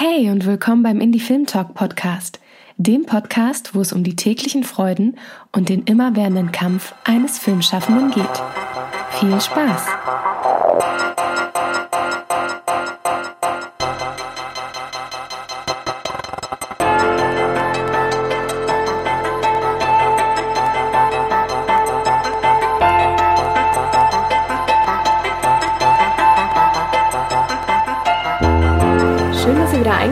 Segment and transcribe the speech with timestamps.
[0.00, 2.38] Hey und willkommen beim Indie Film Talk Podcast,
[2.76, 5.18] dem Podcast, wo es um die täglichen Freuden
[5.50, 8.42] und den immerwährenden Kampf eines Filmschaffenden geht.
[9.18, 9.86] Viel Spaß!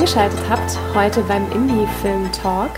[0.06, 2.70] Eingeschaltet habt heute beim Indie Film Talk.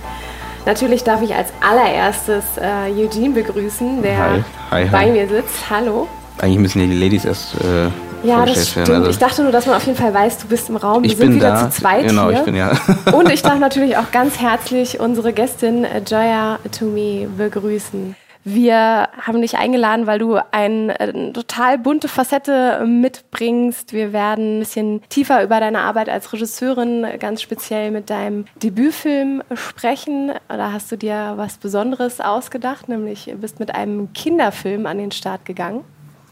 [0.64, 4.44] Natürlich darf ich als allererstes äh, Eugene begrüßen, der Hi.
[4.70, 4.90] Hi, hi.
[4.90, 5.68] bei mir sitzt.
[5.68, 6.08] Hallo.
[6.38, 8.88] Eigentlich müssen ja die Ladies erst äh, Ja, das stimmt.
[8.88, 11.02] Also, ich dachte nur, dass man auf jeden Fall weiß, du bist im Raum.
[11.02, 11.70] Wir ich sind bin wieder da.
[11.70, 12.38] zu zweit genau, hier.
[12.38, 12.72] ich bin ja.
[13.12, 18.16] Und ich darf natürlich auch ganz herzlich unsere Gästin äh, Joya Toomey begrüßen.
[18.44, 23.92] Wir haben dich eingeladen, weil du ein, äh, eine total bunte Facette mitbringst.
[23.92, 28.46] Wir werden ein bisschen tiefer über deine Arbeit als Regisseurin, äh, ganz speziell mit deinem
[28.62, 30.32] Debütfilm sprechen.
[30.48, 35.44] Da hast du dir was Besonderes ausgedacht, nämlich bist mit einem Kinderfilm an den Start
[35.44, 35.84] gegangen.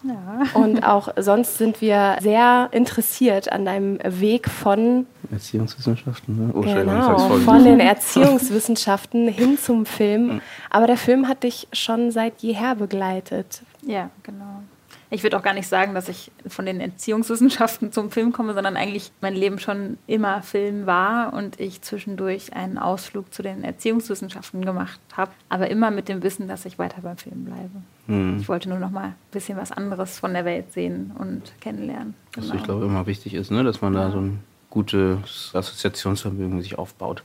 [0.09, 0.61] Ja.
[0.61, 6.53] Und auch sonst sind wir sehr interessiert an deinem Weg von Erziehungswissenschaften, ne?
[6.55, 10.41] Oh, Genau, von den Erziehungswissenschaften hin zum Film.
[10.71, 13.63] Aber der Film hat dich schon seit jeher begleitet.
[13.83, 14.63] Ja, genau.
[15.11, 18.77] Ich würde auch gar nicht sagen, dass ich von den Erziehungswissenschaften zum Film komme, sondern
[18.77, 24.65] eigentlich mein Leben schon immer Film war und ich zwischendurch einen Ausflug zu den Erziehungswissenschaften
[24.65, 27.83] gemacht habe, aber immer mit dem Wissen, dass ich weiter beim Film bleibe.
[28.07, 28.39] Hm.
[28.41, 32.15] Ich wollte nur noch mal ein bisschen was anderes von der Welt sehen und kennenlernen.
[32.35, 32.57] Was Genau.
[32.57, 33.63] ich glaube immer wichtig ist, ne?
[33.65, 37.23] dass man da so ein gutes Assoziationsvermögen sich aufbaut.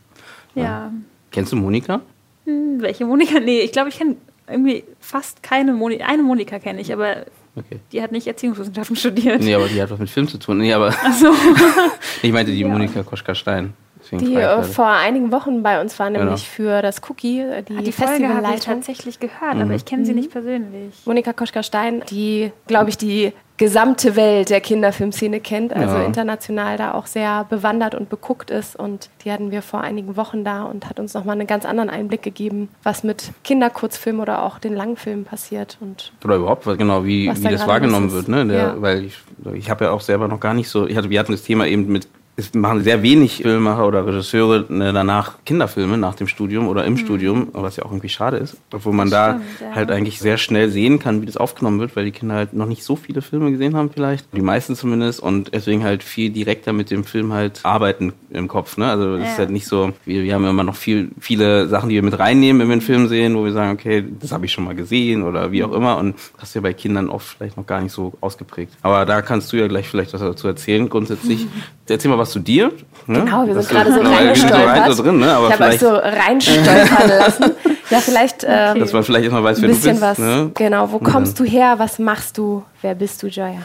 [0.56, 0.92] ja.
[1.32, 2.02] Kennst du Monika?
[2.44, 3.40] Hm, welche Monika?
[3.40, 6.06] Nee, ich glaube, ich kenne irgendwie fast keine Monika.
[6.06, 7.80] Eine Monika kenne ich, aber Okay.
[7.92, 9.42] die hat nicht Erziehungswissenschaften studiert.
[9.42, 10.58] Nee, aber die hat was mit Film zu tun.
[10.60, 11.28] Nee, aber Ach so.
[12.22, 12.68] ich meinte die Ja.
[12.68, 13.74] Monika Koschka-Stein.
[14.12, 16.24] Die äh, vor einigen Wochen bei uns war, Genau.
[16.26, 18.74] nämlich für das Cookie, äh, die, Ah, die Folge habe ich Festivalleitung.
[18.76, 19.62] tatsächlich gehört, Mhm.
[19.62, 20.96] aber ich kenne sie nicht persönlich.
[21.06, 26.04] Monika Koschka-Stein, die, glaube ich, die gesamte Welt der Kinderfilmszene kennt, also Ja.
[26.04, 28.76] international da auch sehr bewandert und beguckt ist.
[28.76, 31.92] Und die hatten wir vor einigen Wochen da und hat uns nochmal einen ganz anderen
[31.92, 35.77] Einblick gegeben, was mit Kinderkurzfilmen oder auch den Langfilmen passiert.
[35.80, 38.27] Und Oder überhaupt, was- genau, wie, wie da das wahrgenommen wird.
[38.30, 38.48] Ne?
[38.48, 38.82] Der, Ja.
[38.82, 39.20] Weil ich,
[39.54, 41.67] ich habe ja auch selber noch gar nicht so, ich hatte, wir hatten das Thema
[41.67, 46.67] eben mit, es machen sehr wenig Filmemacher oder Regisseure ne, danach Kinderfilme nach dem Studium
[46.67, 48.58] oder im Studium, was ja auch irgendwie schade ist.
[48.73, 49.42] Obwohl man da Mhm.
[49.55, 49.75] stimmt, ja.
[49.75, 52.65] halt eigentlich sehr schnell sehen kann, wie das aufgenommen wird, weil die Kinder halt noch
[52.65, 54.25] nicht so viele Filme gesehen haben vielleicht.
[54.36, 58.77] Die meisten zumindest und deswegen halt viel direkter mit dem Film halt arbeiten im Kopf.
[58.77, 58.87] Ne?
[58.89, 59.37] Also das ist Ja.
[59.39, 62.61] halt nicht so, wir, wir haben immer noch viel, viele Sachen, die wir mit reinnehmen,
[62.61, 65.23] wenn wir einen Film sehen, wo wir sagen, okay, das habe ich schon mal gesehen
[65.23, 65.98] oder wie auch immer.
[65.98, 68.73] Und das ist ja bei Kindern oft vielleicht noch gar nicht so ausgeprägt.
[68.81, 70.89] Aber da kannst du ja gleich vielleicht was dazu erzählen.
[70.89, 71.45] Grundsätzlich,
[71.92, 72.72] erzähl mal was zu dir.
[73.08, 73.20] Ne?
[73.22, 74.68] Genau, wir sind gerade so reingestolpert.
[74.68, 75.32] rein so drin, ne?
[75.34, 77.52] Aber ich habe euch vielleicht, so reinstolpern lassen.
[77.90, 80.02] Ja, vielleicht ähm, dass man vielleicht erstmal weiß, ein wer du bisschen bist.
[80.02, 80.18] was.
[80.18, 80.52] Ne?
[80.54, 81.76] Genau, wo kommst du her?
[81.78, 82.64] Was machst du?
[82.82, 83.62] Wer bist du, Joya?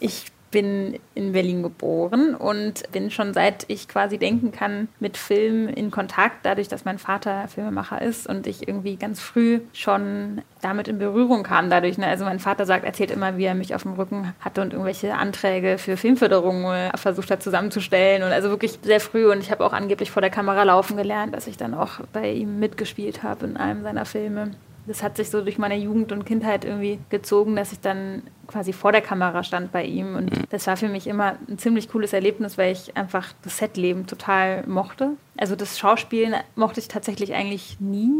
[0.00, 5.68] Ich bin in Berlin geboren und bin schon seit ich quasi denken kann mit Film
[5.68, 10.88] in Kontakt, dadurch, dass mein Vater Filmemacher ist und ich irgendwie ganz früh schon damit
[10.88, 11.98] in Berührung kam dadurch.
[11.98, 12.06] Ne?
[12.06, 15.14] Also mein Vater sagt, erzählt immer, wie er mich auf dem Rücken hatte und irgendwelche
[15.14, 19.72] Anträge für Filmförderung versucht hat zusammenzustellen und also wirklich sehr früh und ich habe auch
[19.72, 23.56] angeblich vor der Kamera laufen gelernt, dass ich dann auch bei ihm mitgespielt habe in
[23.56, 24.50] einem seiner Filme.
[24.86, 28.72] Das hat sich so durch meine Jugend und Kindheit irgendwie gezogen, dass ich dann quasi
[28.72, 30.16] vor der Kamera stand bei ihm.
[30.16, 34.06] Und das war für mich immer ein ziemlich cooles Erlebnis, weil ich einfach das Setleben
[34.06, 35.12] total mochte.
[35.36, 38.10] Also das Schauspielen mochte ich tatsächlich eigentlich nie.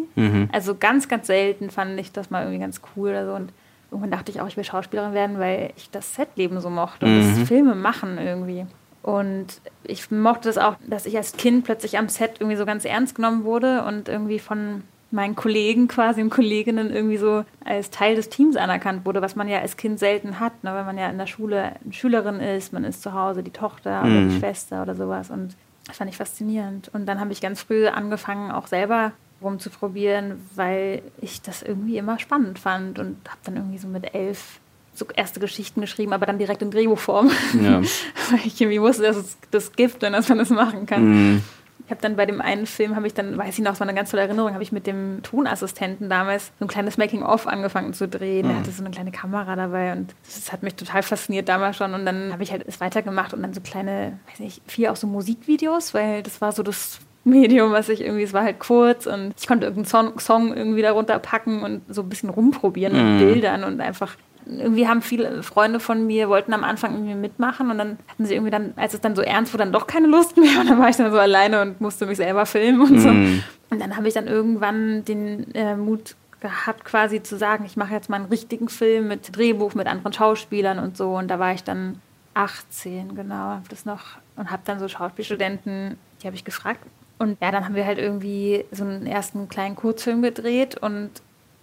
[0.52, 3.32] Also ganz, ganz selten fand ich das mal irgendwie ganz cool oder so.
[3.32, 3.52] Und
[3.90, 7.18] irgendwann dachte ich auch, ich will Schauspielerin werden, weil ich das Setleben so mochte und
[7.18, 8.66] das Filme machen irgendwie.
[9.02, 9.46] Und
[9.82, 13.14] ich mochte es auch, dass ich als Kind plötzlich am Set irgendwie so ganz ernst
[13.14, 18.28] genommen wurde und irgendwie von meinen Kollegen quasi und Kolleginnen irgendwie so als Teil des
[18.28, 20.74] Teams anerkannt wurde, was man ja als Kind selten hat, ne?
[20.74, 24.02] wenn man ja in der Schule eine Schülerin ist, man ist zu Hause die Tochter
[24.02, 25.56] oder die Schwester oder sowas und
[25.86, 26.88] das fand ich faszinierend.
[26.92, 29.12] Und dann habe ich ganz früh angefangen, auch selber
[29.42, 34.60] rumzuprobieren, weil ich das irgendwie immer spannend fand und habe dann irgendwie so mit elf
[34.92, 37.30] so erste Geschichten geschrieben, aber dann direkt in Drehbuchform,
[37.60, 37.80] Ja.
[38.30, 41.04] weil ich irgendwie wusste, dass es das gibt und dass man das machen kann.
[41.32, 41.42] Mhm.
[41.90, 43.88] Ich habe dann bei dem einen Film, habe ich dann, weiß ich noch, es war
[43.88, 47.94] eine ganz tolle Erinnerung, habe ich mit dem Tonassistenten damals so ein kleines Making-of angefangen
[47.94, 48.46] zu drehen.
[48.46, 51.92] Der hatte so eine kleine Kamera dabei und das hat mich total fasziniert damals schon.
[51.92, 54.94] Und dann habe ich halt es weitergemacht und dann so kleine, weiß nicht, viel auch
[54.94, 59.06] so Musikvideos, weil das war so das Medium, was ich irgendwie, es war halt kurz
[59.06, 63.18] und ich konnte irgendeinen Song, Song irgendwie darunter packen und so ein bisschen rumprobieren mit
[63.18, 64.14] Bildern und einfach
[64.58, 68.34] irgendwie haben viele Freunde von mir, wollten am Anfang irgendwie mitmachen und dann hatten sie
[68.34, 70.78] irgendwie dann, als es dann so ernst wurde, dann doch keine Lust mehr und dann
[70.78, 73.08] war ich dann so alleine und musste mich selber filmen und so.
[73.08, 73.42] Mhm.
[73.70, 77.94] Und dann habe ich dann irgendwann den äh, Mut gehabt, quasi zu sagen, ich mache
[77.94, 81.16] jetzt mal einen richtigen Film mit Drehbuch, mit anderen Schauspielern und so.
[81.16, 82.00] Und da war ich dann
[82.34, 86.80] 18, genau, habe das noch und habe dann so Schauspielstudenten, die habe ich gefragt.
[87.18, 91.10] Und ja, dann haben wir halt irgendwie so einen ersten kleinen Kurzfilm gedreht und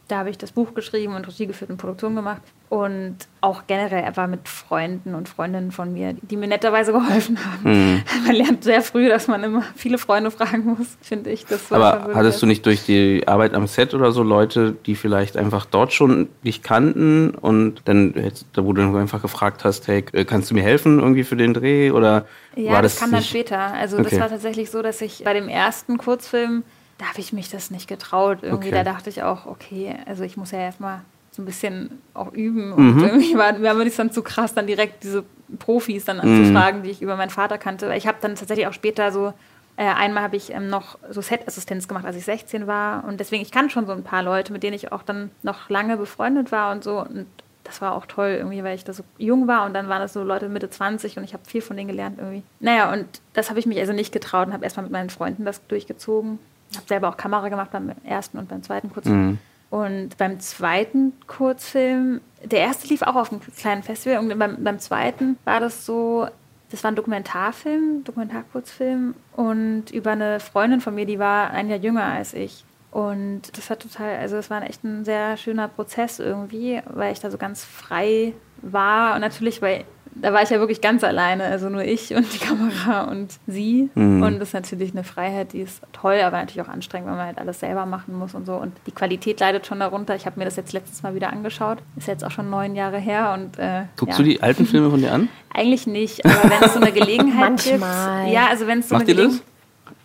[0.07, 2.41] da habe ich das Buch geschrieben und Regie geführt und Produktion gemacht.
[2.69, 7.63] Und auch generell einfach mit Freunden und Freundinnen von mir, die mir netterweise geholfen haben.
[7.63, 8.03] Mhm.
[8.25, 11.45] Man lernt sehr früh, dass man immer viele Freunde fragen muss, finde ich.
[11.69, 15.65] Aber hattest du nicht durch die Arbeit am Set oder so Leute, die vielleicht einfach
[15.65, 18.13] dort schon dich kannten und dann,
[18.53, 21.53] da wo du dann einfach gefragt hast, hey, kannst du mir helfen irgendwie für den
[21.53, 22.25] Dreh oder
[22.55, 23.59] ja, war das, das kam dann später.
[23.59, 24.09] Also Okay.
[24.09, 26.63] das war tatsächlich so, dass ich bei dem ersten Kurzfilm,
[26.97, 28.39] da habe ich mich das nicht getraut.
[28.41, 28.83] Irgendwie, Okay.
[28.83, 31.01] da dachte ich auch, okay, also ich muss ja erstmal
[31.37, 32.73] so ein bisschen auch üben.
[32.73, 33.03] Und Mhm.
[33.03, 35.23] irgendwie war, war mir das dann zu krass, dann direkt diese
[35.59, 37.87] Profis dann anzufragen, die ich über meinen Vater kannte.
[37.87, 39.33] Weil Ich habe dann tatsächlich auch später so,
[39.77, 43.05] äh, einmal habe ich ähm, noch so Set-Assistenz gemacht, als ich 16 war.
[43.05, 45.69] Und deswegen, ich kann schon so ein paar Leute, mit denen ich auch dann noch
[45.69, 46.99] lange befreundet war und so.
[46.99, 47.27] Und
[47.63, 50.13] das war auch toll irgendwie, weil ich da so jung war und dann waren das
[50.13, 52.41] so Leute Mitte 20 und ich habe viel von denen gelernt irgendwie.
[52.61, 55.43] Naja, und das habe ich mich also nicht getraut und habe erstmal mit meinen Freunden
[55.45, 56.39] das durchgezogen.
[56.75, 59.27] Habe selber auch Kamera gemacht beim ersten und beim zweiten Kurzfilm.
[59.27, 59.37] Mhm.
[59.69, 64.79] Und beim zweiten Kurzfilm, der erste lief auch auf einem kleinen Festival und beim, beim
[64.79, 66.27] zweiten war das so,
[66.71, 71.79] das war ein Dokumentarfilm, Dokumentarkurzfilm und über eine Freundin von mir, die war ein Jahr
[71.79, 72.63] jünger als ich.
[72.91, 77.19] Und das war total, also es war echt ein sehr schöner Prozess irgendwie, weil ich
[77.19, 79.83] da so ganz frei war und natürlich, weil
[80.21, 83.89] da war ich ja wirklich ganz alleine, also nur ich und die Kamera und sie.
[83.95, 84.23] Mhm.
[84.23, 87.25] Und das ist natürlich eine Freiheit, die ist toll, aber natürlich auch anstrengend, weil man
[87.27, 88.55] halt alles selber machen muss und so.
[88.55, 90.15] Und die Qualität leidet schon darunter.
[90.15, 91.79] Ich habe mir das jetzt letztes Mal wieder angeschaut.
[91.95, 94.23] Ist jetzt auch schon neun Jahre her und äh, Guckst ja.
[94.23, 95.29] du die alten Filme von dir an?
[95.53, 97.81] Eigentlich nicht, aber wenn es so eine Gelegenheit gibt.
[97.81, 99.25] Ja, also wenn es so Macht eine das?
[99.25, 99.47] Gelegenheit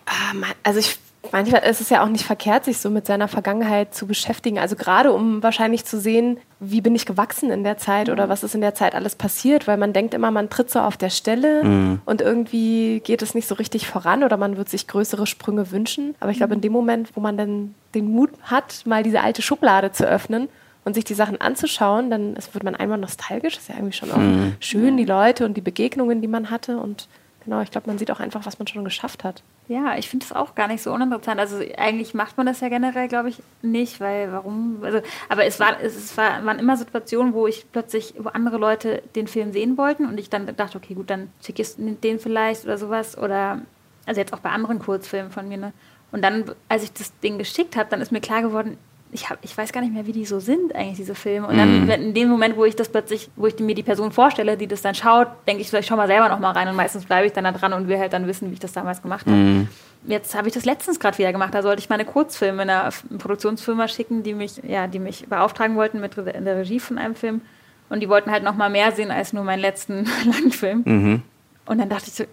[0.06, 0.98] Ah, Also ich
[1.32, 4.58] manchmal ist es ja auch nicht verkehrt, sich so mit seiner Vergangenheit zu beschäftigen.
[4.58, 8.44] Also gerade um wahrscheinlich zu sehen, wie bin ich gewachsen in der Zeit oder was
[8.44, 11.10] ist in der Zeit alles passiert, weil man denkt immer, man tritt so auf der
[11.10, 15.70] Stelle und irgendwie geht es nicht so richtig voran oder man wird sich größere Sprünge
[15.72, 16.14] wünschen.
[16.20, 19.42] Aber ich glaube, in dem Moment, wo man dann den Mut hat, mal diese alte
[19.42, 20.48] Schublade zu öffnen
[20.84, 23.54] und sich die Sachen anzuschauen, dann wird man einmal nostalgisch.
[23.54, 26.78] Das ist ja irgendwie schon auch schön, die Leute und die Begegnungen, die man hatte
[26.78, 27.08] und
[27.44, 29.42] Genau, ich glaube, man sieht auch einfach, was man schon geschafft hat.
[29.66, 31.40] Ja, ich finde das auch gar nicht so uninteressant.
[31.40, 34.78] Also eigentlich macht man das ja generell, glaube ich, nicht, weil warum?
[34.82, 39.02] Also, aber es, war, es war, waren immer Situationen, wo ich plötzlich, wo andere Leute
[39.16, 42.64] den Film sehen wollten und ich dann dachte, okay, gut, dann schicke ich den vielleicht
[42.64, 43.18] oder sowas.
[43.18, 43.62] Oder
[44.06, 45.58] also jetzt auch bei anderen Kurzfilmen von mir.
[45.58, 45.72] Ne?
[46.12, 48.78] Und dann, als ich das Ding geschickt habe, dann ist mir klar geworden,
[49.14, 51.46] ich, hab, ich weiß gar nicht mehr, wie die so sind, eigentlich, diese Filme.
[51.46, 54.10] Und dann, wenn- in dem Moment, wo ich das plötzlich, wo ich mir die Person
[54.10, 56.66] vorstelle, die das dann schaut, denke ich, vielleicht schau mal selber noch mal rein.
[56.68, 58.72] Und meistens bleibe ich dann da dran und will halt dann wissen, wie ich das
[58.72, 59.66] damals gemacht habe.
[60.06, 61.54] Jetzt habe ich das letztens gerade wieder gemacht.
[61.54, 62.88] Da sollte ich meine Kurzfilme einer
[63.18, 67.42] Produktionsfirma schicken, die mich, ja, die mich beauftragen wollten mit der Regie von einem Film.
[67.90, 70.82] Und die wollten halt noch mal mehr sehen als nur meinen letzten Langfilm.
[70.86, 71.22] Mhm.
[71.66, 72.24] Und dann dachte ich so,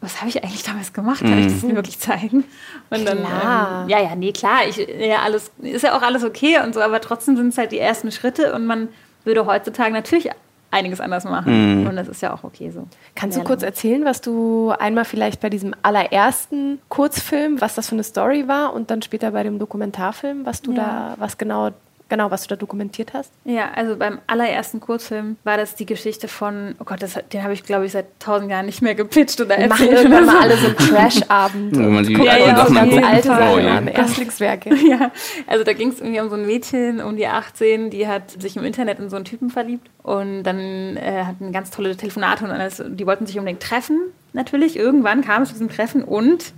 [0.00, 1.20] was habe ich eigentlich damals gemacht?
[1.20, 2.44] Kann ich das mir wirklich zeigen?
[2.90, 3.82] Und dann, Klar.
[3.82, 6.80] Ähm, ja, ja, nee, klar, ich, ja, alles, ist ja auch alles okay und so,
[6.80, 8.88] aber trotzdem sind es halt die ersten Schritte und man
[9.24, 10.30] würde heutzutage natürlich
[10.70, 11.86] einiges anders machen.
[11.86, 12.86] Und das ist ja auch okay so.
[13.14, 17.94] Kannst du kurz erzählen, was du einmal vielleicht bei diesem allerersten Kurzfilm, was das für
[17.94, 20.76] eine Story war und dann später bei dem Dokumentarfilm, was du Ja.
[20.76, 21.70] da, was genau,
[22.08, 23.32] genau, was du da dokumentiert hast?
[23.44, 27.52] Ja, also beim allerersten Kurzfilm war das die Geschichte von, oh Gott, das, den habe
[27.52, 30.04] ich, glaube ich, seit tausend Jahren nicht mehr gepitcht oder Wir machen erzählt.
[30.04, 31.76] irgendwann mal alle so einen Crash-Abend.
[31.76, 33.80] Wenn man die Gucken alten uns Sachen ganz alte Oh, ja.
[33.80, 34.70] Erstlingswerke.
[34.88, 35.10] Ja,
[35.46, 38.56] also da ging es irgendwie um so ein Mädchen um die 18, die hat sich
[38.56, 42.50] im Internet in so einen Typen verliebt und dann äh, hatten ganz tolle Telefonate und
[42.50, 42.82] alles.
[42.86, 44.00] Die wollten sich unbedingt treffen,
[44.32, 44.76] natürlich.
[44.76, 46.52] Irgendwann kam es zu diesem Treffen und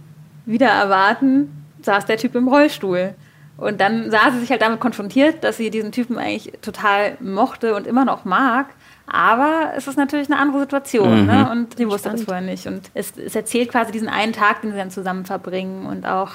[0.47, 1.51] wieder erwarten,
[1.83, 3.15] saß der Typ im Rollstuhl.
[3.61, 7.75] Und dann sah sie sich halt damit konfrontiert, dass sie diesen Typen eigentlich total mochte
[7.75, 8.67] und immer noch mag.
[9.07, 11.51] Aber es ist natürlich eine andere Situation, ne?
[11.51, 12.67] Und sie wusste das vorher nicht.
[12.67, 16.31] Und es, es erzählt quasi diesen einen Tag, den sie dann zusammen verbringen und auch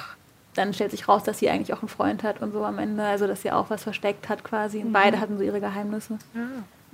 [0.56, 3.04] dann stellt sich raus, dass sie eigentlich auch einen Freund hat und so am Ende,
[3.04, 4.80] also dass sie auch was versteckt hat quasi.
[4.80, 6.18] Und beide hatten so ihre Geheimnisse.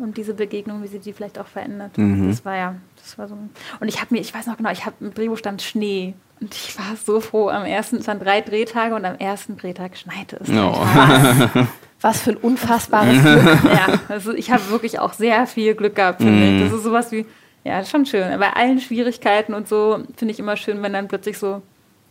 [0.02, 1.92] Und diese Begegnung, wie sie die vielleicht auch verändert.
[1.96, 3.36] Das war ja, das war so.
[3.36, 6.14] ein- Und ich habe mir, ich weiß noch genau, ich habe im Drehbuch stand Schnee.
[6.40, 7.50] Und ich war so froh.
[7.50, 10.48] Am ersten, es waren drei Drehtage und am ersten Drehtag schneite es.
[10.48, 10.74] No.
[12.02, 13.60] Was für ein unfassbares Glück.
[13.66, 16.64] ja, also ich habe wirklich auch sehr viel Glück gehabt, finde ich.
[16.64, 17.28] Das ist sowas wie,
[17.64, 18.40] ja, das ist schon schön.
[18.40, 21.62] Bei allen Schwierigkeiten und so finde ich immer schön, wenn dann plötzlich so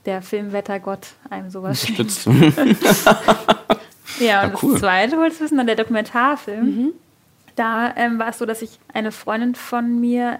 [0.06, 2.12] der Filmwettergott einem sowas schenkt.
[2.12, 2.28] Stützt.
[4.20, 4.72] Ja, und Ja, cool.
[4.72, 6.92] das zweite wolltest du wissen, dann der Dokumentarfilm.
[7.56, 10.38] Da ähm, war es so, dass ich eine Freundin von mir,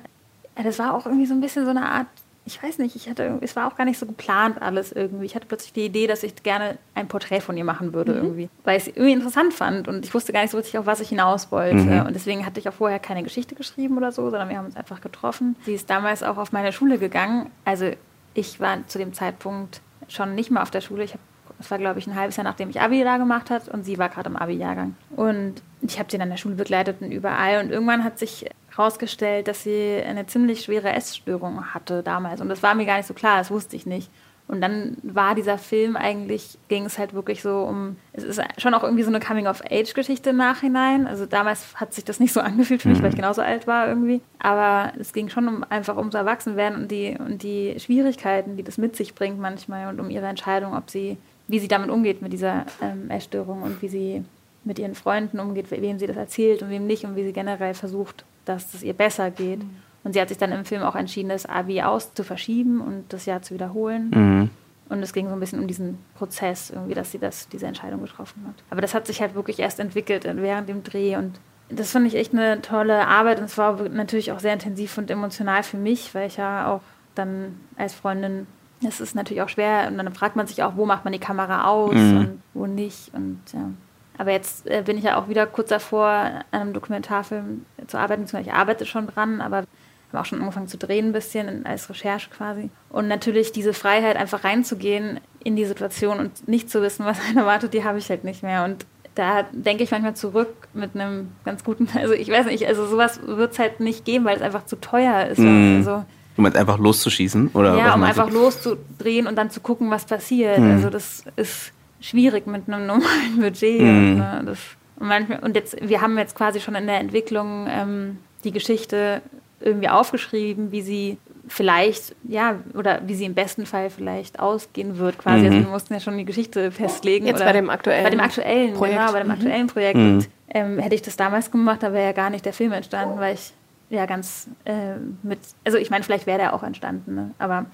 [0.54, 2.06] das war auch irgendwie so ein bisschen so eine Art
[2.46, 5.24] ich weiß nicht, ich hatte, es war auch gar nicht so geplant alles irgendwie.
[5.24, 8.18] Ich hatte plötzlich die Idee, dass ich gerne ein Porträt von ihr machen würde mhm.
[8.18, 10.86] irgendwie, weil ich es irgendwie interessant fand und ich wusste gar nicht so richtig, auf
[10.86, 11.76] was ich hinaus wollte.
[11.76, 12.06] Mhm.
[12.06, 14.76] Und deswegen hatte ich auch vorher keine Geschichte geschrieben oder so, sondern wir haben uns
[14.76, 15.56] einfach getroffen.
[15.64, 17.50] Sie ist damals auch auf meine Schule gegangen.
[17.64, 17.90] Also
[18.34, 21.04] ich war zu dem Zeitpunkt schon nicht mehr auf der Schule.
[21.04, 21.22] Ich habe
[21.60, 23.98] das war, glaube ich, ein halbes Jahr, nachdem ich Abi da gemacht hat und sie
[23.98, 24.94] war gerade im Abi-Jahrgang.
[25.14, 27.62] Und ich habe sie dann in der Schule begleitet und überall.
[27.62, 32.40] Und irgendwann hat sich herausgestellt, dass sie eine ziemlich schwere Essstörung hatte damals.
[32.40, 34.10] Und das war mir gar nicht so klar, das wusste ich nicht.
[34.48, 38.74] Und dann war dieser Film eigentlich, ging es halt wirklich so um, es ist schon
[38.74, 41.06] auch irgendwie so eine Coming-of-Age-Geschichte im Nachhinein.
[41.06, 43.02] Also damals hat sich das nicht so angefühlt für mich, mhm.
[43.02, 44.22] weil ich genauso alt war irgendwie.
[44.40, 48.76] Aber es ging schon um, einfach ums Erwachsenwerden und die, und die Schwierigkeiten, die das
[48.76, 51.16] mit sich bringt manchmal und um ihre Entscheidung, ob sie,
[51.50, 54.24] wie sie damit umgeht mit dieser ähm, Essstörung und wie sie
[54.64, 57.74] mit ihren Freunden umgeht, wem sie das erzählt und wem nicht und wie sie generell
[57.74, 59.60] versucht, dass es ihr besser geht.
[59.60, 59.70] Mhm.
[60.04, 63.04] Und sie hat sich dann im Film auch entschieden, das Abi aus zu verschieben und
[63.12, 64.10] das Jahr zu wiederholen.
[64.14, 64.50] Mhm.
[64.88, 68.02] Und es ging so ein bisschen um diesen Prozess, irgendwie, dass sie das, diese Entscheidung
[68.02, 68.54] getroffen hat.
[68.70, 71.16] Aber das hat sich halt wirklich erst entwickelt während dem Dreh.
[71.16, 71.38] Und
[71.68, 73.38] das fand ich echt eine tolle Arbeit.
[73.38, 76.80] Und es war natürlich auch sehr intensiv und emotional für mich, weil ich ja auch
[77.14, 78.46] dann als Freundin,
[78.86, 79.88] es ist natürlich auch schwer.
[79.88, 82.16] Und dann fragt man sich auch, wo macht man die Kamera aus mhm.
[82.16, 83.12] und wo nicht.
[83.14, 83.70] Und ja.
[84.18, 88.24] Aber jetzt äh, bin ich ja auch wieder kurz davor, an einem Dokumentarfilm zu arbeiten,
[88.38, 89.64] ich arbeite schon dran, aber
[90.12, 92.70] habe auch schon angefangen zu drehen ein bisschen als Recherche quasi.
[92.90, 97.38] Und natürlich diese Freiheit, einfach reinzugehen in die Situation und nicht zu wissen, was einen
[97.38, 98.64] erwartet, die habe ich halt nicht mehr.
[98.64, 102.86] Und da denke ich manchmal zurück mit einem ganz guten, also ich weiß nicht, also
[102.86, 105.38] sowas wird es halt nicht geben, weil es einfach zu teuer ist.
[105.38, 105.76] Mm.
[105.78, 106.04] Also,
[106.40, 107.50] du meinst einfach loszuschießen?
[107.54, 110.58] Oder ja, um einfach loszudrehen und dann zu gucken, was passiert.
[110.58, 110.70] Mm.
[110.72, 113.80] Also das ist schwierig mit einem normalen Budget.
[113.80, 114.16] Mm.
[114.16, 114.42] Ne?
[114.46, 114.58] Das,
[114.98, 119.22] und, manchmal, und jetzt, wir haben jetzt quasi schon in der Entwicklung ähm, die Geschichte
[119.60, 121.18] irgendwie aufgeschrieben, wie sie
[121.48, 125.46] vielleicht, ja, oder wie sie im besten Fall vielleicht ausgehen wird, quasi.
[125.46, 125.52] Also mhm.
[125.52, 127.26] Also wir mussten ja schon die Geschichte festlegen.
[127.26, 128.98] Jetzt bei dem aktuellen Bei dem aktuellen, Projekt.
[128.98, 129.34] genau, bei dem mhm.
[129.34, 129.96] aktuellen Projekt.
[129.96, 130.14] Mhm.
[130.14, 133.18] Und, ähm, hätte ich das damals gemacht, da wäre ja gar nicht der Film entstanden,
[133.18, 133.52] weil ich
[133.90, 137.30] ja ganz äh, mit, also ich meine, vielleicht wäre der auch entstanden, ne?
[137.38, 137.66] aber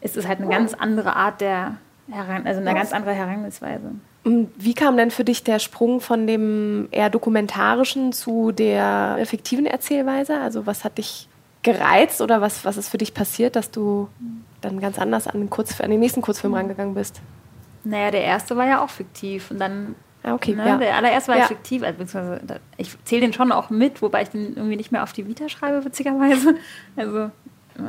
[0.00, 1.76] es ist halt eine ganz andere Art der
[2.10, 3.92] Heran, also eine ganz andere Herangehensweise.
[4.24, 10.40] Wie kam denn für dich der Sprung von dem eher dokumentarischen zu der fiktiven Erzählweise?
[10.40, 11.28] Also was hat dich
[11.62, 14.08] gereizt oder was, was ist für dich passiert, dass du
[14.60, 17.20] dann ganz anders an den, Kurz, an den nächsten Kurzfilm rangegangen bist?
[17.84, 20.76] Naja, der erste war ja auch fiktiv und dann Ah, okay, ne, ja.
[20.76, 21.46] Der allererste war ja.
[21.46, 25.02] fiktiv, also, beziehungsweise ich zähle den schon auch mit, wobei ich den irgendwie nicht mehr
[25.02, 26.56] auf die Vita schreibe, witzigerweise.
[26.96, 27.30] Also,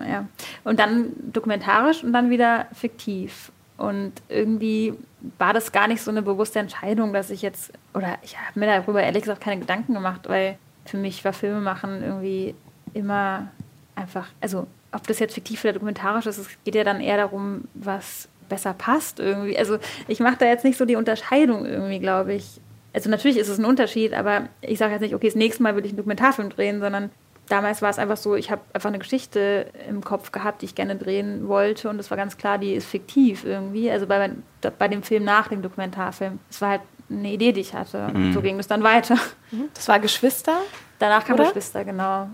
[0.07, 0.25] ja.
[0.63, 3.51] Und dann dokumentarisch und dann wieder fiktiv.
[3.77, 4.93] Und irgendwie
[5.37, 8.67] war das gar nicht so eine bewusste Entscheidung, dass ich jetzt, oder ich habe mir
[8.67, 12.55] darüber ehrlich gesagt keine Gedanken gemacht, weil für mich war Filme machen irgendwie
[12.93, 13.47] immer
[13.95, 17.63] einfach, also ob das jetzt fiktiv oder dokumentarisch ist, es geht ja dann eher darum,
[17.73, 19.57] was besser passt irgendwie.
[19.57, 22.61] Also ich mache da jetzt nicht so die Unterscheidung irgendwie, glaube ich.
[22.93, 25.75] Also natürlich ist es ein Unterschied, aber ich sage jetzt nicht, okay, das nächste Mal
[25.75, 27.09] will ich einen Dokumentarfilm drehen, sondern
[27.49, 30.75] damals war es einfach so, ich habe einfach eine Geschichte im Kopf gehabt, die ich
[30.75, 33.89] gerne drehen wollte und es war ganz klar, die ist fiktiv irgendwie.
[33.89, 34.31] Also bei,
[34.77, 36.39] bei dem Film nach dem Dokumentarfilm.
[36.49, 38.09] Es war halt eine Idee, die ich hatte.
[38.09, 38.15] Mhm.
[38.15, 39.15] Und so ging es dann weiter.
[39.51, 39.69] Mhm.
[39.73, 40.57] Das war Geschwister?
[40.99, 41.45] Danach kam Oder?
[41.45, 42.27] Geschwister, genau.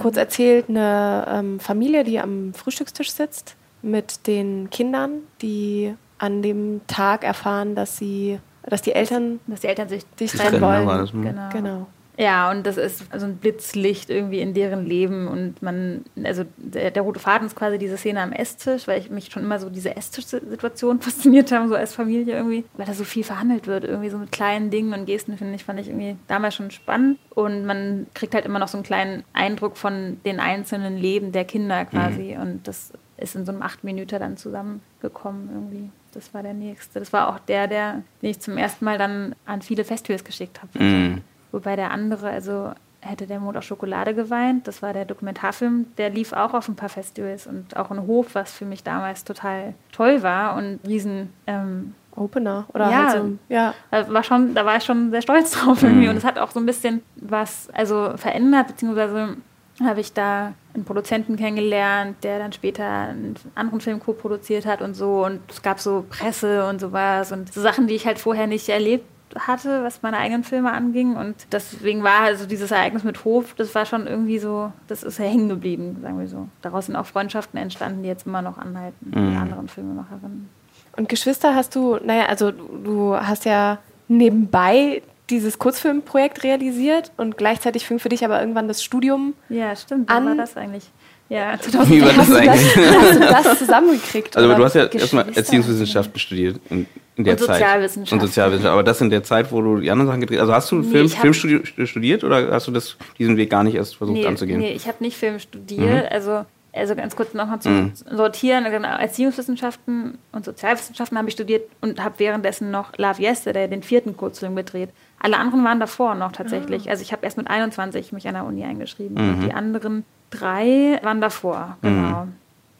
[0.00, 6.80] Kurz erzählt, eine ähm, Familie, die am Frühstückstisch sitzt mit den Kindern, die an dem
[6.86, 11.08] Tag erfahren, dass sie, dass die Eltern, dass die Eltern sich, sich trennen wollen.
[11.22, 11.48] Genau.
[11.52, 11.86] genau.
[12.16, 16.92] Ja, und das ist so ein Blitzlicht irgendwie in deren Leben und man, also der,
[16.92, 19.68] der, rote Faden ist quasi diese Szene am Esstisch, weil ich mich schon immer so
[19.68, 24.10] diese Esstisch-Situation fasziniert habe, so als Familie irgendwie, weil da so viel verhandelt wird, irgendwie
[24.10, 27.66] so mit kleinen Dingen und Gesten, finde ich, fand ich irgendwie damals schon spannend und
[27.66, 31.84] man kriegt halt immer noch so einen kleinen Eindruck von den einzelnen Leben der Kinder
[31.84, 32.42] quasi mhm.
[32.42, 35.90] und das ist in so einem acht Minuten dann zusammengekommen irgendwie.
[36.12, 37.00] Das war der nächste.
[37.00, 40.60] Das war auch der, der, den ich zum ersten Mal dann an viele Festivals geschickt
[40.62, 40.82] habe.
[40.82, 41.22] Mhm.
[41.52, 44.66] Wobei der andere, also hätte der Mond auch Schokolade geweint.
[44.66, 48.34] Das war der Dokumentarfilm, der lief auch auf ein paar Festivals und auch in Hof,
[48.34, 53.38] was für mich damals total toll war und riesen ähm, Opener oder ja, halt so,
[53.48, 53.74] ja.
[53.90, 55.88] Da war schon, da war ich schon sehr stolz drauf mhm.
[55.88, 59.36] irgendwie und es hat auch so ein bisschen was also verändert beziehungsweise
[59.82, 64.94] habe ich da einen Produzenten kennengelernt, der dann später einen anderen Film co-produziert hat und
[64.94, 68.46] so und es gab so Presse und sowas und so Sachen, die ich halt vorher
[68.46, 69.04] nicht erlebt
[69.36, 71.16] hatte, was meine eigenen Filme anging.
[71.16, 75.18] Und deswegen war also dieses Ereignis mit Hof, das war schon irgendwie so, das ist
[75.18, 76.48] ja hängen geblieben, sagen wir so.
[76.62, 79.30] Daraus sind auch Freundschaften entstanden, die jetzt immer noch anhalten mhm.
[79.30, 80.48] mit anderen Filmemacherinnen.
[80.96, 87.86] Und Geschwister hast du, naja, also du hast ja nebenbei dieses Kurzfilmprojekt realisiert und gleichzeitig
[87.86, 90.10] fing für dich aber irgendwann das Studium Ja, stimmt.
[90.10, 90.84] An- Wie war das eigentlich?
[91.30, 91.54] Ja,
[91.86, 92.74] Wie war das hast, du eigentlich?
[92.74, 94.36] das, hast du das zusammengekriegt?
[94.36, 95.26] Also du hast ja erstmal.
[95.34, 97.56] Erziehungswissenschaften studiert in, in der Und Zeit.
[97.60, 98.20] Sozialwissenschaften.
[98.20, 98.72] Und Sozialwissenschaften.
[98.74, 100.42] Aber das in der Zeit, wo du die anderen Sachen gedreht hast.
[100.42, 103.64] Also hast du Nee, Film, hab- Filmstudium studiert oder hast du das, diesen Weg gar
[103.64, 104.60] nicht erst versucht nee, anzugehen?
[104.60, 106.12] Nee, ich habe nicht Film studiert.
[106.12, 107.92] Also, also ganz kurz nochmal zu Mhm.
[108.12, 108.64] sortieren.
[108.64, 114.14] Genau, Erziehungswissenschaften und Sozialwissenschaften habe ich studiert und habe währenddessen noch Love Yesterday, den vierten
[114.16, 114.90] Kurzfilm gedreht.
[115.24, 116.90] Alle anderen waren davor noch tatsächlich.
[116.90, 119.16] Also ich habe erst mit 21 mich an der Uni eingeschrieben.
[119.16, 122.28] Und die anderen drei waren davor, genau.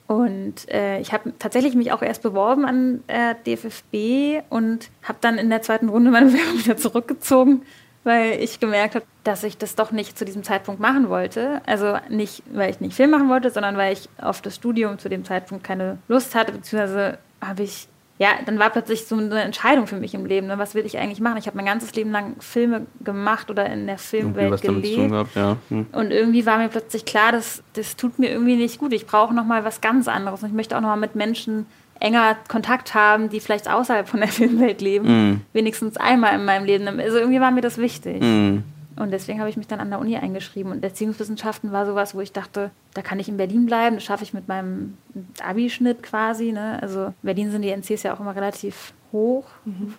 [0.07, 5.39] Und äh, ich habe tatsächlich mich auch erst beworben an äh, DFFB und habe dann
[5.39, 7.63] in der zweiten Runde meine Bewerbung wieder zurückgezogen,
[8.03, 11.63] weil ich gemerkt habe, dass ich das doch nicht zu diesem Zeitpunkt machen wollte.
[11.65, 15.09] Also nicht, weil ich nicht Film machen wollte, sondern weil ich auf das Studium zu
[15.09, 19.89] dem Zeitpunkt keine Lust hatte, beziehungsweise habe ich, ja, dann war plötzlich so eine Entscheidung
[19.89, 20.47] für mich im Leben.
[20.47, 20.57] Ne?
[20.57, 21.37] Was will ich eigentlich machen?
[21.39, 24.95] Ich habe mein ganzes Leben lang Filme gemacht oder in der Filmwelt was damit zu
[24.95, 25.11] tun gelebt.
[25.11, 25.57] gehabt, ja.
[25.69, 25.87] Hm.
[25.91, 28.93] Und irgendwie war mir plötzlich klar, dass das tut mir irgendwie nicht gut.
[28.93, 30.43] Ich brauche noch mal was ganz anderes.
[30.43, 31.67] Und ich möchte auch noch mal mit Menschen
[31.99, 35.07] enger Kontakt haben, die vielleicht außerhalb von der Filmwelt leben.
[35.07, 35.41] Mhm.
[35.53, 36.87] Wenigstens einmal in meinem Leben.
[37.01, 38.21] Also irgendwie war mir das wichtig.
[38.21, 38.63] Hm.
[38.97, 40.71] Und deswegen habe ich mich dann an der Uni eingeschrieben.
[40.73, 43.97] Und Erziehungswissenschaften war sowas, wo ich dachte, da kann ich in Berlin bleiben.
[43.97, 44.97] Das schaffe ich mit meinem
[45.43, 46.53] Abischnitt quasi.
[46.53, 46.79] Ne?
[46.81, 49.45] Also in Berlin sind die NCs ja auch immer relativ hoch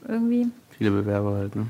[0.07, 0.47] irgendwie.
[0.77, 1.65] Viele Bewerber halt, ne?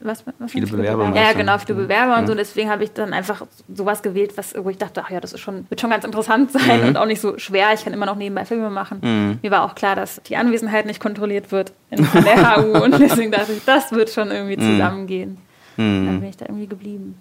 [0.00, 0.76] Was, was Viele meinst du?
[0.78, 2.26] Bewerber Ja, genau, viele Bewerber und Ja.
[2.28, 2.34] so.
[2.34, 5.40] Deswegen habe ich dann einfach sowas gewählt, was, wo ich dachte, ach ja, das ist
[5.40, 6.88] schon, wird schon ganz interessant sein Mhm.
[6.88, 7.74] und auch nicht so schwer.
[7.74, 9.00] Ich kann immer noch nebenbei Filme machen.
[9.02, 9.38] Mhm.
[9.42, 12.98] Mir war auch klar, dass die Anwesenheit nicht kontrolliert wird in von der HU und
[12.98, 14.72] deswegen dachte ich, das wird schon irgendwie Mhm.
[14.78, 15.36] zusammengehen.
[15.78, 16.06] Hm.
[16.06, 17.18] Dann bin ich da irgendwie geblieben.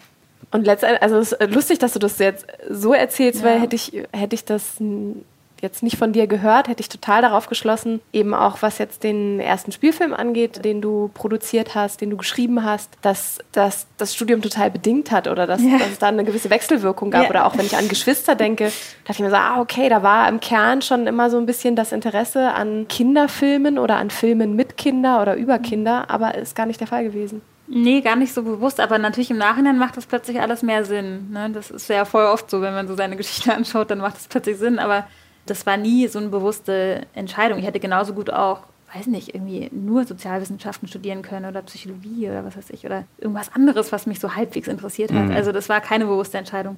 [0.52, 3.48] Und letztendlich, also es ist lustig, dass du das jetzt so erzählst, Ja.
[3.48, 4.76] weil hätte ich, hätte ich das
[5.60, 9.40] jetzt nicht von dir gehört, hätte ich total darauf geschlossen, eben auch was jetzt den
[9.40, 14.44] ersten Spielfilm angeht, den du produziert hast, den du geschrieben hast, dass, dass das Studium
[14.44, 15.80] total bedingt hat oder dass, Ja.
[15.80, 17.24] dass es da eine gewisse Wechselwirkung gab.
[17.24, 17.30] Ja.
[17.32, 18.66] Oder auch wenn ich an Geschwister denke,
[19.06, 21.76] dachte ich mir so, ah, okay, da war im Kern schon immer so ein bisschen
[21.76, 26.68] das Interesse an Kinderfilmen oder an Filmen mit Kinder oder über Kinder, aber ist gar
[26.68, 27.42] nicht der Fall gewesen.
[27.68, 31.32] Nee, gar nicht so bewusst, aber natürlich im Nachhinein macht das plötzlich alles mehr Sinn.
[31.32, 31.50] Ne?
[31.52, 34.28] Das ist ja voll oft so, wenn man so seine Geschichte anschaut, dann macht es
[34.28, 35.08] plötzlich Sinn, aber
[35.46, 37.60] das war nie so eine bewusste Entscheidung.
[37.60, 38.62] Ich hätte genauso gut auch,
[38.94, 43.54] weiß nicht, irgendwie nur Sozialwissenschaften studieren können oder Psychologie oder was weiß ich oder irgendwas
[43.54, 45.26] anderes, was mich so halbwegs interessiert hat.
[45.26, 45.32] Mhm.
[45.32, 46.78] Also das war keine bewusste Entscheidung.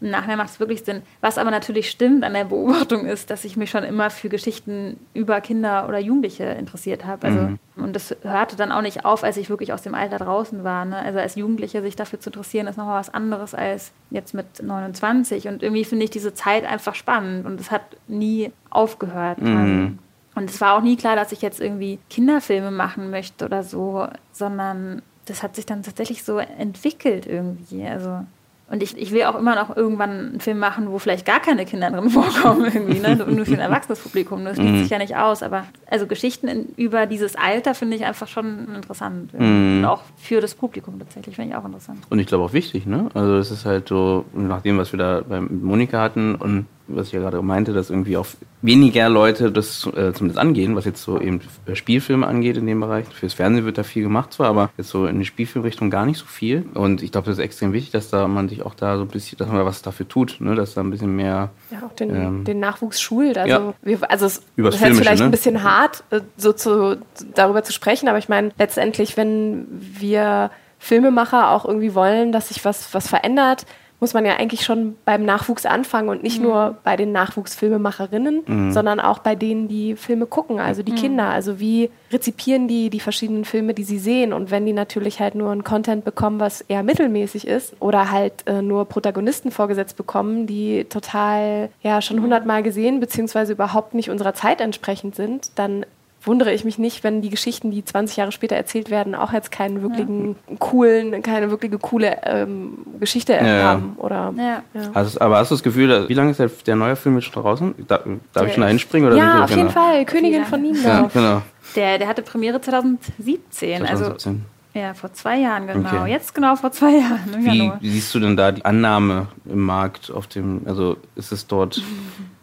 [0.00, 1.02] Im Nachhinein macht es wirklich Sinn.
[1.22, 4.98] Was aber natürlich stimmt an der Beobachtung ist, dass ich mich schon immer für Geschichten
[5.14, 7.26] über Kinder oder Jugendliche interessiert habe.
[7.26, 7.58] Also, Mhm.
[7.76, 10.84] Und das hörte dann auch nicht auf, als ich wirklich aus dem Alter draußen war.
[10.84, 10.96] Ne?
[10.96, 15.46] Also als Jugendliche sich dafür zu interessieren, ist nochmal was anderes als jetzt mit 29.
[15.48, 19.40] Und irgendwie finde ich diese Zeit einfach spannend und es hat nie aufgehört.
[19.42, 19.98] Mhm.
[20.34, 24.06] Und es war auch nie klar, dass ich jetzt irgendwie Kinderfilme machen möchte oder so,
[24.32, 27.84] sondern das hat sich dann tatsächlich so entwickelt irgendwie.
[27.86, 28.24] Also
[28.68, 31.64] und ich, ich will auch immer noch irgendwann einen Film machen, wo vielleicht gar keine
[31.64, 33.14] Kinder drin vorkommen, irgendwie, ne?
[33.16, 34.44] Nur für ein erwachsenes Publikum.
[34.44, 34.78] Das schließt Mhm.
[34.78, 35.42] sich ja nicht aus.
[35.44, 39.32] Aber also Geschichten in, über dieses Alter finde ich einfach schon interessant.
[39.38, 39.78] Mhm.
[39.78, 41.98] Und auch für das Publikum tatsächlich finde ich auch interessant.
[42.10, 43.08] Und ich glaube auch wichtig, ne?
[43.14, 47.08] Also es ist halt so, nach dem, was wir da bei Monika hatten und was
[47.08, 48.26] ich ja gerade meinte, dass irgendwie auch
[48.62, 51.40] weniger Leute das äh, zumindest angehen, was jetzt so eben
[51.72, 53.06] Spielfilme angeht in dem Bereich.
[53.06, 56.18] Fürs Fernsehen wird da viel gemacht zwar, aber jetzt so in die Spielfilmrichtung gar nicht
[56.18, 56.64] so viel.
[56.74, 59.08] Und ich glaube, das ist extrem wichtig, dass da man sich auch da so ein
[59.08, 60.54] bisschen, dass man da was dafür tut, ne?
[60.54, 63.38] Dass da ein bisschen mehr Ja, auch den, Ähm, den Nachwuchs schult.
[63.38, 63.74] Also, ja.
[63.82, 65.26] wir, also es Übers ist Filmische, vielleicht ne?
[65.26, 66.98] ein bisschen hart, äh, so zu,
[67.34, 72.64] darüber zu sprechen, aber ich meine, letztendlich, wenn wir Filmemacher auch irgendwie wollen, dass sich
[72.64, 73.66] was, was verändert,
[73.98, 79.00] muss man ja eigentlich schon beim Nachwuchs anfangen und nicht nur bei den Nachwuchsfilmemacherinnen, sondern
[79.00, 81.28] auch bei denen, die Filme gucken, also die Kinder.
[81.28, 84.32] Also wie rezipieren die die verschiedenen Filme, die sie sehen?
[84.32, 88.46] Und wenn die natürlich halt nur ein Content bekommen, was eher mittelmäßig ist oder halt
[88.46, 94.34] äh, nur Protagonisten vorgesetzt bekommen, die total ja schon hundertmal gesehen beziehungsweise überhaupt nicht unserer
[94.34, 95.86] Zeit entsprechend sind, dann
[96.26, 99.50] wundere ich mich nicht, wenn die Geschichten, die 20 Jahre später erzählt werden, auch jetzt
[99.50, 103.62] keinen wirklichen coolen, keine wirkliche coole ähm, Geschichte ja.
[103.62, 103.94] haben.
[103.98, 104.62] Oder Ja.
[104.74, 104.90] ja.
[104.94, 107.32] Hast, aber hast du das Gefühl, dass, wie lange ist der, der neue Film jetzt
[107.32, 107.74] schon draußen?
[107.86, 109.08] Da, darf Der ich schon hinspringen?
[109.08, 109.72] Oder Ja, auf jeden genau.
[109.72, 110.04] Fall.
[110.04, 111.12] Königin von Ja, Niendorf.
[111.12, 111.42] genau.
[111.74, 113.82] Der, der hatte Premiere 2017.
[113.86, 114.44] Also 2017.
[114.74, 115.88] ja, vor zwei Jahren genau.
[115.88, 116.10] Okay.
[116.10, 117.20] Jetzt genau vor zwei Jahren.
[117.38, 117.78] Wie Januar.
[117.82, 121.82] siehst du denn da die Annahme im Markt auf dem, also ist es dort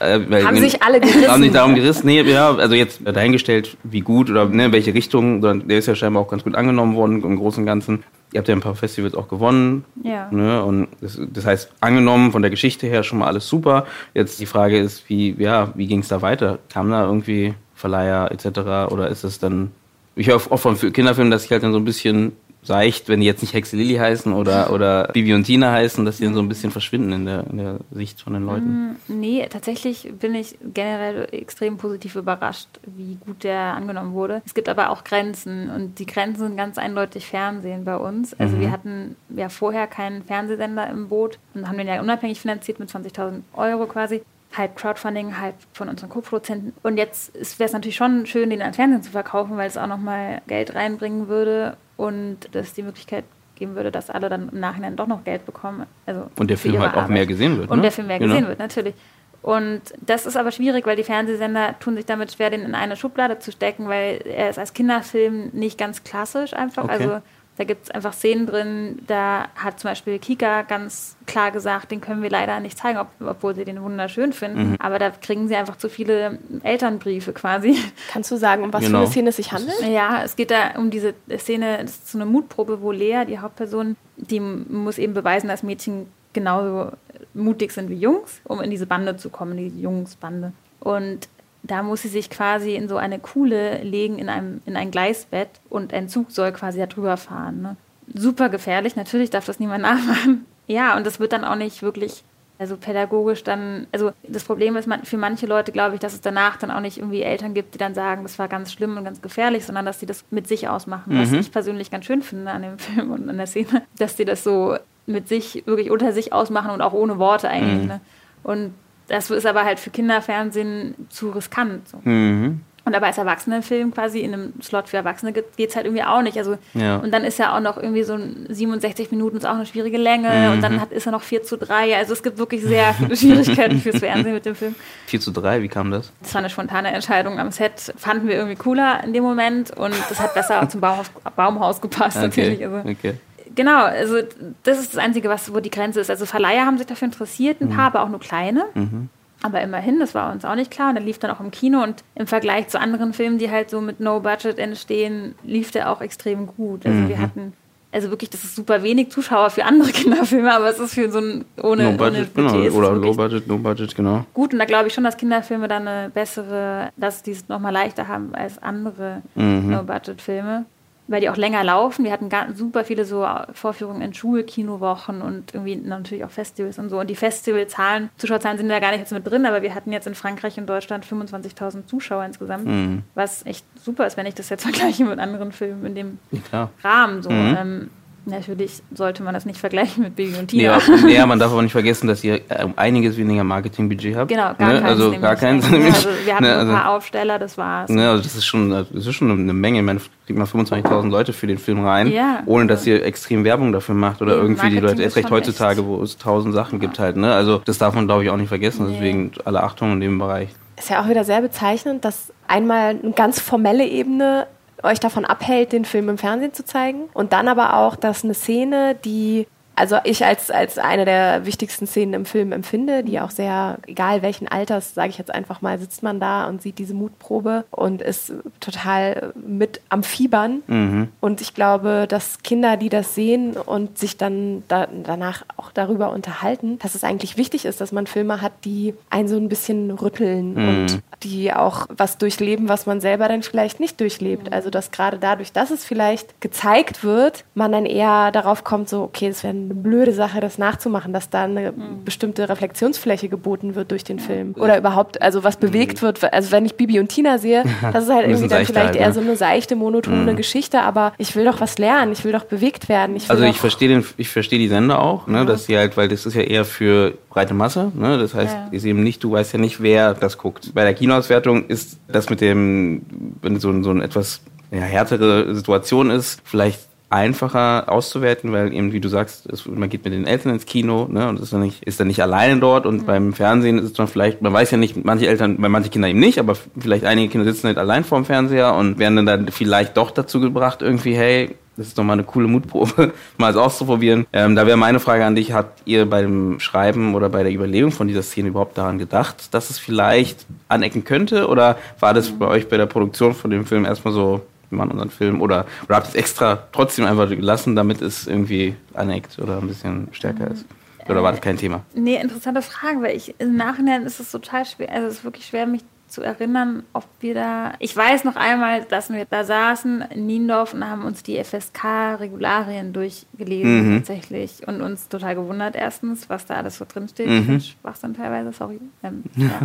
[0.00, 1.28] äh, Haben sich alle gerissen.
[1.28, 2.06] Haben sich darum gerissen?
[2.06, 5.94] Nee, ja, also jetzt dahingestellt, wie gut oder ne, in welche Richtung, der ist ja
[5.94, 8.04] scheinbar auch ganz gut angenommen worden im Großen und Ganzen.
[8.32, 9.84] Ihr habt ja ein paar Festivals auch gewonnen.
[10.02, 10.28] Ja.
[10.30, 13.86] Ne, und das, das heißt, angenommen von der Geschichte her schon mal alles super.
[14.14, 16.58] Jetzt die Frage ist, wie, ja, wie ging es da weiter?
[16.68, 18.92] Kam da irgendwie Verleiher etc.
[18.92, 19.70] oder ist es dann
[20.16, 22.32] Ich höre auch von Kinderfilmen, dass ich halt dann so ein bisschen
[22.68, 26.18] seicht, wenn die jetzt nicht Hexe Lilly heißen oder, oder Bibi und Tina heißen, dass
[26.18, 28.96] die dann so ein bisschen verschwinden in der, in der Sicht von den Leuten.
[29.08, 34.42] Mm, nee, tatsächlich bin ich generell extrem positiv überrascht, wie gut der angenommen wurde.
[34.46, 38.38] Es gibt aber auch Grenzen und die Grenzen sind ganz eindeutig Fernsehen bei uns.
[38.38, 38.60] Also mhm.
[38.60, 42.90] wir hatten ja vorher keinen Fernsehsender im Boot und haben den ja unabhängig finanziert mit
[42.90, 44.22] 20.000 Euro quasi
[44.56, 46.72] halb Crowdfunding, halb von unseren Co-Produzenten.
[46.82, 49.86] Und jetzt wäre es natürlich schon schön, den ans Fernsehen zu verkaufen, weil es auch
[49.86, 53.24] nochmal Geld reinbringen würde und das die Möglichkeit
[53.56, 55.86] geben würde, dass alle dann im Nachhinein doch noch Geld bekommen.
[56.06, 57.70] Also und der Film halt auch mehr gesehen wird.
[57.70, 57.82] Und ne?
[57.82, 58.34] der Film mehr genau.
[58.34, 58.94] gesehen wird, natürlich.
[59.42, 62.96] Und das ist aber schwierig, weil die Fernsehsender tun sich damit schwer, den in eine
[62.96, 66.84] Schublade zu stecken, weil er ist als Kinderfilm nicht ganz klassisch einfach.
[66.84, 66.92] Okay.
[66.92, 67.22] Also
[67.58, 72.00] da gibt es einfach Szenen drin, da hat zum Beispiel Kika ganz klar gesagt, den
[72.00, 74.70] können wir leider nicht zeigen, ob, obwohl sie den wunderschön finden.
[74.70, 74.76] Mhm.
[74.78, 77.76] Aber da kriegen sie einfach zu viele Elternbriefe quasi.
[78.12, 78.98] Kannst du sagen, um was genau.
[78.98, 79.76] für eine Szene es sich handelt?
[79.90, 83.40] Ja, es geht da um diese Szene, das ist so eine Mutprobe, wo Lea, die
[83.40, 86.92] Hauptperson, die muss eben beweisen, dass Mädchen genauso
[87.34, 90.52] mutig sind wie Jungs, um in diese Bande zu kommen, die Jungsbande.
[90.78, 91.28] Und
[91.68, 95.48] da muss sie sich quasi in so eine Kuhle legen, in, einem, in ein Gleisbett
[95.68, 97.62] und ein Zug soll quasi da drüber fahren.
[97.62, 97.76] Ne?
[98.12, 100.46] Super gefährlich, natürlich darf das niemand nachmachen.
[100.66, 102.24] Ja, und das wird dann auch nicht wirklich,
[102.58, 106.56] also pädagogisch dann, also das Problem ist für manche Leute, glaube ich, dass es danach
[106.56, 109.20] dann auch nicht irgendwie Eltern gibt, die dann sagen, das war ganz schlimm und ganz
[109.20, 111.20] gefährlich, sondern dass sie das mit sich ausmachen, mhm.
[111.20, 114.24] was ich persönlich ganz schön finde an dem Film und an der Szene, dass sie
[114.24, 114.76] das so
[115.06, 117.82] mit sich, wirklich unter sich ausmachen und auch ohne Worte eigentlich.
[117.82, 117.88] Mhm.
[117.88, 118.00] Ne?
[118.42, 118.74] Und
[119.08, 121.88] das ist aber halt für Kinderfernsehen zu riskant.
[121.88, 121.98] So.
[122.04, 122.60] Mhm.
[122.88, 126.22] Und aber als Erwachsenenfilm quasi in einem Slot für Erwachsene geht es halt irgendwie auch
[126.22, 126.38] nicht.
[126.38, 126.96] Also, ja.
[126.96, 129.98] Und dann ist ja auch noch irgendwie so ein 67 Minuten ist auch eine schwierige
[129.98, 130.52] Länge mhm.
[130.54, 131.94] und dann hat, ist er noch 4 zu 3.
[131.98, 134.74] Also es gibt wirklich sehr viele Schwierigkeiten fürs Fernsehen mit dem Film.
[135.06, 136.10] 4 zu 3, wie kam das?
[136.22, 137.92] Das war eine spontane Entscheidung am Set.
[137.98, 142.16] Fanden wir irgendwie cooler in dem Moment und das hat besser zum Baumhaus, Baumhaus gepasst
[142.16, 142.26] okay.
[142.26, 142.64] natürlich.
[142.64, 143.14] Also, okay.
[143.58, 144.18] Genau, also
[144.62, 146.10] das ist das Einzige, was, wo die Grenze ist.
[146.10, 147.74] Also Verleiher haben sich dafür interessiert, ein mhm.
[147.74, 148.66] paar, aber auch nur kleine.
[148.74, 149.08] Mhm.
[149.42, 150.90] Aber immerhin, das war uns auch nicht klar.
[150.90, 153.68] Und der lief dann auch im Kino und im Vergleich zu anderen Filmen, die halt
[153.68, 156.86] so mit No Budget entstehen, lief der auch extrem gut.
[156.86, 157.08] Also mhm.
[157.08, 157.52] wir hatten,
[157.90, 161.18] also wirklich, das ist super wenig Zuschauer für andere Kinderfilme, aber es ist für so
[161.18, 162.76] ein ohne, no budget, ohne genau.
[162.76, 164.24] Oder Low Budget, No Budget, genau.
[164.34, 167.72] Gut, und da glaube ich schon, dass Kinderfilme dann eine bessere, dass die es nochmal
[167.72, 169.70] leichter haben als andere mhm.
[169.70, 170.64] No Budget Filme
[171.08, 172.04] weil die auch länger laufen.
[172.04, 177.00] Wir hatten super viele so Vorführungen in Schulkinowochen und irgendwie natürlich auch Festivals und so.
[177.00, 180.06] Und die Festivalzahlen, Zuschauerzahlen sind da gar nicht jetzt mit drin, aber wir hatten jetzt
[180.06, 183.02] in Frankreich und Deutschland 25.000 Zuschauer insgesamt, mhm.
[183.14, 186.18] was echt super ist, wenn ich das jetzt vergleiche mit anderen Filmen in dem
[186.52, 187.22] ja, Rahmen.
[187.22, 187.30] So.
[187.30, 187.56] Mhm.
[187.58, 187.90] Ähm,
[188.28, 190.78] Natürlich sollte man das nicht vergleichen mit Baby und Tina.
[191.04, 194.28] Nee, ja, man darf aber nicht vergessen, dass ihr um einiges weniger Marketingbudget habt.
[194.28, 194.80] Genau, gar ne?
[194.80, 194.84] keins.
[194.84, 195.66] Also gar keins.
[195.88, 196.54] Also wir hatten ne?
[196.54, 197.90] also, ein paar Aufsteller, das war's.
[197.90, 198.08] Ne?
[198.08, 199.82] Also das ist schon, das ist schon eine Menge.
[199.82, 202.42] Meine, kriegt man 25.000 Leute für den Film rein, ja.
[202.46, 206.02] ohne dass ihr extrem Werbung dafür macht oder irgendwie die Leute, erst recht heutzutage, wo
[206.02, 206.86] es tausend Sachen ja.
[206.86, 207.16] gibt halt.
[207.16, 207.32] Ne?
[207.32, 208.86] Also das darf man, glaube ich, auch nicht vergessen.
[208.86, 208.92] Nee.
[208.94, 210.50] Deswegen alle Achtung in dem Bereich.
[210.76, 214.46] Ist ja auch wieder sehr bezeichnend, dass einmal eine ganz formelle Ebene
[214.82, 217.08] euch davon abhält, den Film im Fernsehen zu zeigen.
[217.14, 219.46] Und dann aber auch, dass eine Szene, die
[219.78, 224.22] also ich als, als eine der wichtigsten Szenen im Film empfinde, die auch sehr, egal
[224.22, 228.02] welchen Alters, sage ich jetzt einfach mal, sitzt man da und sieht diese Mutprobe und
[228.02, 230.62] ist total mit am Fiebern.
[230.66, 231.08] Mhm.
[231.20, 236.10] Und ich glaube, dass Kinder, die das sehen und sich dann da, danach auch darüber
[236.10, 239.92] unterhalten, dass es eigentlich wichtig ist, dass man Filme hat, die einen so ein bisschen
[239.92, 240.68] rütteln mhm.
[240.68, 244.52] und die auch was durchleben, was man selber dann vielleicht nicht durchlebt.
[244.52, 249.02] Also dass gerade dadurch, dass es vielleicht gezeigt wird, man dann eher darauf kommt, so,
[249.02, 252.04] okay, es werden eine blöde Sache, das nachzumachen, dass da eine mhm.
[252.04, 254.54] bestimmte Reflexionsfläche geboten wird durch den Film.
[254.56, 256.06] Oder überhaupt, also was bewegt mhm.
[256.06, 256.32] wird.
[256.32, 259.20] Also wenn ich Bibi und Tina sehe, das ist halt irgendwie dann vielleicht eher so
[259.20, 260.36] eine seichte, monotone mhm.
[260.36, 263.16] Geschichte, aber ich will doch was lernen, ich will doch bewegt werden.
[263.16, 266.08] Ich also ich verstehe den, ich verstehe die Sender auch, ne, dass sie halt, weil
[266.08, 268.68] das ist ja eher für breite Masse, ne, das heißt, ja.
[268.70, 270.72] ist eben nicht, du weißt ja nicht, wer das guckt.
[270.74, 273.02] Bei der Kinoauswertung ist das mit dem,
[273.42, 279.00] wenn so, so eine etwas ja, härtere Situation ist, vielleicht einfacher auszuwerten, weil eben, wie
[279.00, 281.82] du sagst, es, man geht mit den Eltern ins Kino ne, und ist dann nicht,
[281.84, 283.06] ist dann nicht alleine dort und mhm.
[283.06, 286.20] beim Fernsehen ist man vielleicht, man weiß ja nicht, manche Eltern, bei manche Kinder eben
[286.20, 290.10] nicht, aber vielleicht einige Kinder sitzen halt allein vorm Fernseher und werden dann vielleicht doch
[290.10, 294.26] dazu gebracht, irgendwie, hey, das ist doch mal eine coole Mutprobe, mal es auszuprobieren.
[294.32, 297.92] Ähm, da wäre meine Frage an dich, habt ihr beim Schreiben oder bei der Überlegung
[297.92, 301.46] von dieser Szene überhaupt daran gedacht, dass es vielleicht anecken könnte?
[301.46, 304.90] Oder war das bei euch bei der Produktion von dem Film erstmal so, wir machen
[304.92, 309.38] unseren Film oder, oder habt ihr es extra trotzdem einfach gelassen, damit es irgendwie aneckt
[309.38, 310.64] oder ein bisschen stärker ist?
[311.08, 311.84] Oder war das kein Thema?
[311.94, 315.46] Nee, interessante Frage, weil ich im Nachhinein ist es total schwer, also es ist wirklich
[315.46, 317.72] schwer, mich zu erinnern, ob wir da.
[317.78, 322.92] Ich weiß noch einmal, dass wir da saßen in Niendorf und haben uns die FSK-Regularien
[322.92, 323.96] durchgelesen, mhm.
[323.98, 324.66] tatsächlich.
[324.66, 327.28] Und uns total gewundert, erstens, was da alles so drinsteht.
[327.28, 327.60] Mhm.
[327.60, 328.80] Schwachsinn teilweise, sorry.
[329.02, 329.60] Ähm, ja.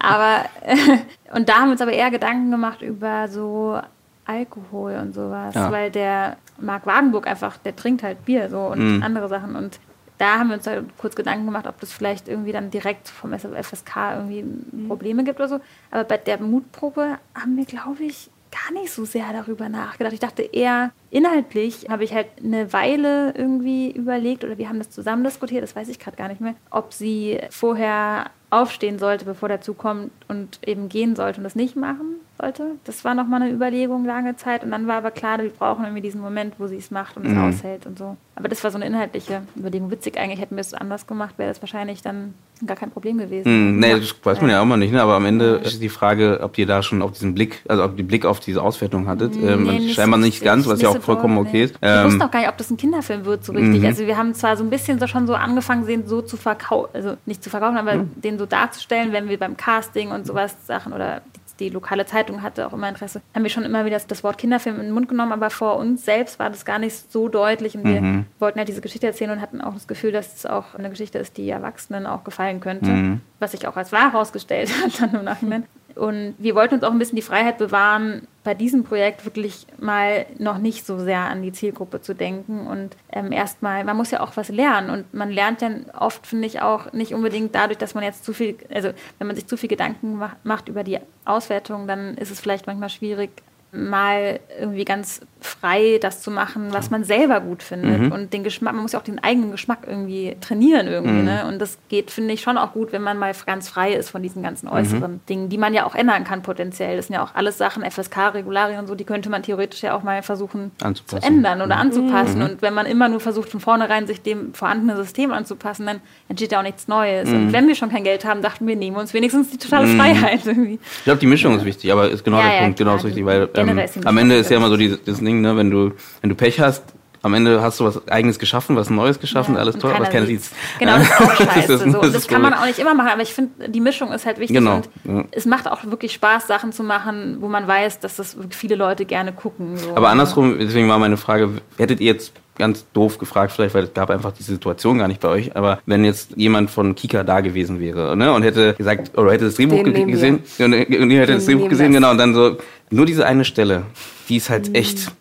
[0.00, 0.76] aber, äh,
[1.36, 3.80] und da haben wir uns aber eher Gedanken gemacht über so
[4.26, 5.70] Alkohol und sowas, ja.
[5.70, 9.02] weil der Marc Wagenburg einfach, der trinkt halt Bier so und mhm.
[9.02, 9.78] andere Sachen und
[10.18, 13.32] da haben wir uns da kurz Gedanken gemacht, ob das vielleicht irgendwie dann direkt vom
[13.38, 14.88] FSK irgendwie mhm.
[14.88, 15.60] Probleme gibt oder so.
[15.90, 20.14] Aber bei der Mutprobe haben wir, glaube ich, gar nicht so sehr darüber nachgedacht.
[20.14, 24.88] Ich dachte eher, inhaltlich habe ich halt eine Weile irgendwie überlegt oder wir haben das
[24.88, 29.48] zusammen diskutiert, das weiß ich gerade gar nicht mehr, ob sie vorher aufstehen sollte, bevor
[29.48, 32.76] der Zug kommt und eben gehen sollte und das nicht machen sollte.
[32.84, 36.02] Das war nochmal eine Überlegung lange Zeit und dann war aber klar, wir brauchen irgendwie
[36.02, 37.44] diesen Moment, wo sie es macht und es mhm.
[37.44, 38.16] aushält und so.
[38.34, 39.90] Aber das war so eine inhaltliche Überlegung.
[39.90, 42.34] Witzig eigentlich, hätten wir es anders gemacht, wäre das wahrscheinlich dann
[42.66, 43.74] gar kein Problem gewesen.
[43.74, 44.56] Mhm, nee, das weiß man ja.
[44.56, 45.02] ja auch mal nicht, ne?
[45.02, 47.98] aber am Ende ist die Frage, ob ihr da schon auf diesen Blick, also ob
[47.98, 49.36] ihr Blick auf diese Auswertung hattet.
[49.36, 51.74] Nee, ähm, nicht scheinbar nicht ganz, was ja auch vollkommen okay ist.
[51.82, 53.80] Ähm, wir wussten auch gar nicht, ob das ein Kinderfilm wird, so richtig.
[53.80, 53.86] Mhm.
[53.86, 56.90] Also wir haben zwar so ein bisschen so schon so angefangen, den so zu verkaufen,
[56.92, 58.10] also nicht zu verkaufen, aber mhm.
[58.16, 61.22] den so darzustellen, wenn wir beim Casting und sowas Sachen oder
[61.58, 64.38] die lokale Zeitung hatte auch immer Interesse, haben wir schon immer wieder das, das, Wort
[64.38, 67.76] Kinderfilm in den Mund genommen, aber vor uns selbst war das gar nicht so deutlich
[67.76, 68.26] und wir mhm.
[68.38, 71.18] wollten halt diese Geschichte erzählen und hatten auch das Gefühl, dass es auch eine Geschichte
[71.18, 73.20] ist, die Erwachsenen auch gefallen könnte, mhm.
[73.38, 75.64] was sich auch als wahr herausgestellt hat dann im Nachhinein.
[75.96, 80.26] Und wir wollten uns auch ein bisschen die Freiheit bewahren, bei diesem Projekt wirklich mal
[80.38, 84.20] noch nicht so sehr an die Zielgruppe zu denken und ähm, erstmal, man muss ja
[84.20, 87.94] auch was lernen und man lernt dann oft, finde ich, auch nicht unbedingt dadurch, dass
[87.94, 91.88] man jetzt zu viel, also wenn man sich zu viel Gedanken macht über die Auswertung,
[91.88, 93.30] dann ist es vielleicht manchmal schwierig,
[93.72, 98.00] mal irgendwie ganz frei das zu machen, was man selber gut findet.
[98.00, 98.12] Mhm.
[98.12, 101.20] Und den Geschmack, man muss ja auch den eigenen Geschmack irgendwie trainieren irgendwie.
[101.20, 101.24] Mhm.
[101.24, 101.46] Ne?
[101.46, 104.22] Und das geht, finde ich, schon auch gut, wenn man mal ganz frei ist von
[104.22, 105.20] diesen ganzen äußeren mhm.
[105.28, 106.96] Dingen, die man ja auch ändern kann potenziell.
[106.96, 109.94] Das sind ja auch alles Sachen, FSK, Regularien und so, die könnte man theoretisch ja
[109.94, 110.72] auch mal versuchen
[111.06, 111.82] zu ändern oder mhm.
[111.82, 112.38] anzupassen.
[112.38, 112.44] Mhm.
[112.44, 116.52] Und wenn man immer nur versucht, von vornherein sich dem vorhandenen System anzupassen, dann entsteht
[116.52, 117.28] ja auch nichts Neues.
[117.28, 117.52] Und mhm.
[117.52, 120.46] wenn wir schon kein Geld haben, dachten wir, nehmen wir uns wenigstens die totale Freiheit
[120.46, 120.78] irgendwie.
[120.98, 123.24] Ich glaube, die Mischung ist wichtig, aber ist genau ja, der ja, Punkt, genau richtig,
[123.24, 126.30] weil ähm, am Ende ist ja immer so dieses, dieses Ding, ne, wenn du, wenn
[126.30, 126.82] du Pech hast,
[127.22, 130.26] am Ende hast du was Eigenes geschaffen, was Neues geschaffen, ja, alles toll, aber keiner
[130.26, 130.42] sieht
[130.78, 131.78] Genau, das ist auch scheiße.
[131.78, 132.00] das, so.
[132.00, 134.56] das kann man auch nicht immer machen, aber ich finde, die Mischung ist halt wichtig
[134.56, 134.76] genau.
[134.76, 135.24] und ja.
[135.32, 139.04] es macht auch wirklich Spaß, Sachen zu machen, wo man weiß, dass das viele Leute
[139.04, 139.76] gerne gucken.
[139.76, 139.96] So.
[139.96, 143.94] Aber andersrum, deswegen war meine Frage, hättet ihr jetzt ganz doof gefragt vielleicht, weil es
[143.94, 145.56] gab einfach diese Situation gar nicht bei euch.
[145.56, 149.46] Aber wenn jetzt jemand von Kika da gewesen wäre ne, und hätte gesagt, oder hätte
[149.46, 152.56] das Drehbuch ge gesehen, und, und ihr hätte das Drehbuch gesehen, genau, und dann so,
[152.90, 153.82] nur diese eine Stelle,
[154.28, 155.12] die ist halt echt,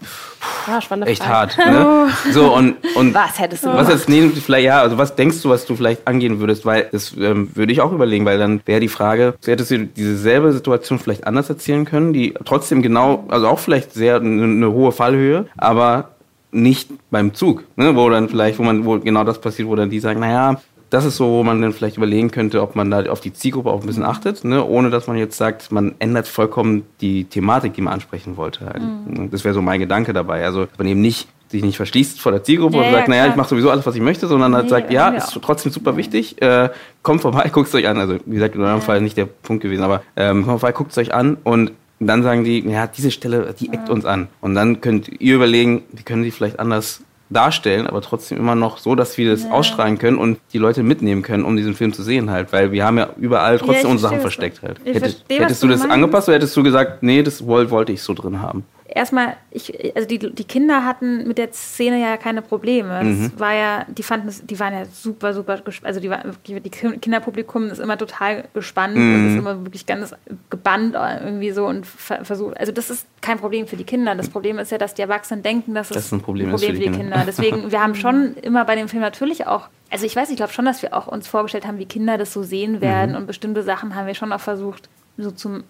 [0.67, 1.57] ja, echt Frage.
[1.57, 1.57] hart.
[1.57, 2.07] Ne?
[2.31, 5.49] So, und, und was hättest du Was jetzt, nee, vielleicht, ja, also was denkst du,
[5.49, 6.65] was du vielleicht angehen würdest?
[6.65, 10.51] Weil das ähm, würde ich auch überlegen, weil dann wäre die Frage, hättest du dieselbe
[10.53, 14.91] Situation vielleicht anders erzählen können, die trotzdem genau, also auch vielleicht sehr eine, eine hohe
[14.91, 16.14] Fallhöhe, aber
[16.55, 17.95] nicht beim Zug, ne?
[17.95, 21.03] wo dann vielleicht, wo man, wo genau das passiert, wo dann die sagen, naja, das
[21.03, 23.81] ist so, wo man dann vielleicht überlegen könnte, ob man da auf die Zielgruppe auch
[23.81, 24.63] ein bisschen achtet, ne?
[24.63, 28.65] ohne dass man jetzt sagt, man ändert vollkommen die Thematik, die man ansprechen wollte.
[28.65, 28.81] Halt.
[28.81, 29.29] Mhm.
[29.31, 30.45] Das wäre so mein Gedanke dabei.
[30.45, 33.27] Also man eben nicht sich nicht verschließt vor der Zielgruppe ja, und sagt, ja, naja,
[33.27, 35.95] ich mache sowieso alles, was ich möchte, sondern halt nee, sagt, ja, ist trotzdem super
[35.95, 36.69] wichtig, äh,
[37.03, 37.97] kommt vorbei, guckt es euch an.
[37.97, 38.81] Also wie gesagt, in eurem ja.
[38.81, 42.23] Fall nicht der Punkt gewesen, aber ähm, kommt vorbei, guckt es euch an und dann
[42.23, 44.27] sagen die, ja, diese Stelle, die eckt uns an.
[44.41, 48.77] Und dann könnt ihr überlegen, wie können die vielleicht anders darstellen, aber trotzdem immer noch
[48.77, 49.51] so, dass wir das ja.
[49.51, 52.85] ausstrahlen können und die Leute mitnehmen können, um diesen Film zu sehen halt, weil wir
[52.85, 54.79] haben ja überall trotzdem ja, unsere Sachen versteckt halt.
[54.83, 55.93] Hättest, verstehe, hättest du das meinst.
[55.93, 58.63] angepasst oder hättest du gesagt, nee, das wollte ich so drin haben?
[58.87, 63.03] Erstmal, ich, also die, die Kinder hatten mit der Szene ja keine Probleme.
[63.03, 63.25] Mhm.
[63.25, 65.87] Es war ja, die fanden es, die waren ja super, super gespannt.
[65.87, 69.15] Also die, war, die Kinderpublikum ist immer total gespannt mhm.
[69.15, 70.13] und ist immer wirklich ganz
[70.49, 72.57] gebannt irgendwie so und versucht.
[72.57, 74.13] Also das ist kein Problem für die Kinder.
[74.15, 76.71] Das Problem ist ja, dass die Erwachsenen denken, dass es das ein Problem, ein Problem
[76.71, 77.17] ist für die, Kinder.
[77.17, 77.23] Kinder.
[77.25, 80.51] Deswegen, wir haben schon immer bei dem Film natürlich auch also ich weiß, ich glaube
[80.51, 83.17] schon, dass wir auch uns vorgestellt haben, wie Kinder das so sehen werden mhm.
[83.17, 85.63] und bestimmte Sachen haben wir schon auch versucht, so zum,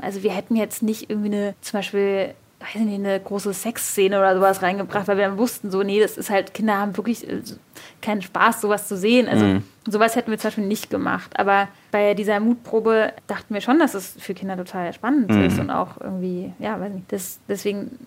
[0.00, 4.34] also wir hätten jetzt nicht irgendwie eine, zum Beispiel weiß nicht, eine große Sexszene oder
[4.36, 7.40] sowas reingebracht, weil wir dann wussten, so, nee, das ist halt, Kinder haben wirklich äh,
[8.02, 9.28] keinen Spaß, sowas zu sehen.
[9.28, 9.64] Also mhm.
[9.86, 11.38] sowas hätten wir zum Beispiel nicht gemacht.
[11.38, 15.44] Aber bei dieser Mutprobe dachten wir schon, dass es für Kinder total spannend mhm.
[15.44, 17.10] ist und auch irgendwie, ja, weiß nicht.
[17.10, 17.98] Das, deswegen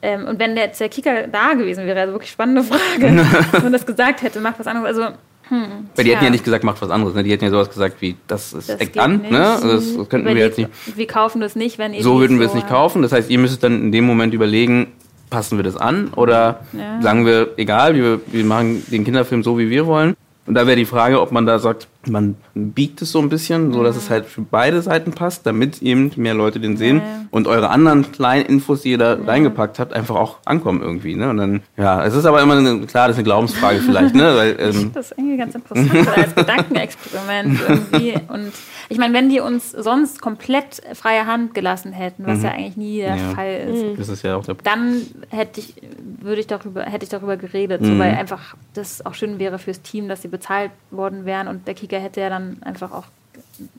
[0.00, 3.02] ähm, und wenn jetzt der Kicker da gewesen wäre, also wirklich spannende Frage,
[3.52, 4.96] wenn man das gesagt hätte, macht was anderes.
[4.96, 5.16] Also
[5.48, 7.14] hm, Weil die hätten ja nicht gesagt, macht was anderes.
[7.14, 7.22] Ne?
[7.22, 9.22] Die hätten ja sowas gesagt wie, das ist das eckt an.
[9.30, 9.46] Ne?
[9.46, 10.70] Also das, das könnten wir jetzt nicht.
[10.94, 13.02] Wir kaufen das nicht, wenn ihr So würden wir es nicht kaufen.
[13.02, 14.88] Das heißt, ihr müsstet dann in dem Moment überlegen,
[15.30, 17.00] passen wir das an oder ja.
[17.02, 20.16] sagen wir, egal, wir, wir machen den Kinderfilm so, wie wir wollen.
[20.46, 23.72] Und da wäre die Frage, ob man da sagt, man biegt es so ein bisschen,
[23.72, 27.02] so dass es halt für beide Seiten passt, damit eben mehr Leute den sehen Ja.
[27.30, 31.14] und eure anderen kleinen Infos, die ihr da reingepackt habt, einfach auch ankommen irgendwie.
[31.14, 31.28] Ne?
[31.30, 34.34] Und dann, ja, es ist aber immer eine, klar, das ist eine Glaubensfrage vielleicht, ne?
[34.36, 38.14] Weil, ähm, Das ist irgendwie ganz interessant als Gedankenexperiment irgendwie.
[38.32, 38.52] Und
[38.88, 42.98] ich meine, wenn die uns sonst komplett freie Hand gelassen hätten, was ja eigentlich nie
[42.98, 43.18] der Mhm.
[43.18, 43.34] Ja.
[43.34, 45.74] Fall ist, das ist ja auch der dann hätte ich,
[46.20, 47.86] würde ich darüber, hätte ich darüber geredet, Mhm.
[47.86, 51.66] so, weil einfach das auch schön wäre fürs Team, dass sie bezahlt worden wären und
[51.66, 53.04] der Kicker hätte ja dann einfach auch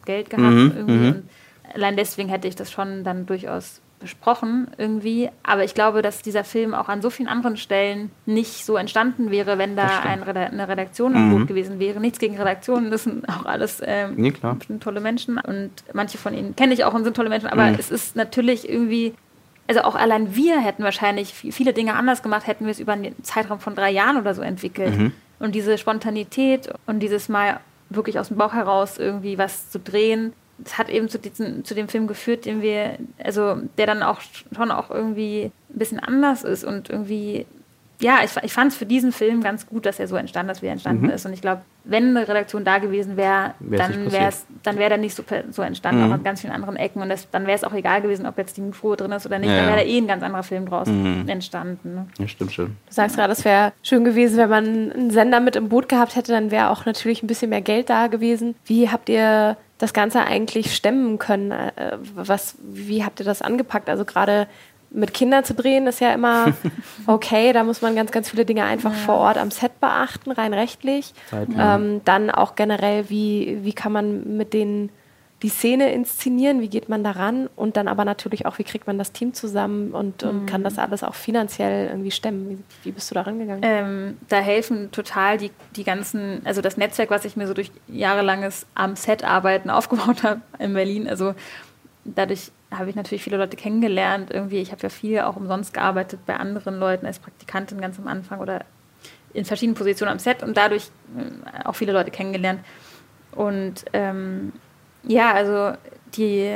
[0.06, 0.94] Geld gehabt Mhm, irgendwie.
[0.94, 1.08] mhm.
[1.12, 1.30] Und
[1.76, 5.30] allein deswegen hätte ich das schon dann durchaus besprochen irgendwie.
[5.44, 9.30] Aber ich glaube, dass dieser Film auch an so vielen anderen Stellen nicht so entstanden
[9.30, 11.32] wäre, wenn da ein Reda eine Redaktion im Mhm.
[11.40, 12.00] Boot gewesen wäre.
[12.00, 14.34] Nichts gegen Redaktionen, das sind auch alles ähm, Nee,
[14.80, 17.76] tolle Menschen und manche von ihnen kenne ich auch und sind tolle Menschen, aber Mhm.
[17.78, 19.14] es ist natürlich irgendwie,
[19.68, 22.94] also auch allein wir hätten wahrscheinlich vi- viele Dinge anders gemacht, hätten wir es über
[22.94, 24.98] einen Zeitraum von drei Jahren oder so entwickelt.
[24.98, 25.12] Mhm.
[25.40, 30.34] Und diese Spontanität und dieses Mal wirklich aus dem Bauch heraus irgendwie was zu drehen,
[30.58, 34.22] das hat eben zu, diesem, zu dem Film geführt, den wir, also der dann auch
[34.54, 37.46] schon auch irgendwie ein bisschen anders ist und irgendwie,
[38.02, 40.62] ja, ich, ich fand es für diesen Film ganz gut, dass er so entstanden ist,
[40.62, 41.12] wie er entstanden Mhm.
[41.12, 41.26] ist.
[41.26, 44.98] Und ich glaube, wenn eine Redaktion da gewesen wäre, dann wäre es, dann wäre der
[45.00, 46.10] nicht so, so entstanden, Mhm.
[46.10, 47.02] auch an ganz vielen anderen Ecken.
[47.02, 49.40] Und das, dann wäre es auch egal gewesen, ob jetzt die Mutprobe drin ist oder
[49.40, 49.50] nicht.
[49.50, 49.76] Ja, dann ja.
[49.76, 51.26] wäre da eh ein ganz anderer Film draus Mhm.
[51.28, 51.96] entstanden.
[51.96, 52.08] Ne?
[52.20, 52.68] ja, stimmt schon.
[52.88, 56.16] Du sagst gerade, es wäre schön gewesen, wenn man einen Sender mit im Boot gehabt
[56.16, 58.56] hätte, dann wäre auch natürlich ein bisschen mehr Geld da gewesen.
[58.66, 61.52] Wie habt ihr das Ganze eigentlich stemmen können?
[61.52, 63.90] Äh, Was, wie habt ihr das angepackt?
[63.90, 64.48] Also gerade
[64.92, 66.54] mit Kindern zu drehen ist ja immer
[67.08, 70.54] okay, da muss man ganz, ganz viele Dinge einfach vor Ort am Set beachten, rein
[70.54, 71.14] rechtlich.
[71.58, 74.90] Ähm, dann auch generell, wie, wie kann man mit denen
[75.42, 78.98] die Szene inszenieren, wie geht man daran und dann aber natürlich auch, wie kriegt man
[78.98, 82.50] das Team zusammen und, und kann das alles auch finanziell irgendwie stemmen.
[82.50, 83.62] Wie, wie bist du da rangegangen?
[83.64, 87.72] Ähm, da helfen total die, die ganzen, also das Netzwerk, was ich mir so durch
[87.88, 91.08] jahrelanges am Set arbeiten aufgebaut habe in Berlin.
[91.08, 91.36] Also
[92.04, 94.30] dadurch habe ich natürlich viele Leute kennengelernt.
[94.32, 98.08] Irgendwie, ich habe ja viel auch umsonst gearbeitet bei anderen Leuten als Praktikantin ganz am
[98.08, 98.64] Anfang oder
[99.34, 102.60] in verschiedenen Positionen am Set und dadurch äh, auch viele Leute kennengelernt.
[103.32, 104.54] Und ähm,
[105.04, 105.78] ja, also
[106.16, 106.56] die,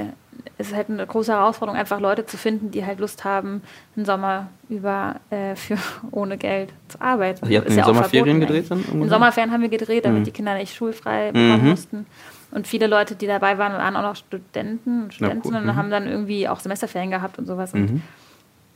[0.57, 3.61] es ist halt eine große Herausforderung, einfach Leute zu finden, die halt Lust haben,
[3.95, 5.77] den Sommer über äh, für
[6.11, 7.39] ohne Geld zu arbeiten.
[7.41, 8.83] Also ihr habt in ja Sommerferien gedreht dann.
[8.91, 9.07] In?
[9.09, 10.25] Sommerferien haben wir gedreht, damit Mhm.
[10.25, 11.69] die Kinder nicht schulfrei bekommen Mhm.
[11.69, 12.05] mussten.
[12.53, 15.13] Und viele Leute, die dabei waren, waren auch noch Studenten und.
[15.13, 15.69] Studentinnen Mhm.
[15.69, 17.73] und haben dann irgendwie auch Semesterferien gehabt und sowas.
[17.73, 18.01] Und Mhm.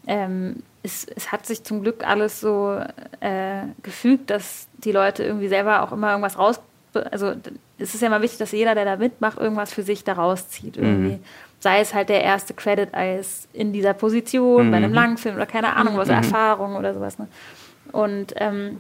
[0.08, 2.80] ähm, es, es hat sich zum Glück alles so
[3.20, 6.60] äh, gefügt, dass die Leute irgendwie selber auch immer irgendwas raus.
[7.12, 7.34] Also
[7.78, 10.78] es ist ja immer wichtig, dass jeder, der da mitmacht, irgendwas für sich da rauszieht.
[10.78, 11.16] Irgendwie.
[11.18, 11.24] Mhm.
[11.60, 14.96] Sei es halt der erste Credit als in dieser Position, bei einem Mhm.
[14.96, 16.16] Langfilm oder keine Ahnung, was Mhm.
[16.16, 17.20] Erfahrung oder sowas.
[17.20, 17.28] Ne?
[17.92, 18.80] Und ähm,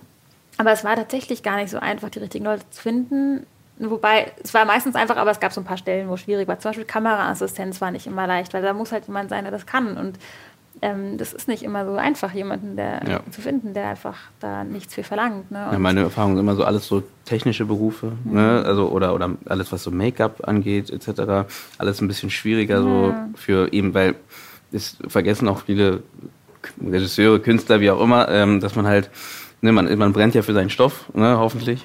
[0.57, 3.45] aber es war tatsächlich gar nicht so einfach, die richtigen Leute zu finden.
[3.80, 6.48] Wobei, es war meistens einfach, aber es gab so ein paar Stellen, wo es schwierig
[6.48, 6.60] war.
[6.60, 9.66] Zum Beispiel Kameraassistenz war nicht immer leicht, weil da muss halt jemand sein, der das
[9.66, 9.98] kann.
[9.98, 10.18] Und
[10.82, 13.20] ähm, das ist nicht immer so einfach, jemanden der, Ja.
[13.32, 15.50] zu finden, der einfach da nichts für verlangt.
[15.52, 15.70] Ne?
[15.72, 18.63] Ja, meine Erfahrung sind immer so alles so technische Berufe, ne?
[18.66, 21.48] also oder oder alles was so Make-up angeht etc.
[21.80, 23.28] Alles ein bisschen schwieriger so Ja.
[23.36, 24.16] für eben, weil
[24.72, 26.04] es vergessen auch viele
[26.84, 29.10] Regisseure, Künstler, wie auch immer, ähm, dass man halt
[29.62, 31.84] ne, man, man brennt ja für seinen Stoff, ne, hoffentlich.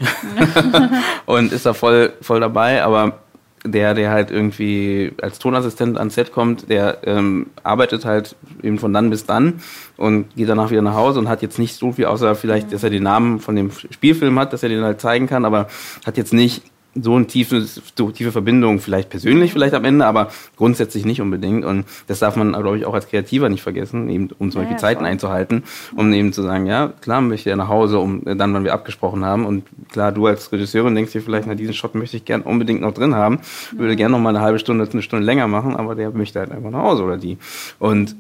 [1.27, 3.19] Und ist da voll voll dabei, aber
[3.65, 8.93] der, der halt irgendwie als Tonassistent ans Set kommt, der ähm, arbeitet halt eben von
[8.93, 9.61] dann bis dann
[9.97, 12.83] und geht danach wieder nach Hause und hat jetzt nicht so viel, außer vielleicht, dass
[12.83, 15.69] er den Namen von dem Spielfilm hat, dass er den halt zeigen kann, aber
[16.05, 20.29] hat jetzt nicht so eine tiefe, so tiefe Verbindung, vielleicht persönlich, vielleicht am Ende, aber
[20.57, 21.65] grundsätzlich nicht unbedingt.
[21.65, 24.65] Und das darf man, glaube ich, auch als Kreativer nicht vergessen, eben um zum Ja,
[24.67, 25.09] Beispiel ja, Zeiten voll.
[25.09, 25.63] einzuhalten,
[25.97, 28.75] um eben zu sagen, ja, klar möchte er nach Hause, um äh, dann, wann wir
[28.75, 29.47] abgesprochen haben.
[29.47, 32.83] Und klar, du als Regisseurin denkst dir vielleicht, na, diesen Shot möchte ich gern unbedingt
[32.83, 33.41] noch drin haben,
[33.73, 36.51] würde gern noch mal eine halbe Stunde, eine Stunde länger machen, aber der möchte halt
[36.51, 37.39] einfach nach Hause oder die.
[37.79, 38.15] Und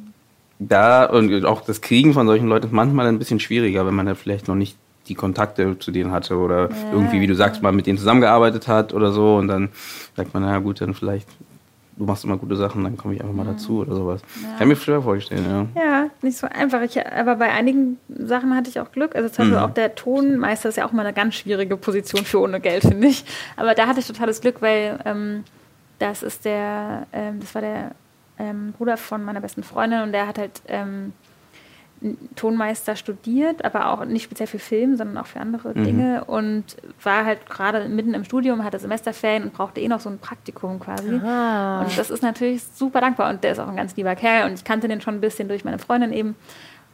[0.58, 4.06] da und auch das Kriegen von solchen Leuten ist manchmal ein bisschen schwieriger, wenn man
[4.06, 4.76] halt vielleicht noch nicht
[5.08, 8.92] die Kontakte zu denen hatte oder irgendwie, wie du sagst, mal mit denen zusammengearbeitet hat
[8.94, 9.70] oder so und dann
[10.16, 11.28] sagt man, na gut, dann vielleicht,
[11.96, 14.22] du machst immer gute Sachen, dann komme ich einfach mal dazu oder sowas.
[14.58, 15.82] Kann ich mir schwer vorstellen, ja.
[15.82, 16.82] Ja, nicht so einfach.
[16.82, 19.16] Ich, aber bei einigen Sachen hatte ich auch Glück.
[19.16, 19.64] Also zum Beispiel Mhm.
[19.64, 23.08] auch der Tonmeister ist ja auch mal eine ganz schwierige Position für ohne Geld, finde
[23.08, 23.24] ich.
[23.56, 25.42] Aber da hatte ich totales Glück, weil ähm,
[25.98, 27.90] das ist der, ähm, das war der
[28.38, 31.12] ähm, Bruder von meiner besten Freundin und der hat halt ähm,
[32.36, 35.84] Tonmeister studiert, aber auch nicht speziell für Film, sondern auch für andere Mhm.
[35.84, 36.64] Dinge und
[37.02, 40.80] war halt gerade mitten im Studium, hatte Semesterferien und brauchte eh noch so ein Praktikum
[40.80, 41.20] quasi.
[41.24, 41.82] Ah.
[41.82, 44.54] Und das ist natürlich super dankbar und der ist auch ein ganz lieber Kerl und
[44.54, 46.34] ich kannte den schon ein bisschen durch meine Freundin eben.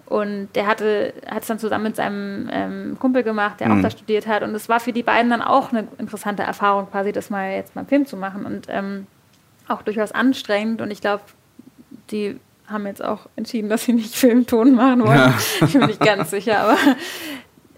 [0.06, 3.78] Und der hatte hat es dann zusammen mit seinem ähm, Kumpel gemacht, der mhm.
[3.78, 4.42] auch da studiert hat.
[4.42, 7.76] Und es war für die beiden dann auch eine interessante Erfahrung, quasi das mal jetzt
[7.76, 8.46] mal Film zu machen.
[8.46, 9.06] Und ähm,
[9.68, 10.80] auch durchaus anstrengend.
[10.80, 11.22] Und ich glaube,
[12.10, 15.16] die haben jetzt auch entschieden, dass sie nicht Filmton machen wollen.
[15.18, 15.34] Ja.
[15.66, 16.76] Ich bin nicht ganz sicher, aber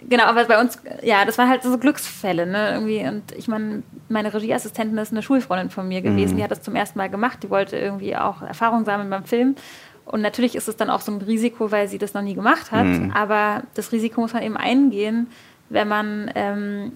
[0.09, 3.01] genau, aber bei uns, ja, das waren halt so Glücksfälle, ne, irgendwie.
[3.07, 6.37] Und ich meine, meine Regieassistentin ist eine Schulfreundin von mir gewesen, mhm.
[6.39, 9.57] die hat das zum ersten Mal gemacht, die wollte irgendwie auch Erfahrung sammeln beim Film.
[10.05, 12.73] Und natürlich ist es dann auch so ein Risiko, weil sie das noch nie gemacht
[12.73, 12.87] hat.
[12.87, 13.13] Mhm.
[13.15, 15.29] Aber das Risiko muss man eben eingehen,
[15.69, 16.93] wenn man, ähm,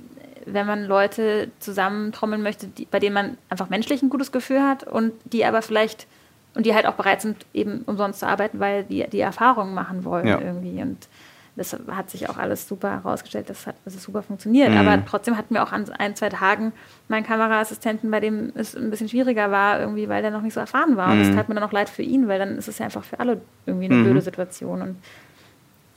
[0.47, 4.85] wenn man Leute zusammentrommeln möchte, die, bei denen man einfach menschlich ein gutes Gefühl hat
[4.85, 6.09] und die aber vielleicht
[6.55, 10.05] und die halt auch bereit sind, eben umsonst zu arbeiten, weil die die Erfahrungen machen
[10.05, 10.41] wollen ja.
[10.41, 10.81] irgendwie.
[10.81, 11.09] Und
[11.57, 14.71] das hat sich auch alles super herausgestellt, das hat das super funktioniert.
[14.71, 14.77] Mhm.
[14.77, 16.73] Aber trotzdem hatten wir auch an ein, zwei Tagen
[17.09, 20.61] meinen Kameraassistenten, bei dem es ein bisschen schwieriger war, irgendwie, weil der noch nicht so
[20.61, 21.09] erfahren war.
[21.09, 21.13] Mhm.
[21.13, 23.05] Und das tat mir dann auch leid für ihn, weil dann ist es ja einfach
[23.05, 24.05] für alle irgendwie eine mhm.
[24.05, 24.83] blöde Situation.
[24.83, 24.97] Und,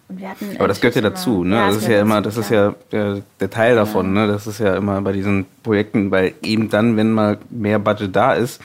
[0.09, 1.55] und wir hatten Aber das gehört ja dazu, ne?
[1.55, 4.25] Ja, das, ist ja immer, das ist ja der, der Teil davon, ja.
[4.25, 4.31] ne?
[4.31, 8.33] Das ist ja immer bei diesen Projekten, weil eben dann, wenn mal mehr Budget da
[8.33, 8.61] ist,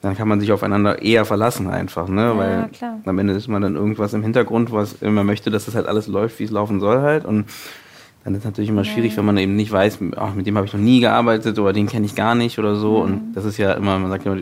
[0.00, 2.22] dann kann man sich aufeinander eher verlassen einfach, ne?
[2.22, 3.00] Ja, Weil klar.
[3.04, 6.06] am Ende ist man dann irgendwas im Hintergrund, was immer möchte, dass das halt alles
[6.06, 7.24] läuft, wie es laufen soll halt.
[7.24, 7.46] Und
[8.28, 10.66] dann ist es natürlich immer schwierig, wenn man eben nicht weiß, ach, mit dem habe
[10.66, 12.98] ich noch nie gearbeitet oder den kenne ich gar nicht oder so.
[12.98, 13.02] Mhm.
[13.02, 14.36] Und das ist ja immer, man sagt ja,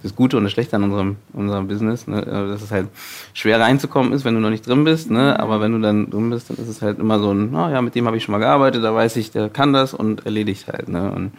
[0.00, 2.18] das Gute und das Schlechte an unserem, unserem Business, ne?
[2.24, 2.86] Also, dass es halt
[3.34, 5.40] schwer reinzukommen ist, wenn du noch nicht drin bist, ne?
[5.40, 7.82] Aber wenn du dann drin bist, dann ist es halt immer so ein, na ja,
[7.82, 10.68] mit dem habe ich schon mal gearbeitet, da weiß ich, der kann das und erledigt
[10.68, 11.10] halt, ne?
[11.10, 11.32] Und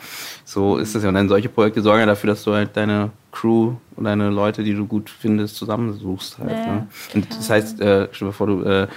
[0.43, 1.09] so ist es ja.
[1.09, 4.65] Und dann solche Projekte sorgen ja dafür, dass du halt deine Crew und deine Leute,
[4.65, 6.51] die du gut findest, zusammensuchst halt.
[6.51, 6.87] Ja, ne?
[7.13, 8.87] Und das heißt, äh, stell dir vor, du äh,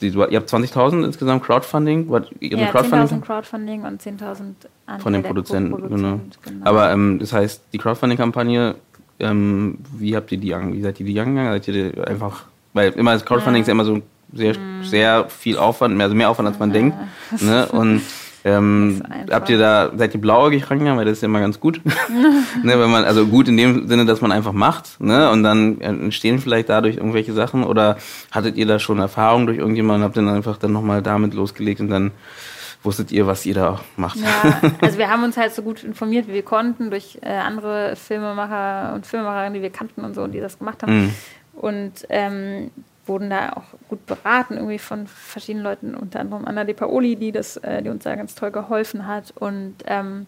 [0.00, 2.10] die, du, ihr habt 20.000 insgesamt Crowdfunding?
[2.40, 3.18] Ja, Crowdfunding?
[3.18, 6.20] 10.000 Crowdfunding und 10.000 Von den Produzenten, genau.
[6.42, 6.64] genau.
[6.64, 8.76] Aber ähm, das heißt, die Crowdfunding-Kampagne,
[9.18, 11.52] ähm, wie habt ihr die wie seid ihr die angegangen?
[11.52, 13.62] Seid ihr einfach, weil immer das Crowdfunding ja.
[13.62, 14.84] ist ja immer so sehr, mm.
[14.84, 16.74] sehr viel Aufwand, also mehr Aufwand als man ja.
[16.74, 16.96] denkt.
[17.40, 17.66] Ne?
[17.66, 18.02] Und
[18.44, 21.80] ähm, habt ihr da, seid ihr blauäugig rangegangen, weil das ist ja immer ganz gut.
[22.62, 25.30] ne, wenn man, also gut in dem Sinne, dass man einfach macht, ne?
[25.30, 27.98] Und dann entstehen vielleicht dadurch irgendwelche Sachen oder
[28.30, 31.80] hattet ihr da schon Erfahrung durch irgendjemanden, habt ihr dann einfach dann nochmal damit losgelegt
[31.80, 32.12] und dann
[32.82, 34.16] wusstet ihr, was ihr da macht.
[34.16, 37.94] Ja, also wir haben uns halt so gut informiert, wie wir konnten, durch äh, andere
[37.96, 41.02] Filmemacher und Filmemacherinnen, die wir kannten und so, und die das gemacht haben.
[41.02, 41.14] Mhm.
[41.52, 42.70] Und ähm,
[43.10, 47.32] wurden da auch gut beraten, irgendwie von verschiedenen Leuten, unter anderem Anna De Paoli, die,
[47.32, 49.34] das, äh, die uns da ganz toll geholfen hat.
[49.38, 50.26] Und ähm,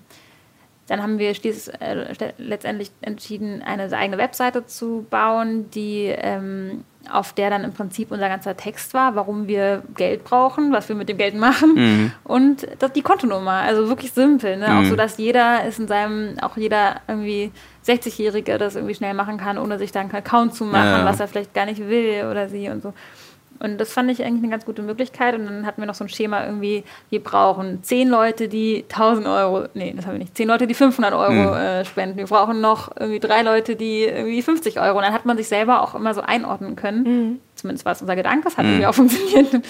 [0.88, 7.50] dann haben wir äh, letztendlich entschieden, eine eigene Webseite zu bauen, die ähm, auf der
[7.50, 11.18] dann im Prinzip unser ganzer Text war, warum wir Geld brauchen, was wir mit dem
[11.18, 12.12] Geld machen mhm.
[12.24, 13.62] und das, die Kontonummer.
[13.62, 14.68] Also wirklich simpel, ne?
[14.68, 14.78] Mhm.
[14.78, 17.52] auch so, dass jeder ist in seinem, auch jeder irgendwie
[17.86, 21.04] 60-Jährige das irgendwie schnell machen kann, ohne sich da einen Account zu machen, ja.
[21.04, 22.92] was er vielleicht gar nicht will oder sie und so.
[23.62, 25.36] Und das fand ich eigentlich eine ganz gute Möglichkeit.
[25.36, 29.26] Und dann hatten wir noch so ein Schema irgendwie, wir brauchen zehn Leute, die 1000
[29.28, 31.54] Euro, nee, das haben wir nicht, zehn Leute, die 500 Euro mhm.
[31.54, 32.16] äh, spenden.
[32.16, 34.98] Wir brauchen noch irgendwie drei Leute, die irgendwie 50 Euro.
[34.98, 37.02] Und dann hat man sich selber auch immer so einordnen können.
[37.04, 37.38] Mhm.
[37.54, 38.72] Zumindest war es unser Gedanke, das hat mhm.
[38.72, 39.64] irgendwie auch funktioniert,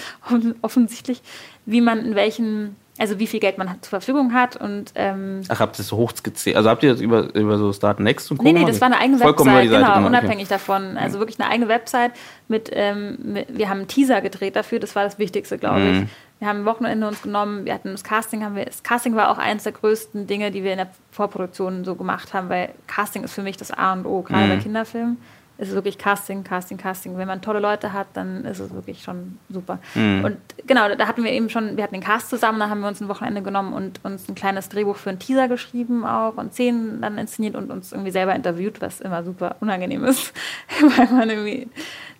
[0.63, 1.21] offensichtlich,
[1.67, 5.59] wie man in welchen also wie viel Geld man zur Verfügung hat und ähm, Ach,
[5.59, 6.55] habt ihr das so hoch skizziert?
[6.55, 8.43] Also habt ihr das über, über so Start Next und Co.
[8.43, 10.53] Nee, nee, das war eine eigene Vollkommen Website, genau, genau, unabhängig okay.
[10.53, 10.97] davon.
[10.97, 12.11] Also wirklich eine eigene Website
[12.47, 16.03] mit, ähm, mit, wir haben einen Teaser gedreht dafür, das war das Wichtigste, glaube mhm.
[16.03, 16.09] ich.
[16.39, 19.31] Wir haben ein Wochenende uns genommen, wir hatten das Casting, haben wir, das Casting war
[19.31, 23.23] auch eines der größten Dinge, die wir in der Vorproduktion so gemacht haben, weil Casting
[23.23, 24.49] ist für mich das A und O, gerade mhm.
[24.49, 25.17] bei Kinderfilmen
[25.57, 27.17] ist es wirklich Casting, Casting, Casting.
[27.17, 29.77] Wenn man tolle Leute hat, dann ist es wirklich schon super.
[29.93, 30.25] Mhm.
[30.25, 32.87] Und genau, da hatten wir eben schon, wir hatten den Cast zusammen, da haben wir
[32.87, 36.53] uns ein Wochenende genommen und uns ein kleines Drehbuch für einen Teaser geschrieben auch und
[36.53, 40.33] Szenen dann inszeniert und uns irgendwie selber interviewt, was immer super unangenehm ist,
[40.97, 41.67] weil man irgendwie,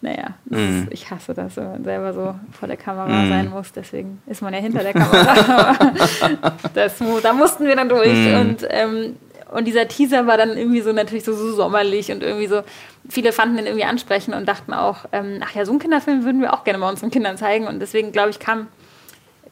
[0.01, 0.83] naja, mhm.
[0.83, 3.29] ist, ich hasse das, wenn man selber so vor der Kamera mhm.
[3.29, 5.75] sein muss, deswegen ist man ja hinter der Kamera.
[6.75, 8.39] das, da mussten wir dann durch mhm.
[8.39, 9.15] und ähm,
[9.53, 12.63] und dieser Teaser war dann irgendwie so natürlich so, so sommerlich und irgendwie so,
[13.09, 16.41] viele fanden den irgendwie ansprechend und dachten auch, ähm, ach ja, so einen Kinderfilm würden
[16.41, 17.67] wir auch gerne mal unseren Kindern zeigen.
[17.67, 18.67] Und deswegen, glaube ich, kam,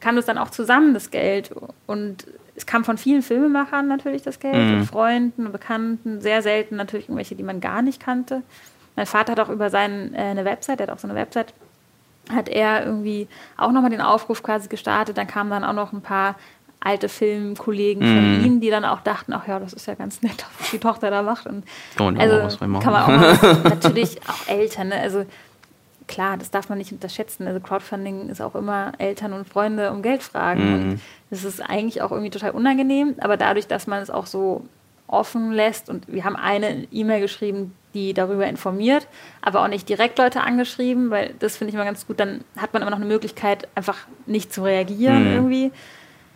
[0.00, 1.50] kam das dann auch zusammen, das Geld.
[1.86, 4.74] Und es kam von vielen Filmemachern natürlich das Geld, mhm.
[4.80, 8.42] und Freunden und Bekannten, sehr selten natürlich irgendwelche, die man gar nicht kannte.
[8.96, 11.54] Mein Vater hat auch über seine äh, eine Website, der hat auch so eine Website,
[12.30, 13.26] hat er irgendwie
[13.56, 15.16] auch nochmal den Aufruf quasi gestartet.
[15.16, 16.36] Dann kamen dann auch noch ein paar
[16.84, 18.14] alte Filmkollegen mm.
[18.14, 18.44] von mhm.
[18.44, 21.10] ihnen, die dann auch dachten, ach ja, das ist ja ganz nett, was die Tochter
[21.10, 21.46] da macht.
[21.46, 21.64] Und
[21.96, 24.96] kann man also, kann man auch mal, natürlich auch Eltern, ne?
[24.96, 25.24] also
[26.08, 27.46] klar, das darf man nicht unterschätzen.
[27.46, 30.62] Also Crowdfunding ist auch immer Eltern und Freunde um Geld fragen.
[30.62, 30.90] Mm.
[30.92, 34.66] Und das ist eigentlich auch irgendwie total unangenehm, aber dadurch, dass man es auch so
[35.06, 35.88] offen lässt.
[35.88, 39.06] Und wir haben eine E-Mail geschrieben, die darüber informiert,
[39.42, 42.18] aber auch nicht direkt Leute angeschrieben, weil das finde ich immer ganz gut.
[42.18, 45.34] Dann hat man immer noch eine Möglichkeit, einfach nicht zu reagieren Mhm.
[45.34, 45.72] irgendwie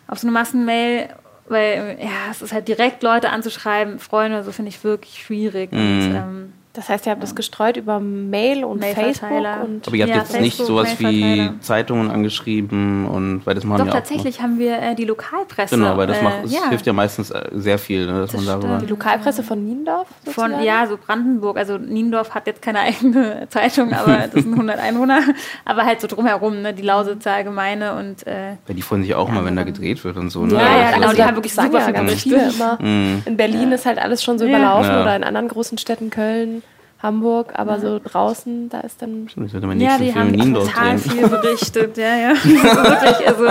[0.08, 1.08] auf so eine Massenmail.
[1.48, 5.70] Weil, ja, es ist halt direkt Leute anzuschreiben, Freunde, so finde ich wirklich schwierig.
[5.70, 6.16] Und, Mhm.
[6.16, 9.52] ähm, Das heißt, ihr habt das gestreut über Mail und Mailverteiler.
[9.54, 11.50] Facebook und Aber ihr habt Ja, jetzt nicht Facebook, sowas wie.
[11.60, 15.74] Zeitungen angeschrieben und weil das machen doch, ja tatsächlich haben wir äh, die Lokalpresse.
[15.74, 15.78] auch.
[15.78, 18.32] Genau, weil das äh, macht, das ja, hilft ja meistens äh, sehr viel, ne, dass
[18.32, 18.78] Das man darüber.
[18.78, 23.92] die Lokalpresse von Niendorf Von, ja, so Brandenburg, also Niendorf hat jetzt keine eigene Zeitung,
[23.92, 25.20] aber das sind 100 Einwohner,
[25.64, 29.28] aber halt so drumherum, ne, die Lausitzer Allgemeine und äh, Weil die freuen sich auch
[29.28, 30.44] Ja, mal, wenn da gedreht wird und so.
[30.46, 30.54] Ne?
[30.54, 32.32] Ja, ja, Also, genau, die da haben wirklich super ja viel ganz berichtet.
[32.32, 32.78] viele immer.
[32.82, 33.22] Mhm.
[33.24, 34.50] In Berlin ist halt alles schon so Ja.
[34.50, 35.02] überlaufen Ja.
[35.02, 36.62] oder in anderen großen Städten, Köln,
[37.06, 41.28] Hamburg, aber so draußen, da ist dann Ich sollte meinen ja, die haben total viel
[41.28, 42.30] berichtet, ja, ja.
[42.44, 43.46] Wirklich, also,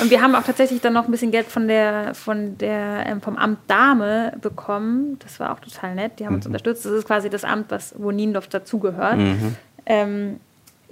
[0.00, 3.20] und wir haben auch tatsächlich dann noch ein bisschen Geld von der, von der, ähm,
[3.20, 5.18] vom Amt Dame bekommen.
[5.24, 6.12] Das war auch total nett.
[6.20, 6.84] Die haben uns unterstützt.
[6.84, 9.16] Das ist quasi das Amt, was, wo Niendorf dazugehört.
[9.16, 9.56] Mhm.
[9.86, 10.40] Ähm,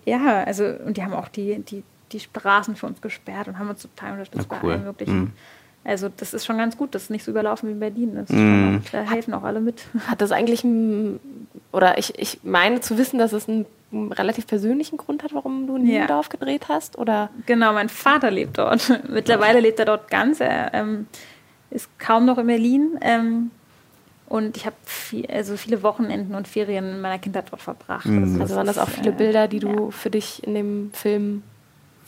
[0.06, 3.68] ja, also, und die haben auch die, die, die Straßen für uns gesperrt und haben
[3.68, 4.72] uns total unterstützt bei cool.
[4.72, 5.18] allem Möglichen.
[5.20, 5.32] Mhm.
[5.84, 8.14] Also, das ist schon ganz gut, das ist nicht so überlaufen wie in Berlin.
[8.16, 8.82] Das ist Mhm.
[8.82, 9.84] schon, da helfen auch alle mit.
[10.08, 11.20] Hat das eigentlich, ein,
[11.72, 15.66] oder ich, ich meine zu wissen, dass es einen, einen relativ persönlichen Grund hat, warum
[15.66, 16.00] du in Ja.
[16.00, 16.98] Niendorf gedreht hast?
[16.98, 19.00] Oder Genau, mein Vater lebt dort.
[19.08, 20.40] Mittlerweile lebt er dort ganz.
[20.40, 21.06] Er ähm,
[21.70, 22.98] ist kaum noch in Berlin.
[23.00, 23.50] Ähm,
[24.28, 28.06] und ich habe viel, also viele Wochenenden und Ferien in meiner Kindheit dort verbracht.
[28.06, 28.40] Mhm.
[28.40, 29.90] also waren das auch viele äh, Bilder, die du ja.
[29.90, 31.42] für dich in dem Film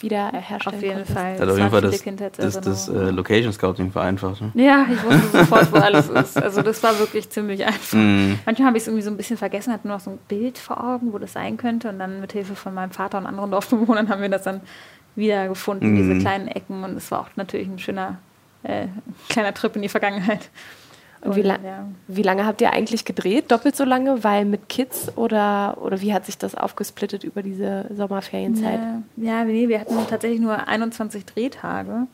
[0.01, 1.13] wieder herstellen Auf jeden konntest?
[1.19, 1.33] Fall.
[1.33, 3.11] Das hat auf jeden Fall das, das, das äh.
[3.11, 4.41] Location Scouting vereinfacht.
[4.41, 4.51] Ne?
[4.55, 6.41] Ja, ich wusste sofort, wo alles ist.
[6.43, 7.93] Also das war wirklich ziemlich einfach.
[7.97, 8.39] Mhm.
[8.47, 10.59] Manchmal habe ich es irgendwie so ein bisschen vergessen, hatte nur noch so ein Bild
[10.59, 11.89] vor Augen, wo das sein könnte.
[11.89, 14.61] Und dann mit Hilfe von meinem Vater und anderen Dorfbewohnern haben wir das dann
[15.17, 15.97] wieder gefunden, Mhm.
[15.97, 16.85] diese kleinen Ecken.
[16.85, 18.19] Und es war auch natürlich ein schöner
[18.63, 18.87] äh,
[19.29, 20.49] kleiner Trip in die Vergangenheit.
[21.21, 21.87] Und wie, la ja.
[22.07, 23.51] wie lange habt ihr eigentlich gedreht?
[23.51, 27.87] Doppelt so lange, weil mit Kids oder, oder wie hat sich das aufgesplittet über diese
[27.95, 28.81] Sommerferienzeit?
[29.17, 32.07] Ja, ja, nee, wir hatten tatsächlich nur 21 Drehtage,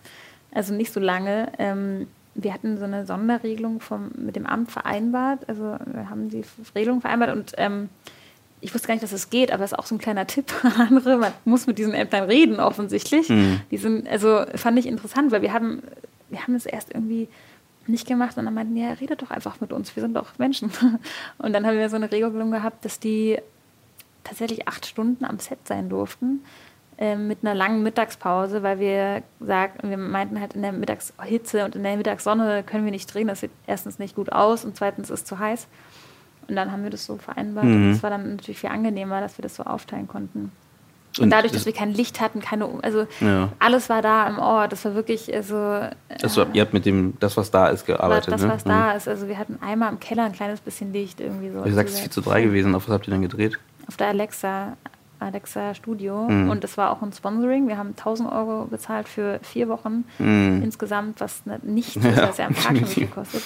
[0.52, 1.48] also nicht so lange.
[1.58, 6.42] Ähm, wir hatten so eine Sonderregelung vom, mit dem Amt vereinbart, also wir haben die
[6.74, 7.90] Regelung vereinbart und ähm,
[8.64, 10.46] ich wusste gar nicht, dass es geht, aber es ist auch so ein kleiner Tipp
[10.62, 11.18] an andere.
[11.18, 13.28] Man muss mit diesen Ämtern reden, offensichtlich.
[13.28, 13.60] Mhm.
[13.70, 15.82] Die sind, also fand ich interessant, weil wir haben,
[16.30, 17.28] wir haben das erst irgendwie
[17.88, 20.70] nicht gemacht und dann meinten, ja, redet doch einfach mit uns, wir sind doch Menschen.
[21.38, 23.38] Und dann haben wir so eine Regelung gehabt, dass die
[24.22, 26.44] tatsächlich acht Stunden am Set sein durften,
[26.96, 31.76] ähm, mit einer langen Mittagspause, weil wir sagten, wir meinten halt in der Mittagshitze und
[31.76, 35.10] in der Mittagssonne können wir nicht drehen, das sieht erstens nicht gut aus und zweitens
[35.10, 35.66] ist zu heiß.
[36.48, 37.66] Und dann haben wir das so vereinbart.
[37.66, 37.74] Mhm.
[37.74, 40.52] Und es war dann natürlich viel angenehmer, dass wir das so aufteilen konnten.
[41.20, 43.50] Und, dadurch, das- dass wir kein Licht hatten, keine, also Ja.
[43.60, 44.72] alles war da im Ort.
[44.72, 45.80] Das war wirklich so.
[46.22, 48.32] Also, ihr habt mit dem, das, was da ist, gearbeitet.
[48.32, 48.48] das, ne?
[48.48, 49.06] was da ist.
[49.08, 51.62] Also wir hatten einmal im Keller ein kleines bisschen Licht irgendwie so.
[51.62, 52.74] Du sagst, es ist 4 zu 3 gewesen.
[52.74, 53.58] Auf was habt ihr dann gedreht?
[53.86, 54.76] Auf der Alexa,
[55.20, 56.26] Alexa Studio.
[56.28, 56.50] Mhm.
[56.50, 57.68] Und das war auch ein Sponsoring.
[57.68, 60.62] Wir haben 1000 Euro bezahlt für vier Wochen Mhm.
[60.64, 63.42] insgesamt, was ne- nichts ist, Ja, was ja am Tag schon viel kostet.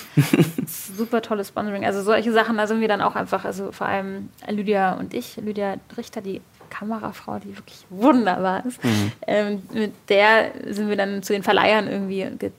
[0.67, 1.85] Super tolles Sponsoring.
[1.85, 5.37] Also solche Sachen, da sind wir dann auch einfach, also vor allem Lydia und ich,
[5.37, 8.83] Lydia Richter, die Kamerafrau, die wirklich wunderbar ist.
[8.85, 9.13] Mhm.
[9.27, 12.51] Ähm, mit der sind wir dann zu den Verleihern irgendwie ge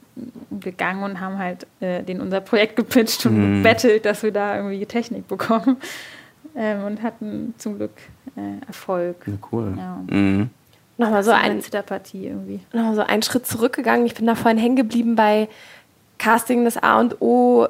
[0.60, 3.58] gegangen und haben halt äh, denen unser Projekt gepitcht und Mhm.
[3.64, 5.78] gebettelt, dass wir da irgendwie Technik bekommen.
[6.56, 7.92] Ähm, und hatten zum Glück
[8.36, 9.16] äh, Erfolg.
[9.28, 9.74] Ja, cool.
[9.78, 10.00] Ja.
[10.14, 10.50] Mhm.
[10.98, 12.60] Nochmal so So ein, eine Zitterpartie irgendwie.
[12.74, 14.06] noch so einen Schritt zurückgegangen.
[14.06, 15.48] Ich bin da vorhin hängen geblieben bei
[16.18, 17.68] Casting das A und O.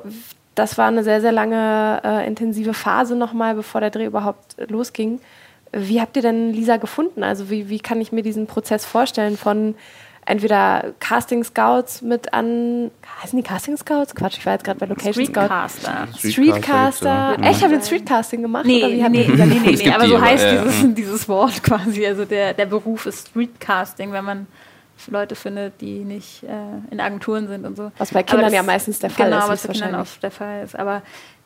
[0.56, 5.20] Das war eine sehr, sehr lange äh, intensive Phase nochmal, bevor der Dreh überhaupt losging.
[5.72, 7.24] Wie habt ihr denn Lisa gefunden?
[7.24, 9.76] Also wie, wie kann ich mir diesen Prozess vorstellen von
[10.26, 12.92] entweder Casting Scouts mit an,
[13.22, 14.16] heißen die Casting Scouts?
[14.16, 15.42] Quatsch, ich war jetzt gerade bei Location Scout.
[15.42, 16.08] Streetcaster.
[16.18, 17.38] Streetcaster.
[17.42, 18.66] Echt, habt ihr Streetcasting gemacht?
[18.66, 20.64] Nee, oder wie nee, nee, nee, nee, nee, aber so aber, heißt ja.
[20.64, 22.06] dieses, dieses Wort quasi.
[22.06, 24.48] Also der, der Beruf ist Streetcasting, wenn man
[25.08, 26.48] Leute findet, die nicht äh,
[26.92, 27.92] in Agenturen sind und so.
[27.98, 30.32] Was bei Kindern das- ja meistens der Fall genau, ist, was bei Kindern auch der
[30.32, 30.78] Fall ist.
[30.78, 31.02] Aber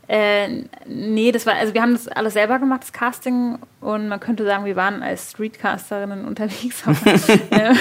[0.07, 4.19] äh, nee, das war, also wir haben das alles selber gemacht, das Casting, und man
[4.19, 6.83] könnte sagen, wir waren als Streetcasterinnen unterwegs.
[6.85, 7.13] Aber,
[7.51, 7.73] äh,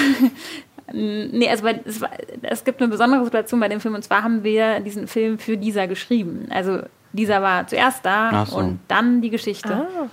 [0.92, 2.10] nee, also bei, es, war,
[2.42, 5.54] es gibt eine besondere Situation bei dem Film, und zwar haben wir diesen Film für
[5.54, 6.46] Lisa geschrieben.
[6.50, 6.80] Also
[7.12, 8.56] Lisa war zuerst da so.
[8.56, 9.72] und dann die Geschichte.
[9.74, 10.08] Ah.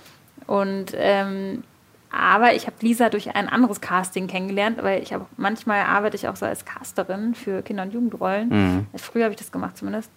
[0.46, 1.62] Und ähm,
[2.12, 6.26] aber ich habe Lisa durch ein anderes Casting kennengelernt, weil ich habe manchmal arbeite ich
[6.26, 8.48] auch so als Casterin für Kinder- und Jugendrollen.
[8.48, 8.86] Mhm.
[8.96, 10.10] Früher habe ich das gemacht zumindest.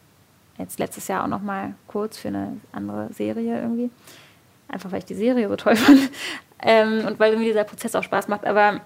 [0.57, 3.89] Jetzt letztes Jahr auch noch mal kurz für eine andere Serie irgendwie.
[4.67, 6.09] Einfach weil ich die Serie so toll fand.
[6.61, 8.45] Ähm, und weil mir dieser Prozess auch Spaß macht.
[8.45, 8.81] Aber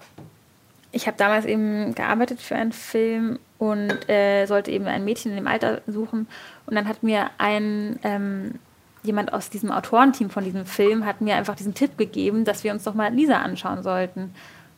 [0.92, 5.36] ich habe damals eben gearbeitet für einen Film und äh, sollte eben ein Mädchen in
[5.36, 6.26] dem Alter suchen.
[6.66, 8.54] Und dann hat mir ein ähm,
[9.02, 12.72] jemand aus diesem Autorenteam von diesem Film hat mir einfach diesen Tipp gegeben, dass wir
[12.72, 14.34] uns doch mal Lisa anschauen sollten.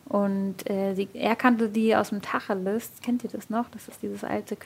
[0.07, 2.91] Und äh, sie, er kannte die aus dem Tacheles.
[3.03, 3.71] Kennt ihr das noch?
[3.71, 4.57] Das ist dieses alte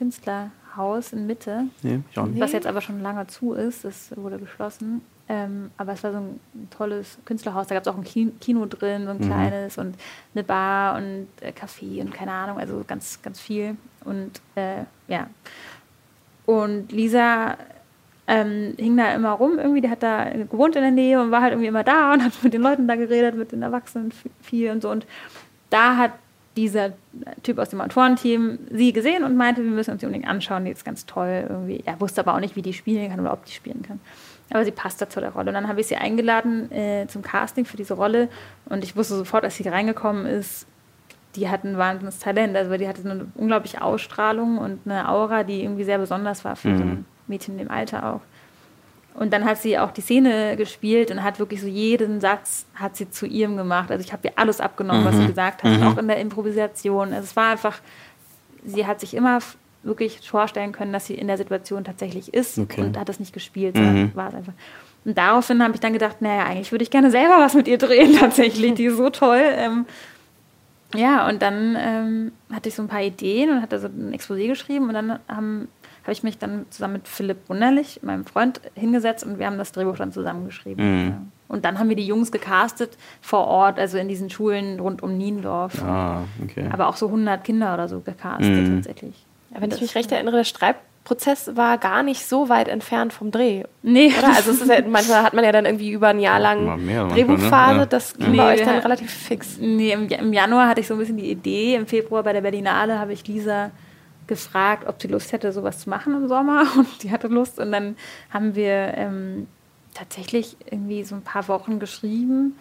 [0.74, 1.64] Künstlerhaus in Mitte.
[1.82, 2.40] Nee, ich auch nicht.
[2.40, 3.84] Was jetzt aber schon lange zu ist.
[3.84, 5.02] Das wurde geschlossen.
[5.28, 7.66] Ähm, aber es war so ein tolles Künstlerhaus.
[7.66, 8.04] Da gab es auch ein
[8.40, 9.26] Kino drin, so ein mhm.
[9.26, 9.94] kleines und
[10.34, 12.58] eine Bar und äh, Café und keine Ahnung.
[12.58, 13.76] Also ganz, ganz viel.
[14.04, 15.28] Und äh, ja.
[16.46, 17.56] Und Lisa
[18.26, 21.40] ähm, hing da immer rum irgendwie, der hat da gewohnt in der Nähe und war
[21.40, 24.12] halt irgendwie immer da und hat mit den Leuten da geredet, mit den Erwachsenen
[24.42, 24.90] viel und so.
[24.90, 25.06] Und
[25.70, 26.12] da hat
[26.56, 26.92] dieser
[27.42, 30.70] Typ aus dem Autorenteam sie gesehen und meinte, wir müssen uns die unbedingt anschauen, die
[30.70, 31.82] ist ganz toll irgendwie.
[31.84, 34.00] Er wusste aber auch nicht, wie die spielen kann oder ob die spielen kann.
[34.50, 35.48] Aber sie passt da zu der Rolle.
[35.48, 38.28] Und dann habe ich sie eingeladen äh, zum Casting für diese Rolle
[38.66, 40.66] und ich wusste sofort, als sie reingekommen ist,
[41.34, 42.56] die hat ein wahnsinniges Talent.
[42.56, 46.68] Also die hatte eine unglaubliche Ausstrahlung und eine Aura, die irgendwie sehr besonders war für
[46.68, 46.78] mhm.
[46.78, 48.20] so ein Mädchen im Alter auch.
[49.14, 52.96] Und dann hat sie auch die Szene gespielt und hat wirklich so jeden Satz hat
[52.96, 53.90] sie zu ihrem gemacht.
[53.90, 55.06] Also ich habe ihr alles abgenommen, mhm.
[55.06, 55.28] was sie mhm.
[55.28, 55.86] gesagt hat, mhm.
[55.86, 57.12] auch in der Improvisation.
[57.12, 57.78] Also es war einfach,
[58.64, 59.38] sie hat sich immer
[59.84, 62.80] wirklich vorstellen können, dass sie in der Situation tatsächlich ist okay.
[62.80, 64.10] und hat das nicht gespielt, sondern mhm.
[64.14, 64.54] war es einfach.
[65.04, 67.78] Und daraufhin habe ich dann gedacht, naja, eigentlich würde ich gerne selber was mit ihr
[67.78, 68.74] drehen, tatsächlich.
[68.74, 69.42] Die ist so toll.
[69.42, 69.86] Ähm,
[70.94, 74.48] ja, und dann ähm, hatte ich so ein paar Ideen und hatte so ein Exposé
[74.48, 75.68] geschrieben und dann haben
[76.04, 79.72] habe ich mich dann zusammen mit Philipp Wunderlich, meinem Freund, hingesetzt und wir haben das
[79.72, 81.06] Drehbuch dann zusammengeschrieben.
[81.06, 81.32] Mhm.
[81.48, 85.16] Und dann haben wir die Jungs gecastet vor Ort, also in diesen Schulen rund um
[85.16, 85.82] Niendorf.
[85.82, 86.68] Ah, okay.
[86.70, 88.76] Aber auch so 100 Kinder oder so gecastet mhm.
[88.76, 89.24] tatsächlich.
[89.54, 93.30] Ja, wenn ich mich recht erinnere, der Schreibprozess war gar nicht so weit entfernt vom
[93.30, 93.62] Dreh.
[93.82, 94.12] Nee.
[94.18, 94.28] Oder?
[94.36, 97.78] Also es ist ja, manchmal hat man ja dann irgendwie über ein Jahr lang Drehbuchphase,
[97.78, 97.86] ne?
[97.86, 99.56] das ging nee, bei euch dann relativ fix.
[99.58, 102.42] Nee, im, im Januar hatte ich so ein bisschen die Idee, im Februar bei der
[102.42, 103.70] Berlinale habe ich Lisa
[104.26, 106.66] gefragt, ob sie Lust hätte, sowas zu machen im Sommer.
[106.76, 107.58] Und die hatte Lust.
[107.58, 107.96] Und dann
[108.30, 109.46] haben wir ähm,
[109.94, 112.56] tatsächlich irgendwie so ein paar Wochen geschrieben.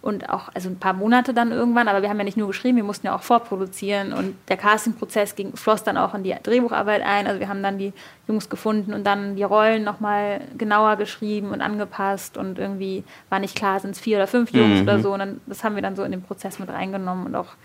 [0.00, 2.76] Und auch, also ein paar Monate dann irgendwann, aber wir haben ja nicht nur geschrieben,
[2.76, 4.12] wir mussten ja auch vorproduzieren.
[4.12, 7.78] Und der Castingprozess ging, floss dann auch in die Drehbucharbeit ein, also wir haben dann
[7.78, 7.92] die
[8.28, 12.36] Jungs gefunden und dann die Rollen nochmal genauer geschrieben und angepasst.
[12.36, 14.82] Und irgendwie war nicht klar, sind es vier oder fünf Jungs mhm.
[14.82, 15.12] oder so.
[15.12, 17.56] Und dann, das haben wir dann so in den Prozess mit reingenommen und auch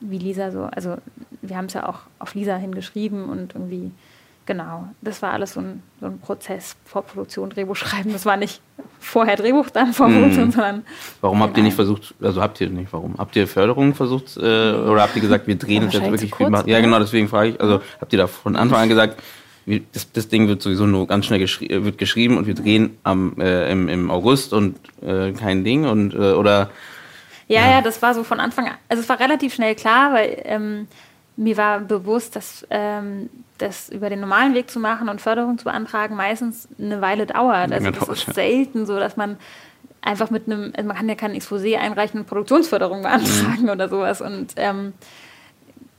[0.00, 0.96] wie Lisa so, also
[1.42, 3.90] wir haben es ja auch auf Lisa hingeschrieben und irgendwie,
[4.46, 8.12] genau, das war alles so ein, so ein Prozess, Vorproduktion, Drehbuch schreiben.
[8.12, 8.60] Das war nicht
[9.00, 10.52] vorher Drehbuch, dann Vorproduktion, mm.
[10.52, 10.82] sondern.
[11.20, 13.16] Warum habt ihr nicht versucht, also habt ihr nicht, warum?
[13.18, 16.50] Habt ihr Förderung versucht äh, oder habt ihr gesagt, wir drehen es jetzt wirklich viel?
[16.66, 19.20] Ja, genau, deswegen frage ich, also habt ihr da von Anfang an gesagt,
[19.92, 23.38] das, das, Ding wird sowieso nur ganz schnell geschri wird geschrieben und wir drehen am,
[23.38, 26.70] äh, im, im August und äh, kein Ding und äh, oder
[27.48, 28.74] ja, ja, ja, das war so von Anfang an.
[28.88, 30.86] Also es war relativ schnell klar, weil ähm,
[31.36, 35.64] mir war bewusst, dass ähm, das über den normalen Weg zu machen und Förderung zu
[35.64, 37.72] beantragen meistens eine Weile dauert.
[37.72, 39.36] Also das ist selten so, dass man
[40.02, 43.70] einfach mit einem, also man kann ja kein Exposé einreichen und Produktionsförderung beantragen mhm.
[43.70, 44.20] oder sowas.
[44.20, 44.92] Und ähm,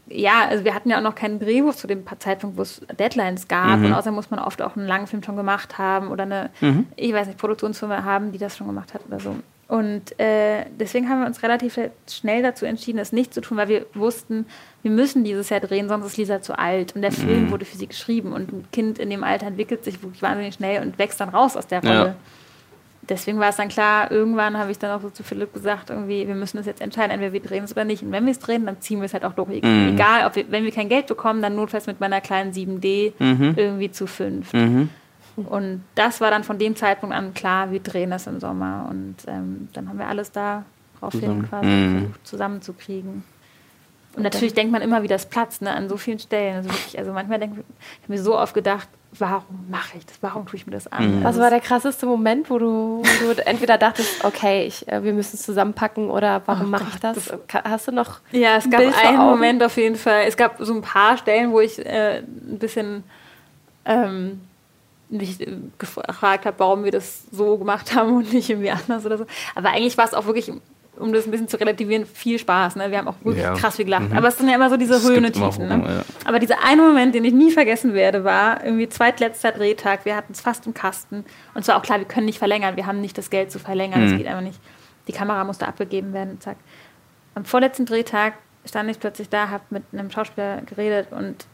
[0.07, 3.47] ja, also wir hatten ja auch noch kein Drehbuch zu dem Zeitpunkt, wo es Deadlines
[3.47, 3.79] gab.
[3.79, 3.85] Mhm.
[3.85, 6.87] Und außerdem muss man oft auch einen langen Film schon gemacht haben oder eine, mhm.
[6.95, 9.35] ich weiß nicht, Produktionsfirma haben, die das schon gemacht hat oder so.
[9.69, 13.67] Und äh, deswegen haben wir uns relativ schnell dazu entschieden, das nicht zu tun, weil
[13.67, 14.47] wir wussten,
[14.81, 16.95] wir müssen dieses Jahr drehen, sonst ist Lisa zu alt.
[16.95, 17.51] Und der Film mhm.
[17.51, 20.81] wurde für sie geschrieben und ein Kind in dem Alter entwickelt sich wirklich wahnsinnig schnell
[20.81, 21.93] und wächst dann raus aus der Rolle.
[21.93, 22.15] Ja.
[23.07, 26.27] Deswegen war es dann klar, irgendwann habe ich dann auch so zu Philipp gesagt, irgendwie,
[26.27, 28.01] wir müssen uns jetzt entscheiden, entweder wir drehen es oder nicht.
[28.01, 29.61] Und wenn wir es drehen, dann ziehen wir es halt auch durch.
[29.61, 29.93] Mhm.
[29.93, 33.53] Egal, ob wir, wenn wir kein Geld bekommen, dann notfalls mit meiner kleinen 7D mhm.
[33.55, 34.51] irgendwie zu fünf.
[34.51, 34.89] Mhm.
[35.45, 38.87] Und das war dann von dem Zeitpunkt an klar, wir drehen das im Sommer.
[38.89, 41.99] Und ähm, dann haben wir alles daraufhin quasi mhm.
[41.99, 43.23] versucht zusammenzukriegen.
[44.15, 46.57] Und natürlich denkt man immer, wie das platzt, ne, an so vielen Stellen.
[46.57, 50.17] Also wirklich, also manchmal denke ich, habe mir so oft gedacht, warum mache ich das?
[50.21, 51.19] Warum tue ich mir das an?
[51.19, 51.23] Mhm.
[51.23, 55.13] Was war der krasseste Moment, wo du, wo du entweder dachtest, okay, ich, äh, wir
[55.13, 57.25] müssen es zusammenpacken oder warum oh mache ich das?
[57.25, 57.63] das?
[57.63, 58.19] Hast du noch?
[58.31, 60.23] Ja, es gab einen Moment auf jeden Fall.
[60.27, 63.03] Es gab so ein paar Stellen, wo ich äh, ein bisschen
[63.85, 64.41] ähm,
[65.09, 69.17] mich äh, gefragt habe, warum wir das so gemacht haben und nicht irgendwie anders oder
[69.17, 69.25] so.
[69.55, 70.51] Aber eigentlich war es auch wirklich,
[70.97, 72.75] um das ein bisschen zu relativieren, viel Spaß.
[72.75, 72.91] Ne?
[72.91, 73.53] Wir haben auch wirklich ja.
[73.53, 74.09] krass viel gelacht.
[74.09, 74.17] Mhm.
[74.17, 75.67] Aber es sind ja immer so diese Höhen und Tiefen.
[75.67, 75.83] Ne?
[75.85, 76.01] Ja.
[76.25, 80.05] Aber dieser eine Moment, den ich nie vergessen werde, war irgendwie zweitletzter Drehtag.
[80.05, 81.25] Wir hatten es fast im Kasten.
[81.53, 82.75] Und zwar auch klar, wir können nicht verlängern.
[82.75, 84.01] Wir haben nicht das Geld zu verlängern.
[84.01, 84.09] Mhm.
[84.09, 84.59] Das geht einfach nicht.
[85.07, 86.39] Die Kamera musste abgegeben werden.
[86.39, 86.57] Zack.
[87.33, 88.33] Am vorletzten Drehtag
[88.65, 91.47] stand ich plötzlich da, habe mit einem Schauspieler geredet und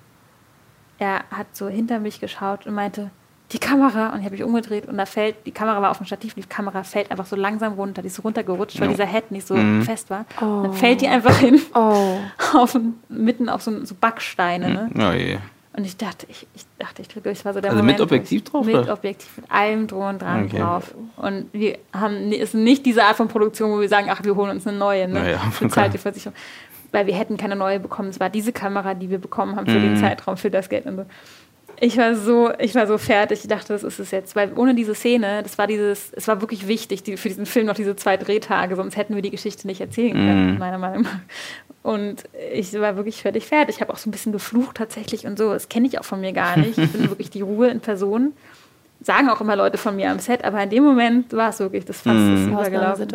[0.97, 3.11] er hat so hinter mich geschaut und meinte,
[3.51, 6.05] die Kamera und ich habe mich umgedreht und da fällt, die Kamera war auf dem
[6.07, 8.93] Stativ, die Kamera fällt einfach so langsam runter, die ist so runtergerutscht, weil Ja.
[8.93, 9.83] dieser Head nicht so Mhm.
[9.83, 10.25] fest war.
[10.41, 10.63] Oh.
[10.63, 12.17] Dann fällt die einfach hin, Oh.
[12.57, 12.77] auf,
[13.07, 14.69] mitten auf so, so Backsteine.
[14.69, 14.89] Ne?
[14.97, 15.37] Oh je.
[15.77, 17.39] Und ich dachte, ich, ich dachte, ich drücke durch.
[17.39, 18.93] Das war so der Also Moment, mit Objektiv drauf, Mit oder?
[18.93, 20.57] Objektiv, mit allem drum und dran Okay.
[20.59, 20.95] drauf.
[21.17, 24.35] Und wir haben, es ist nicht diese Art von Produktion, wo wir sagen, ach, wir
[24.35, 25.19] holen uns eine neue, ne?
[25.19, 26.33] Naja, Für Zeit die Versicherung.
[26.93, 28.07] Weil wir hätten keine neue bekommen.
[28.09, 29.97] Es war diese Kamera, die wir bekommen haben für den Mhm.
[29.97, 31.05] Zeitraum, für das Geld und so.
[31.79, 33.39] Ich war so, ich war so fertig.
[33.41, 34.35] Ich dachte, das ist es jetzt.
[34.35, 37.65] Weil ohne diese Szene, das war dieses, es war wirklich wichtig, die, für diesen Film
[37.65, 40.57] noch diese zwei Drehtage, sonst hätten wir die Geschichte nicht erzählen können, Mhm.
[40.59, 41.19] meiner Meinung nach.
[41.83, 42.23] Und
[42.53, 43.75] ich war wirklich völlig fertig.
[43.75, 45.53] Ich habe auch so ein bisschen geflucht tatsächlich und so.
[45.53, 46.77] Das kenne ich auch von mir gar nicht.
[46.77, 48.33] Ich bin wirklich die Ruhe in Person.
[49.01, 51.85] Sagen auch immer Leute von mir am Set, aber in dem Moment war es wirklich
[51.85, 52.35] das Fass Mhm.
[52.35, 53.07] ist übergelaufen.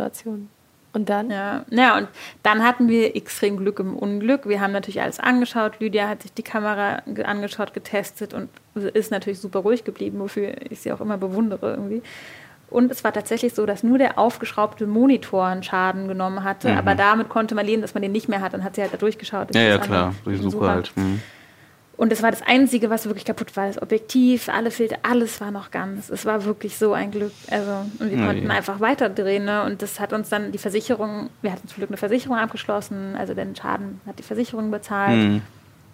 [0.92, 1.30] Und dann?
[1.30, 1.64] Ja.
[1.70, 2.08] ja, und
[2.42, 4.48] dann hatten wir extrem Glück im Unglück.
[4.48, 5.78] Wir haben natürlich alles angeschaut.
[5.78, 8.48] Lydia hat sich die Kamera ge- angeschaut, getestet und
[8.94, 12.02] ist natürlich super ruhig geblieben, wofür ich sie auch immer bewundere irgendwie.
[12.70, 16.78] Und es war tatsächlich so, dass nur der aufgeschraubte Monitor einen Schaden genommen hatte, Mhm.
[16.78, 18.52] aber damit konnte man leben, dass man den nicht mehr hat.
[18.52, 19.54] Dann hat sie halt da durchgeschaut.
[19.54, 20.14] Ja, ja, klar.
[20.24, 20.92] Durch Suche halt.
[20.96, 21.20] Mhm.
[22.00, 23.66] Und das war das Einzige, was wirklich kaputt war.
[23.66, 26.08] Das Objektiv, alle Filter, alles war noch ganz.
[26.08, 27.32] Es war wirklich so ein Glück.
[27.50, 28.48] Also, und wir Oh konnten je.
[28.48, 29.44] einfach weiterdrehen.
[29.44, 29.62] Ne?
[29.64, 33.14] Und das hat uns dann die Versicherung, wir hatten zum Glück eine Versicherung abgeschlossen.
[33.16, 35.16] Also den Schaden hat die Versicherung bezahlt.
[35.16, 35.42] Mhm.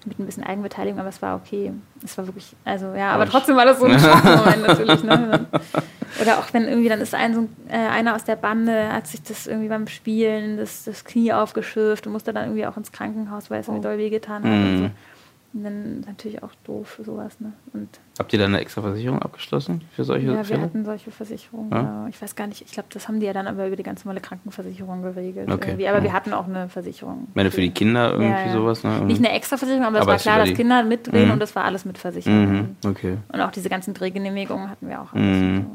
[0.05, 1.73] Mit ein bisschen Eigenbeteiligung, aber es war okay.
[2.05, 5.03] Es war wirklich, also ja, aber trotzdem war das so ein Schockmoment natürlich.
[5.03, 5.47] Ne?
[6.23, 9.09] Oder auch wenn irgendwie, dann ist ein, so ein, äh, einer aus der Bande, hat
[9.09, 12.93] sich das irgendwie beim Spielen das, das Knie aufgeschürft und musste dann irgendwie auch ins
[12.93, 13.91] Krankenhaus, weil es irgendwie Oh.
[13.91, 14.51] doll wehgetan hat.
[14.51, 14.85] Und, Mhm.
[14.85, 14.91] so.
[15.65, 17.39] Dann natürlich auch doof für sowas.
[17.41, 17.53] Ne?
[17.73, 17.89] Und
[18.19, 20.63] Habt ihr da eine extra Versicherung abgeschlossen für solche ja, wir Fälle?
[20.63, 21.71] hatten solche Versicherungen.
[21.71, 21.83] Ja?
[21.83, 22.07] Ja.
[22.09, 24.05] Ich weiß gar nicht, ich glaube, das haben die ja dann aber über die ganz
[24.05, 25.51] normale Krankenversicherung geregelt.
[25.51, 25.69] Okay.
[25.71, 25.89] Irgendwie.
[25.89, 26.05] Aber Ja.
[26.05, 27.27] wir hatten auch eine Versicherung.
[27.31, 28.53] Ich meine, für die Kinder irgendwie Ja, ja.
[28.53, 29.01] sowas, ne?
[29.01, 31.33] Nicht eine extra Versicherung, aber es Aber war es klar, über dass Kinder mitdrehen Mhm.
[31.33, 32.33] und das war alles mitversichert.
[32.33, 32.77] Mhm.
[32.85, 33.17] Okay.
[33.33, 35.13] Und auch diese ganzen Drehgenehmigungen hatten wir auch.
[35.13, 35.67] Mhm.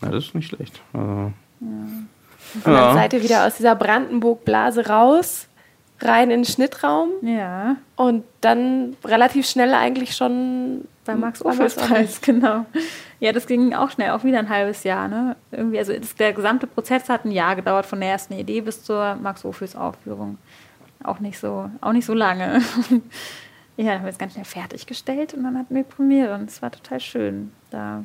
[0.00, 0.80] Na, das ist nicht schlecht.
[0.92, 2.94] Also, Und dann ja.
[2.94, 5.48] seid ihr wieder aus dieser Brandenburg-Blase raus,
[6.04, 12.20] rein in den Schnittraum Ja, und dann relativ schnell eigentlich schon bei Max Max Preis,
[12.22, 12.66] genau.
[13.20, 15.08] Ja, das ging auch schnell, auch wieder ein halbes Jahr.
[15.08, 15.36] Ne?
[15.50, 18.82] Irgendwie, also das, der gesamte Prozess hat ein Jahr gedauert, von der ersten Idee bis
[18.82, 20.38] zur Max Ophüls Aufführung.
[21.02, 22.60] Auch nicht so, auch nicht so lange.
[23.76, 26.62] ja, dann haben wir es ganz schnell fertiggestellt und dann hatten wir Premiere und es
[26.62, 27.52] war total schön.
[27.70, 28.02] Da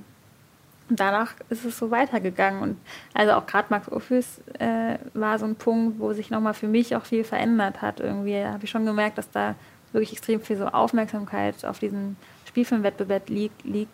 [0.89, 2.61] und danach ist es so weitergegangen.
[2.61, 2.77] Und
[3.13, 6.95] also auch gerade Max Ophüls äh, war so ein Punkt, wo sich nochmal für mich
[6.95, 7.99] auch viel verändert hat.
[7.99, 9.55] Irgendwie habe ich schon gemerkt, dass da
[9.91, 12.17] wirklich extrem viel so Aufmerksamkeit auf diesen
[12.47, 13.63] Spielfilmwettbewerb liegt.
[13.63, 13.91] liegt.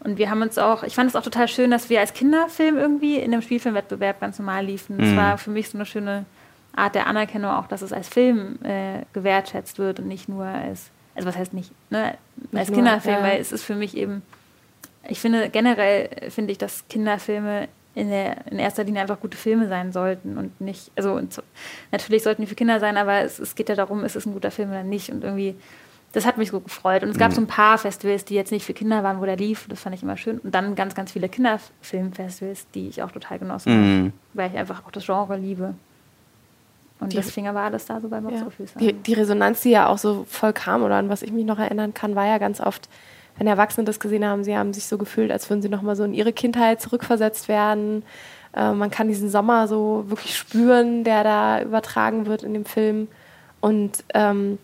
[0.00, 2.76] Und wir haben uns auch, ich fand es auch total schön, dass wir als Kinderfilm
[2.76, 4.98] irgendwie in dem Spielfilmwettbewerb ganz normal liefen.
[4.98, 5.16] Das Mhm.
[5.16, 6.26] war für mich so eine schöne
[6.74, 10.90] Art der Anerkennung, auch dass es als Film äh, gewertschätzt wird und nicht nur als,
[11.14, 12.14] also was heißt nicht, ne,
[12.54, 13.22] als Kinderfilm, ja.
[13.22, 14.20] weil es ist für mich eben
[15.08, 19.68] ich finde generell finde ich, dass Kinderfilme in, der, in erster Linie einfach gute Filme
[19.68, 21.42] sein sollten und nicht, also und so,
[21.92, 24.32] natürlich sollten die für Kinder sein, aber es, es geht ja darum, ist es ein
[24.34, 25.54] guter Film oder nicht und irgendwie,
[26.12, 27.34] das hat mich so gefreut und es gab Mhm.
[27.34, 29.94] so ein paar Festivals, die jetzt nicht für Kinder waren, wo der lief, das fand
[29.94, 33.82] ich immer schön und dann ganz, ganz viele Kinderfilmfestivals, die ich auch total genossen habe,
[33.82, 34.12] Mhm.
[34.34, 35.74] weil ich einfach auch das Genre liebe.
[37.00, 38.46] Und Die- deswegen war alles da so bei Box Ja.
[38.80, 41.58] Die, die Resonanz, die ja auch so voll kam oder an was ich mich noch
[41.58, 42.88] erinnern kann, war ja ganz oft,
[43.38, 46.04] wenn Erwachsene das gesehen haben, sie haben sich so gefühlt, als würden sie nochmal so
[46.04, 48.02] in ihre Kindheit zurückversetzt werden.
[48.54, 53.08] Äh, man kann diesen Sommer so wirklich spüren, der da übertragen wird in dem Film.
[53.60, 54.58] Und ähm,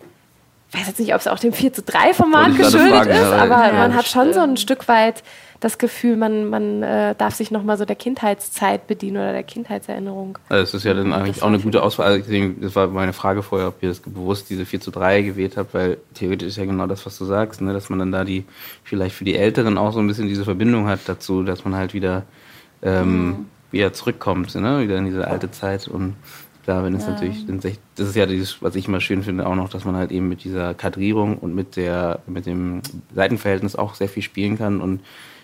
[0.71, 3.33] ich weiß jetzt nicht, ob es auch dem 4 zu 3 Format geschuldet fragen, ist,
[3.33, 4.61] aber ja, man hat schon so ein stimmt.
[4.61, 5.23] Stück weit
[5.63, 10.39] das Gefühl, man, man äh, darf sich nochmal so der Kindheitszeit bedienen oder der Kindheitserinnerung.
[10.49, 12.07] Also es ist ja dann eigentlich auch eine gute Auswahl.
[12.09, 15.23] Also deswegen, das war meine Frage vorher, ob ihr das bewusst diese 4 zu 3
[15.23, 17.73] gewählt habt, weil theoretisch ist ja genau das, was du sagst, ne?
[17.73, 18.45] dass man dann da die,
[18.85, 21.95] vielleicht für die Älteren auch so ein bisschen diese Verbindung hat dazu, dass man halt
[21.95, 22.25] wieder,
[22.83, 23.47] ähm, Mhm.
[23.71, 24.81] wieder zurückkommt, ne?
[24.83, 26.17] wieder in diese alte Zeit und
[26.65, 27.13] klar, wenn es Ja.
[27.13, 27.45] natürlich,
[27.97, 30.29] das ist ja dieses, was ich immer schön finde, auch noch, dass man halt eben
[30.29, 32.83] mit dieser Kadrierung und mit der, mit dem
[33.15, 35.01] Seitenverhältnis auch sehr viel spielen kann und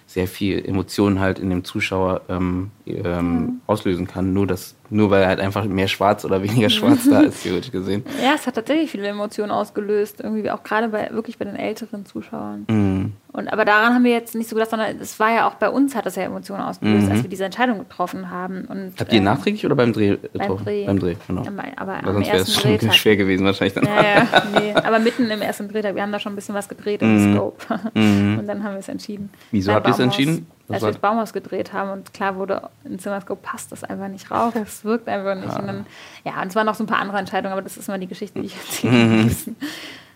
[0.09, 4.32] sehr viel Emotionen halt in dem Zuschauer ähm, ähm, auslösen kann.
[4.32, 8.05] Nur das, nur weil halt einfach mehr Schwarz oder weniger Schwarz da ist, theoretisch gesehen.
[8.22, 12.07] Ja, es hat tatsächlich viele Emotionen ausgelöst, irgendwie auch gerade bei wirklich bei den älteren
[12.07, 12.64] Zuschauern.
[12.68, 13.12] Mhm.
[13.30, 15.68] Und aber daran haben wir jetzt nicht so gedacht, sondern es war ja auch bei
[15.68, 17.12] uns hat das ja Emotionen ausgelöst, Mhm.
[17.12, 18.64] als wir diese Entscheidung getroffen haben.
[18.64, 20.64] Und, Habt ihr ähm, nachträglich oder beim Dreh getroffen?
[20.64, 20.86] Dreh.
[20.86, 21.43] Beim Dreh, genau.
[21.76, 22.95] Aber Weil sonst wäre es schon Drehtag.
[22.95, 23.84] schwer gewesen wahrscheinlich dann.
[23.84, 24.26] Ja, ja,
[24.61, 24.72] nee.
[24.74, 27.34] Aber mitten im ersten Drehtag, wir haben da schon ein bisschen was gedreht im Mhm.
[27.34, 27.64] Scope.
[27.95, 28.39] Mhm.
[28.41, 29.30] Und dann haben wir es entschieden.
[29.51, 30.47] Wieso Beim habt ihr es entschieden?
[30.71, 34.31] Als wir das Baumhaus gedreht haben und klar wurde, in Zimmerscope passt das einfach nicht
[34.31, 34.55] rauf.
[34.55, 35.49] Es wirkt einfach nicht.
[35.49, 35.61] Ah.
[35.61, 35.87] Und dann,
[36.25, 38.07] ja, und es waren noch so ein paar andere Entscheidungen, aber das ist immer die
[38.07, 38.93] Geschichte, die ich erzähle.
[38.93, 39.19] Mhm.
[39.23, 39.57] liebsten.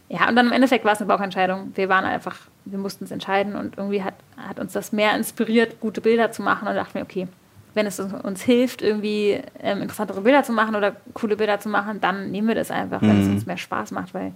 [0.08, 1.72] ja, und dann im Endeffekt war es eine Bauchentscheidung.
[1.74, 2.36] Wir waren einfach,
[2.66, 6.42] wir mussten es entscheiden und irgendwie hat, hat uns das mehr inspiriert, gute Bilder zu
[6.42, 7.28] machen und dachten wir, okay,
[7.74, 12.00] wenn es uns hilft, irgendwie ähm, interessantere Bilder zu machen oder coole Bilder zu machen,
[12.02, 13.22] dann nehmen wir das einfach, wenn mhm.
[13.22, 14.32] es uns mehr Spaß macht, weil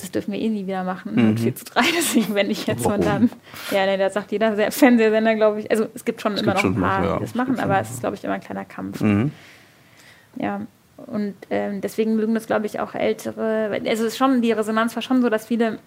[0.00, 1.28] das dürfen wir eh nie wieder machen mhm.
[1.30, 1.80] mit 4 zu 3.
[1.96, 2.98] Deswegen, wenn ich jetzt Warum?
[2.98, 3.30] und dann,
[3.70, 5.70] ja, nee, das sagt jeder Fernsehsender, glaube ich.
[5.70, 7.80] Also es gibt schon es immer gibt noch ein paar, ja, die das machen, aber
[7.80, 9.00] es ist, glaube ich, immer ein kleiner Kampf.
[9.00, 9.32] Mhm.
[10.36, 10.60] Ja,
[11.06, 13.70] und ähm, deswegen mögen das, glaube ich, auch ältere.
[13.72, 15.78] Also es ist schon, die Resonanz war schon so, dass viele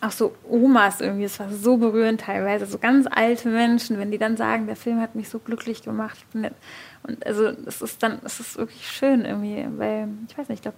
[0.00, 4.18] auch so Omas irgendwie, es war so berührend teilweise, so ganz alte Menschen, wenn die
[4.18, 6.18] dann sagen, der Film hat mich so glücklich gemacht.
[6.34, 10.62] Und also es ist dann, es ist wirklich schön irgendwie, weil, ich weiß nicht, ich
[10.62, 10.76] glaube,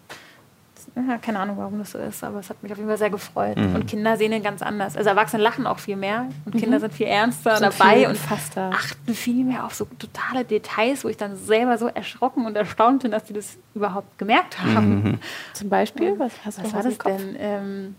[0.96, 3.10] ja, keine Ahnung, warum das so ist, aber es hat mich auf jeden Fall sehr
[3.10, 3.58] gefreut.
[3.58, 3.74] Mhm.
[3.74, 4.96] Und Kinder sehen ihn ganz anders.
[4.96, 6.58] Also Erwachsene lachen auch viel mehr und mhm.
[6.58, 8.70] Kinder sind viel ernster sind dabei viel und fester.
[8.72, 13.02] achten viel mehr auf so totale Details, wo ich dann selber so erschrocken und erstaunt
[13.02, 15.02] bin, dass die das überhaupt gemerkt haben.
[15.02, 15.18] Mhm.
[15.52, 16.18] Zum Beispiel?
[16.18, 17.36] Was, was, was war das denn?
[17.38, 17.96] Ähm,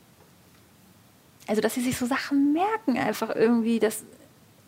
[1.48, 4.04] also, dass sie sich so Sachen merken, einfach irgendwie, dass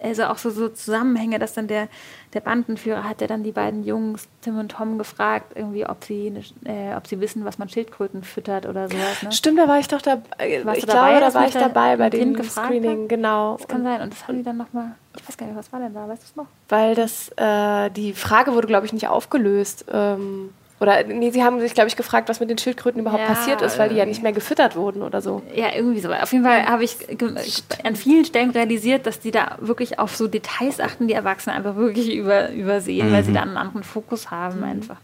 [0.02, 1.88] also auch so, so Zusammenhänge, dass dann der,
[2.34, 6.34] der Bandenführer hat, der dann die beiden Jungs, Tim und Tom, gefragt, irgendwie, ob sie,
[6.66, 9.24] äh, ob sie wissen, was man Schildkröten füttert oder sowas.
[9.24, 9.32] Ne?
[9.32, 10.22] Stimmt, da war ich doch da.
[10.38, 13.10] Äh, Warst ich du dabei, glaube, da war ich dabei bei dem Screening, hat?
[13.10, 13.58] genau.
[13.58, 14.02] Das kann sein.
[14.02, 16.24] Und das haben die dann nochmal, ich weiß gar nicht, was war denn da, weißt
[16.24, 16.48] du es noch?
[16.70, 19.86] Weil das, äh, die Frage wurde, glaube ich, nicht aufgelöst.
[19.92, 23.28] Ähm, oder nee, sie haben sich, glaube ich, gefragt, was mit den Schildkröten überhaupt ja,
[23.28, 25.42] passiert ist, weil die ja nicht mehr gefüttert wurden oder so.
[25.54, 26.12] Ja, irgendwie so.
[26.12, 26.96] Auf jeden Fall habe ich
[27.84, 31.76] an vielen Stellen realisiert, dass die da wirklich auf so Details achten, die Erwachsenen einfach
[31.76, 33.14] wirklich über, übersehen, mhm.
[33.14, 33.36] weil sie mhm.
[33.36, 34.60] da einen anderen Fokus haben.
[34.60, 34.64] Mhm.
[34.64, 34.98] Einfach.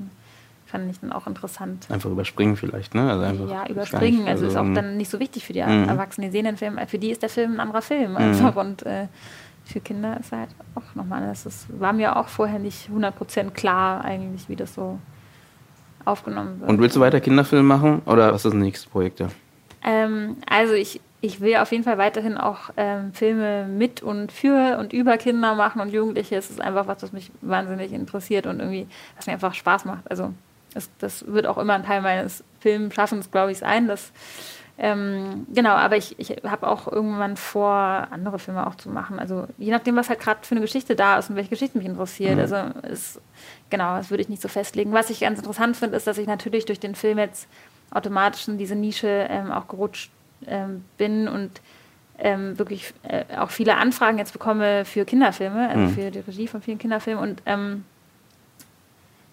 [0.65, 1.87] Fand ich dann auch interessant.
[1.89, 3.11] Einfach überspringen vielleicht, ne?
[3.11, 4.19] Also einfach ja, überspringen.
[4.19, 5.89] Nicht, also, also, ist auch dann nicht so wichtig für die mhm.
[5.89, 6.29] Erwachsenen.
[6.29, 8.17] Die sehen den Film, für die ist der Film ein anderer Film mhm.
[8.17, 8.55] einfach.
[8.55, 9.07] Und äh,
[9.65, 14.47] für Kinder ist halt auch nochmal, das war mir auch vorher nicht 100% klar eigentlich,
[14.47, 14.99] wie das so
[16.05, 16.69] aufgenommen wird.
[16.69, 19.23] Und willst du weiter Kinderfilme machen oder was ist das nächste Projekt?
[19.83, 24.77] Ähm, also ich, ich will auf jeden Fall weiterhin auch ähm, Filme mit und für
[24.79, 26.35] und über Kinder machen und Jugendliche.
[26.35, 30.09] Es ist einfach was, was mich wahnsinnig interessiert und irgendwie, was mir einfach Spaß macht.
[30.09, 30.33] Also
[30.73, 34.11] es, das wird auch immer ein Teil meines Filmschaffens, glaube ich, sein, dass
[34.77, 37.71] ähm, genau, aber ich, ich habe auch irgendwann vor,
[38.11, 39.19] andere Filme auch zu machen.
[39.19, 41.87] Also je nachdem, was halt gerade für eine Geschichte da ist und welche Geschichte mich
[41.87, 42.35] interessiert.
[42.35, 42.41] Mhm.
[42.41, 43.21] Also es,
[43.69, 44.91] genau, das würde ich nicht so festlegen.
[44.91, 47.47] Was ich ganz interessant finde, ist, dass ich natürlich durch den Film jetzt
[47.91, 50.11] automatisch in diese Nische ähm, auch gerutscht
[50.45, 51.61] ähm, bin und
[52.17, 55.89] ähm, wirklich äh, auch viele Anfragen jetzt bekomme für Kinderfilme, also mhm.
[55.89, 57.85] für die Regie von vielen Kinderfilmen und ähm,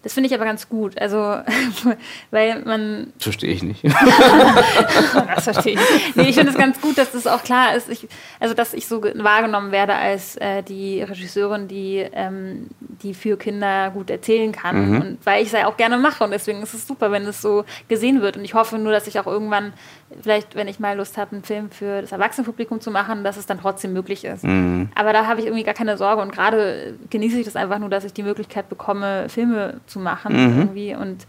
[0.03, 1.01] das finde ich aber ganz gut.
[1.01, 1.17] Also,
[2.31, 3.13] weil man.
[3.19, 3.85] Verstehe ich nicht.
[5.35, 6.17] das verstehe ich.
[6.17, 7.89] Nee, ich finde es ganz gut, dass das auch klar ist.
[7.89, 8.09] Ich,
[8.41, 13.91] also, dass ich so wahrgenommen werde als äh, die Regisseurin, die, ähm, die für Kinder
[13.91, 14.91] gut erzählen kann.
[14.91, 15.01] Mhm.
[15.01, 16.25] Und weil ich es ja auch gerne mache.
[16.25, 18.37] Und deswegen ist es super, wenn es so gesehen wird.
[18.37, 19.73] Und ich hoffe nur, dass ich auch irgendwann,
[20.21, 23.47] vielleicht, wenn ich mal Lust habe, einen Film für das Erwachsenenpublikum zu machen, dass es
[23.47, 24.43] dann trotzdem möglich ist.
[24.43, 24.91] Mhm.
[24.97, 26.23] Aber da habe ich irgendwie gar keine Sorge.
[26.23, 30.01] Und gerade genieße ich das einfach nur, dass ich die Möglichkeit bekomme, Filme zu zu
[30.01, 30.59] machen mhm.
[30.59, 31.27] irgendwie und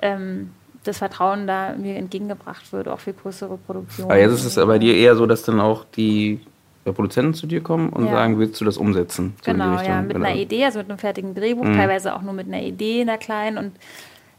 [0.00, 0.50] ähm,
[0.84, 4.10] das Vertrauen da mir entgegengebracht wird, auch für größere Produktionen.
[4.10, 6.40] Aber jetzt ist es bei dir eher so, dass dann auch die
[6.84, 8.12] Produzenten zu dir kommen und ja.
[8.12, 9.34] sagen, willst du das umsetzen?
[9.44, 11.74] So genau, ja, mit einer Idee, also mit einem fertigen Drehbuch, mhm.
[11.74, 13.72] teilweise auch nur mit einer Idee in der kleinen und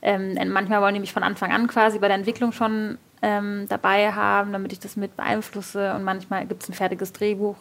[0.01, 4.11] ähm, manchmal wollen die mich von Anfang an quasi bei der Entwicklung schon ähm, dabei
[4.13, 7.57] haben, damit ich das mit beeinflusse und manchmal gibt es ein fertiges Drehbuch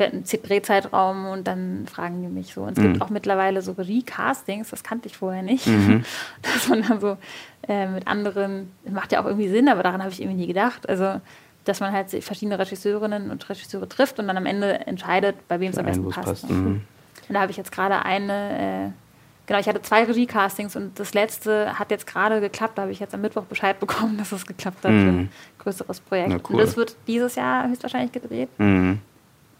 [0.00, 2.62] einen Drehzeitraum und dann fragen die mich so.
[2.62, 2.92] Und es mhm.
[2.92, 6.04] gibt auch mittlerweile so Recastings, das kannte ich vorher nicht, mhm.
[6.42, 7.16] dass man dann so
[7.68, 10.88] äh, mit anderen, macht ja auch irgendwie Sinn, aber daran habe ich irgendwie nie gedacht.
[10.88, 11.20] Also,
[11.64, 15.70] dass man halt verschiedene Regisseurinnen und Regisseure trifft und dann am Ende entscheidet, bei wem
[15.70, 16.26] es am besten passt.
[16.26, 16.50] passt.
[16.50, 16.82] Mhm.
[17.28, 18.90] Und da habe ich jetzt gerade eine, äh,
[19.46, 22.78] genau, ich hatte zwei Regie-Castings und das letzte hat jetzt gerade geklappt.
[22.78, 26.00] Da habe ich jetzt am Mittwoch Bescheid bekommen, dass es geklappt hat für ein größeres
[26.00, 26.30] Projekt.
[26.30, 26.56] Cool.
[26.56, 28.48] Und das wird dieses Jahr höchstwahrscheinlich gedreht.
[28.58, 29.00] Mhm.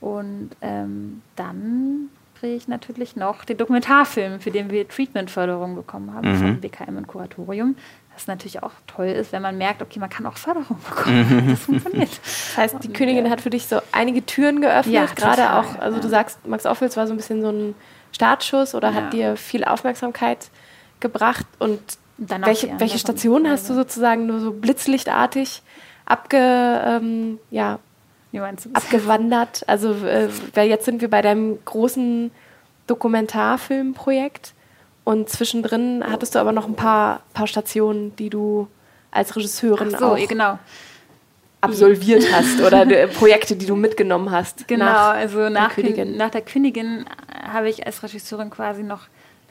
[0.03, 6.33] Und ähm, dann drehe ich natürlich noch den Dokumentarfilm, für den wir Treatment-Förderung bekommen haben
[6.33, 6.39] mhm.
[6.39, 7.77] vom BKM und Kuratorium.
[8.13, 11.47] Was natürlich auch toll ist, wenn man merkt, okay, man kann auch Förderung bekommen.
[11.47, 11.49] Mhm.
[11.51, 12.11] Das funktioniert.
[12.11, 15.97] Das heißt, die Königin hat für dich so einige Türen geöffnet, ja, gerade auch, also
[15.97, 16.03] ja.
[16.03, 17.75] du sagst, Max Ophüls war so ein bisschen so ein
[18.11, 18.95] Startschuss oder ja.
[18.95, 20.51] hat dir viel Aufmerksamkeit
[21.01, 21.81] gebracht und
[22.19, 25.63] Danach welche, welche Stationen hast du sozusagen nur so blitzlichtartig
[26.05, 27.79] abge, ähm, ja,
[28.33, 28.85] wie meinst du das?
[28.85, 29.63] abgewandert.
[29.69, 30.29] Also äh,
[30.63, 32.31] jetzt sind wir bei deinem großen
[32.87, 34.55] Dokumentarfilmprojekt
[35.05, 38.69] und zwischendrin hattest du aber noch ein paar, paar Stationen, die du
[39.11, 40.59] als Regisseurin Ach so, auch genau.
[41.61, 44.67] absolviert hast oder Projekte, die du mitgenommen hast.
[44.69, 46.17] Genau, nach also nach, Königin.
[46.17, 47.05] nach der Königin
[47.53, 49.03] habe ich als Regisseurin quasi noch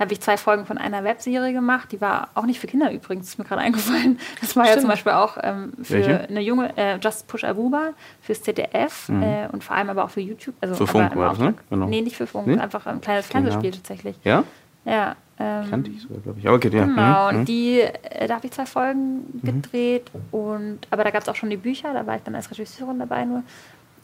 [0.02, 1.92] habe ich zwei Folgen von einer Webserie gemacht.
[1.92, 4.20] Die war auch nicht für Kinder übrigens, ist mir gerade eingefallen.
[4.42, 4.76] Das war Stimmt.
[4.76, 6.30] ja zum Beispiel auch ähm, für Welche?
[6.30, 7.92] eine junge, äh, Just Push Aruba,
[8.22, 9.24] fürs ZDF mhm.
[9.24, 10.56] äh, und vor allem aber auch für YouTube.
[10.60, 11.54] Also für Funk war das, ne?
[11.70, 11.86] Genau.
[11.86, 12.58] Nee, nicht für Funk, nee?
[12.58, 14.18] einfach ein kleines Fernsehspiel tatsächlich.
[14.24, 14.44] Ja?
[14.86, 15.16] Ja.
[15.40, 16.48] Ähm, Kannte ich sogar, glaube ich.
[16.48, 16.86] Aber okay, ja.
[16.86, 17.30] Genau, mhm.
[17.30, 17.46] und mhm.
[17.46, 19.42] die, äh, da habe ich zwei Folgen mhm.
[19.62, 20.12] gedreht.
[20.32, 23.00] Und, aber da gab es auch schon die Bücher, da war ich dann als Regisseurin
[23.00, 23.44] dabei nur.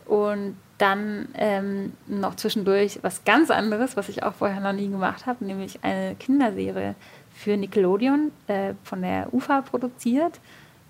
[0.07, 5.25] Und dann ähm, noch zwischendurch was ganz anderes, was ich auch vorher noch nie gemacht
[5.25, 6.95] habe, nämlich eine Kinderserie
[7.33, 10.39] für Nickelodeon äh, von der UFA produziert.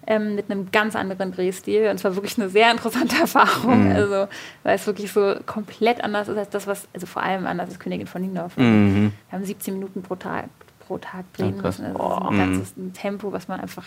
[0.09, 1.89] Ähm, mit einem ganz anderen Drehstil.
[1.89, 3.89] Und es war wirklich eine sehr interessante Erfahrung.
[3.89, 3.91] Mhm.
[3.91, 4.27] Also,
[4.63, 7.79] weil es wirklich so komplett anders ist als das, was, also vor allem anders ist
[7.81, 8.55] Königin von Niendorf.
[8.55, 9.11] Mhm.
[9.29, 10.45] Wir haben 17 Minuten pro Tag,
[10.79, 11.87] pro Tag drehen ja, müssen.
[11.87, 12.29] Also oh.
[12.29, 13.83] ein ganzes Tempo, was man einfach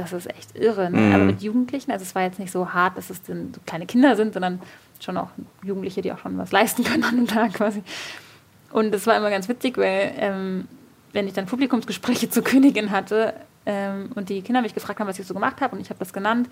[0.00, 0.90] das ist echt irre.
[0.90, 0.98] Ne?
[0.98, 1.14] Mhm.
[1.14, 3.86] Aber mit Jugendlichen, also es war jetzt nicht so hart, dass es denn so kleine
[3.86, 4.60] Kinder sind, sondern
[5.00, 5.28] schon auch
[5.64, 7.82] Jugendliche, die auch schon was leisten können an dem Tag quasi.
[8.72, 10.68] Und das war immer ganz witzig, weil ähm,
[11.12, 13.34] wenn ich dann Publikumsgespräche zur Königin hatte
[13.66, 15.98] ähm, und die Kinder mich gefragt haben, was ich so gemacht habe und ich habe
[15.98, 16.48] das genannt,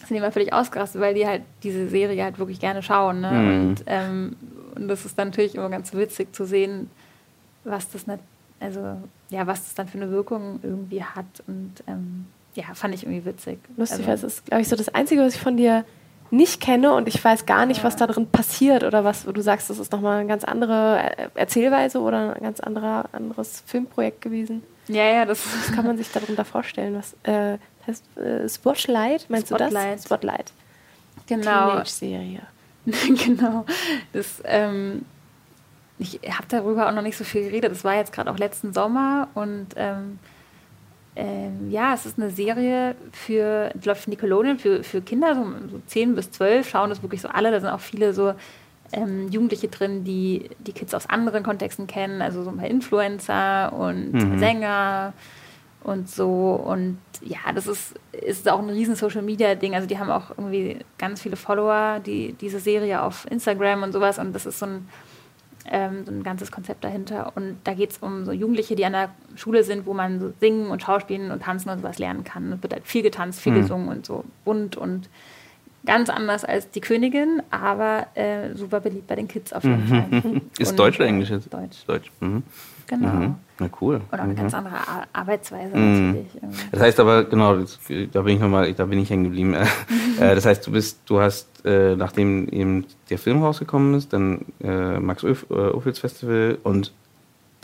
[0.00, 3.20] sind die immer völlig ausgerastet, weil die halt diese Serie halt wirklich gerne schauen.
[3.20, 3.30] Ne?
[3.30, 3.68] Mhm.
[3.68, 4.36] Und, ähm,
[4.74, 6.90] und das ist dann natürlich immer ganz witzig zu sehen,
[7.64, 8.20] was das nicht,
[8.60, 8.98] also
[9.30, 11.42] ja, was das dann für eine Wirkung irgendwie hat.
[11.46, 12.26] Und ähm,
[12.56, 13.58] ja, fand ich irgendwie witzig.
[13.76, 15.84] Lustig, also, weil es ist, glaube ich, so das Einzige, was ich von dir
[16.30, 17.84] nicht kenne und ich weiß gar nicht, ja.
[17.84, 21.30] was da drin passiert oder was, wo du sagst, das ist nochmal eine ganz andere
[21.34, 24.62] Erzählweise oder ein ganz anderer, anderes Filmprojekt gewesen.
[24.88, 26.96] Ja, ja, das, das kann man sich darunter vorstellen.
[26.96, 29.28] Was äh, heißt äh, Spotlight?
[29.28, 29.72] Meinst Spotlight.
[29.72, 30.04] du das?
[30.04, 30.52] Spotlight.
[31.26, 31.70] Genau.
[31.70, 32.42] Teenage-Serie.
[33.24, 33.64] genau.
[34.12, 35.04] Das, ähm,
[35.98, 37.70] ich habe darüber auch noch nicht so viel geredet.
[37.70, 40.18] Das war jetzt gerade auch letzten Sommer und ähm,
[41.16, 46.14] ähm, ja, es ist eine Serie für, glaube, Nickelodeon, für, für Kinder, so, so 10
[46.14, 47.50] bis 12, schauen das wirklich so alle.
[47.50, 48.34] Da sind auch viele so
[48.92, 53.72] ähm, Jugendliche drin, die die Kids aus anderen Kontexten kennen, also so ein paar Influencer
[53.72, 54.38] und mhm.
[54.38, 55.14] Sänger
[55.82, 56.52] und so.
[56.52, 59.74] Und ja, das ist, ist auch ein riesen Social Media Ding.
[59.74, 64.18] Also die haben auch irgendwie ganz viele Follower, die diese Serie auf Instagram und sowas.
[64.18, 64.88] Und das ist so ein
[65.70, 67.32] ähm, so ein ganzes Konzept dahinter.
[67.34, 70.32] Und da geht es um so Jugendliche, die an der Schule sind, wo man so
[70.40, 72.52] singen und schauspielen und tanzen und sowas lernen kann.
[72.52, 73.60] Es wird halt viel getanzt, viel mhm.
[73.60, 75.08] gesungen und so bunt und
[75.84, 80.22] ganz anders als die Königin, aber äh, super beliebt bei den Kids auf jeden mhm.
[80.22, 80.40] Fall.
[80.58, 81.52] Ist und, Deutsch oder Englisch jetzt?
[81.52, 81.84] Deutsch.
[81.86, 82.10] Deutsch.
[82.20, 82.42] Mhm.
[82.86, 83.08] Genau.
[83.08, 83.34] Mhm.
[83.58, 84.00] Na cool.
[84.10, 84.36] Auch eine mhm.
[84.36, 86.10] ganz andere Ar Arbeitsweise mhm.
[86.10, 86.40] natürlich.
[86.72, 87.78] Das heißt aber, genau, das,
[88.12, 89.54] da bin ich nochmal, da bin ich hängen geblieben.
[90.18, 94.46] Äh, das heißt, du bist, du hast, äh, nachdem eben der Film rausgekommen ist, dann
[94.62, 96.94] äh, Max Ophüls Festival und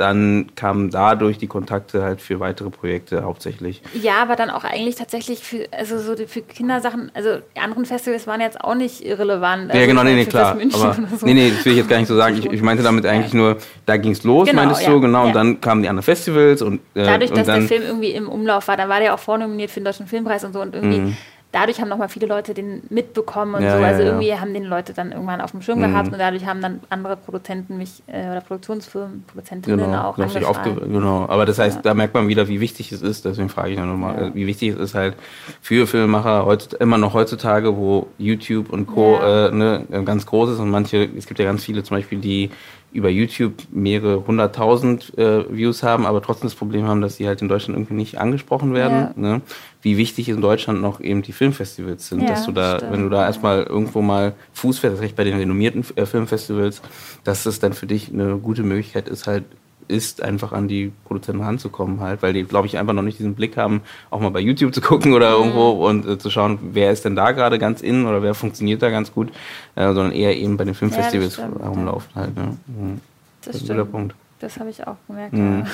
[0.02, 3.82] dann kamen dadurch die Kontakte halt für weitere Projekte hauptsächlich.
[3.94, 8.26] Ja, aber dann auch eigentlich tatsächlich für, also so für Kindersachen, also die anderen Festivals
[8.26, 9.70] waren jetzt auch nicht irrelevant.
[9.70, 10.58] Also ja, genau, nee, nee, klar.
[10.74, 11.24] Aber, so.
[11.24, 12.36] Nee, nee, das will ich jetzt gar nicht so sagen.
[12.36, 15.20] Ich, ich meinte damit eigentlich nur, da ging es los, genau, meintest ja, du, genau,
[15.20, 15.26] ja.
[15.28, 18.10] und dann kamen die anderen Festivals und äh, Dadurch, und dass dann, der Film irgendwie
[18.10, 20.74] im Umlauf war, dann war der auch vornominiert für den Deutschen Filmpreis und so und
[20.74, 21.16] irgendwie mhm
[21.52, 23.84] dadurch haben nochmal viele Leute den mitbekommen und ja, so.
[23.84, 24.40] Also ja, irgendwie ja.
[24.40, 25.92] haben den Leute dann irgendwann auf dem Schirm mhm.
[25.92, 30.80] gehabt und dadurch haben dann andere Produzenten mich äh, oder Produktionsfirmen, Produzentinnen genau, auch angefragt.
[30.82, 33.24] Genau, aber das heißt, da merkt man wieder, wie wichtig es ist.
[33.24, 35.14] Deswegen frage ich nochmal, äh, wie wichtig es ist halt
[35.60, 39.18] für Filmemacher heute, immer noch heutzutage, wo YouTube und Co.
[39.22, 42.50] Äh, ne, ganz groß ist und manche, es gibt ja ganz viele zum Beispiel, die
[42.92, 47.40] über YouTube mehrere hunderttausend äh, Views haben, aber trotzdem das Problem haben, dass sie halt
[47.42, 49.14] in Deutschland irgendwie nicht angesprochen werden.
[49.16, 49.34] Ja.
[49.34, 49.40] Ne?
[49.80, 52.92] Wie wichtig in Deutschland noch eben die Filmfestivals sind, ja, dass du da, stimmt.
[52.92, 56.82] wenn du da erstmal irgendwo mal Fuß fährst, recht bei den renommierten äh, Filmfestivals,
[57.24, 59.44] dass das dann für dich eine gute Möglichkeit ist, halt
[59.92, 63.34] ist, einfach an die Produzenten ranzukommen halt, weil die, glaube ich, einfach noch nicht diesen
[63.34, 65.36] Blick haben, auch mal bei YouTube zu gucken oder mhm.
[65.36, 68.82] irgendwo und äh, zu schauen, wer ist denn da gerade ganz in oder wer funktioniert
[68.82, 69.30] da ganz gut,
[69.76, 72.36] äh, sondern eher eben bei den Filmfestivals ja, rumlaufen halt.
[72.36, 72.56] Ne?
[72.66, 73.00] Mhm.
[73.42, 74.14] Das, das ist der Punkt.
[74.40, 75.34] Das habe ich auch gemerkt.
[75.34, 75.64] Mhm.
[75.64, 75.70] Ja.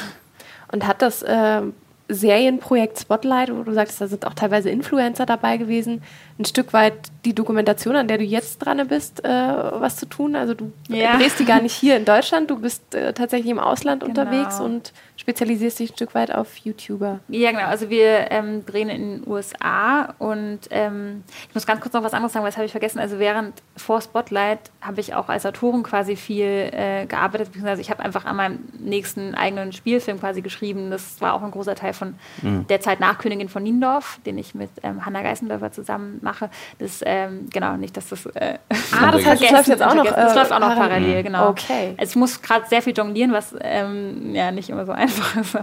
[0.73, 1.63] Und hat das äh,
[2.09, 6.03] Serienprojekt Spotlight, wo du sagst, da sind auch teilweise Influencer dabei gewesen,
[6.39, 6.95] ein Stück weit
[7.25, 10.37] die Dokumentation, an der du jetzt dran bist, äh, was zu tun.
[10.37, 11.17] Also du ja.
[11.17, 14.21] drehst die gar nicht hier in Deutschland, du bist äh, tatsächlich im Ausland genau.
[14.21, 17.19] unterwegs und spezialisierst dich ein Stück weit auf YouTuber.
[17.29, 17.67] Ja, genau.
[17.67, 22.15] Also wir ähm, drehen in den USA und ähm, ich muss ganz kurz noch was
[22.15, 23.01] anderes sagen, weil das habe ich vergessen.
[23.01, 27.91] Also während vor Spotlight habe ich auch als Autorin quasi viel äh, gearbeitet, beziehungsweise ich
[27.91, 30.91] habe einfach an meinem nächsten eigenen Spielfilm quasi geschrieben.
[30.91, 32.67] Das war auch ein großer Teil von mhm.
[32.69, 36.51] der Zeit nach Königin von Niendorf, den ich mit ähm, Hanna Geißendörfer zusammen mache.
[36.79, 38.27] Das, ähm, genau, nicht, dass das.
[38.27, 38.59] Äh,
[38.93, 40.05] ah, das heißt, das läuft jetzt auch noch.
[40.05, 41.51] Das läuft auch noch parallel, genau.
[41.51, 41.95] Okay.
[41.99, 45.57] Also ich muss gerade sehr viel jonglieren, was ähm, ja nicht immer so einfach ist.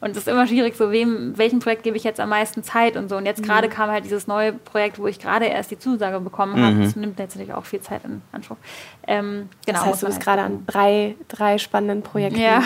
[0.00, 2.96] Und es ist immer schwierig, so wem, welchem Projekt gebe ich jetzt am meisten Zeit
[2.96, 3.16] und so.
[3.16, 3.46] Und jetzt mhm.
[3.46, 6.74] gerade kam halt dieses neue Projekt, wo ich gerade erst die Zusage bekommen habe.
[6.74, 6.82] Mhm.
[6.82, 8.56] Das nimmt letztendlich auch viel Zeit in Anspruch.
[9.06, 9.78] Ähm, genau.
[9.78, 12.40] Das heißt, du bist gerade an drei, drei spannenden Projekten.
[12.40, 12.62] Ja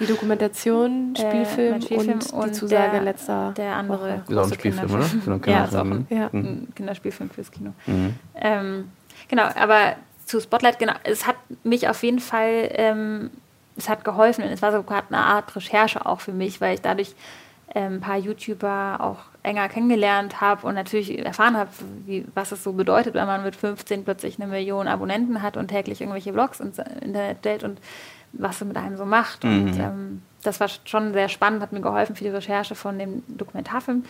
[0.00, 3.98] Die Dokumentation, Spielfilm, mein Spielfilm und, die und Zusage der- letzter Der andere.
[4.00, 4.22] Woche.
[4.28, 5.04] Ist auch ein Spielfilm, oder?
[5.04, 5.40] Kinderfilm.
[5.42, 6.30] Genau, Ja, ist auch ein, Ja.
[6.32, 7.72] ein Kinderspielfilm fürs Kino.
[7.86, 8.14] Mhm.
[8.34, 8.90] Ähm,
[9.28, 13.30] genau, aber zu Spotlight, genau, es hat mich auf jeden Fall, ähm,
[13.76, 16.74] es hat geholfen und es war so gerade eine Art Recherche auch für mich, weil
[16.74, 17.14] ich dadurch
[17.74, 21.70] ähm, ein paar YouTuber auch enger kennengelernt habe und natürlich erfahren habe,
[22.04, 25.68] wie, was es so bedeutet, wenn man mit 15 plötzlich eine Million Abonnenten hat und
[25.68, 27.78] täglich irgendwelche Vlogs ins Internet stellt und
[28.32, 29.44] was es mit einem so macht.
[29.44, 29.80] Und Mhm.
[29.80, 34.04] ähm, das war schon sehr spannend, hat mir geholfen für die Recherche von dem Dokumentarfilm.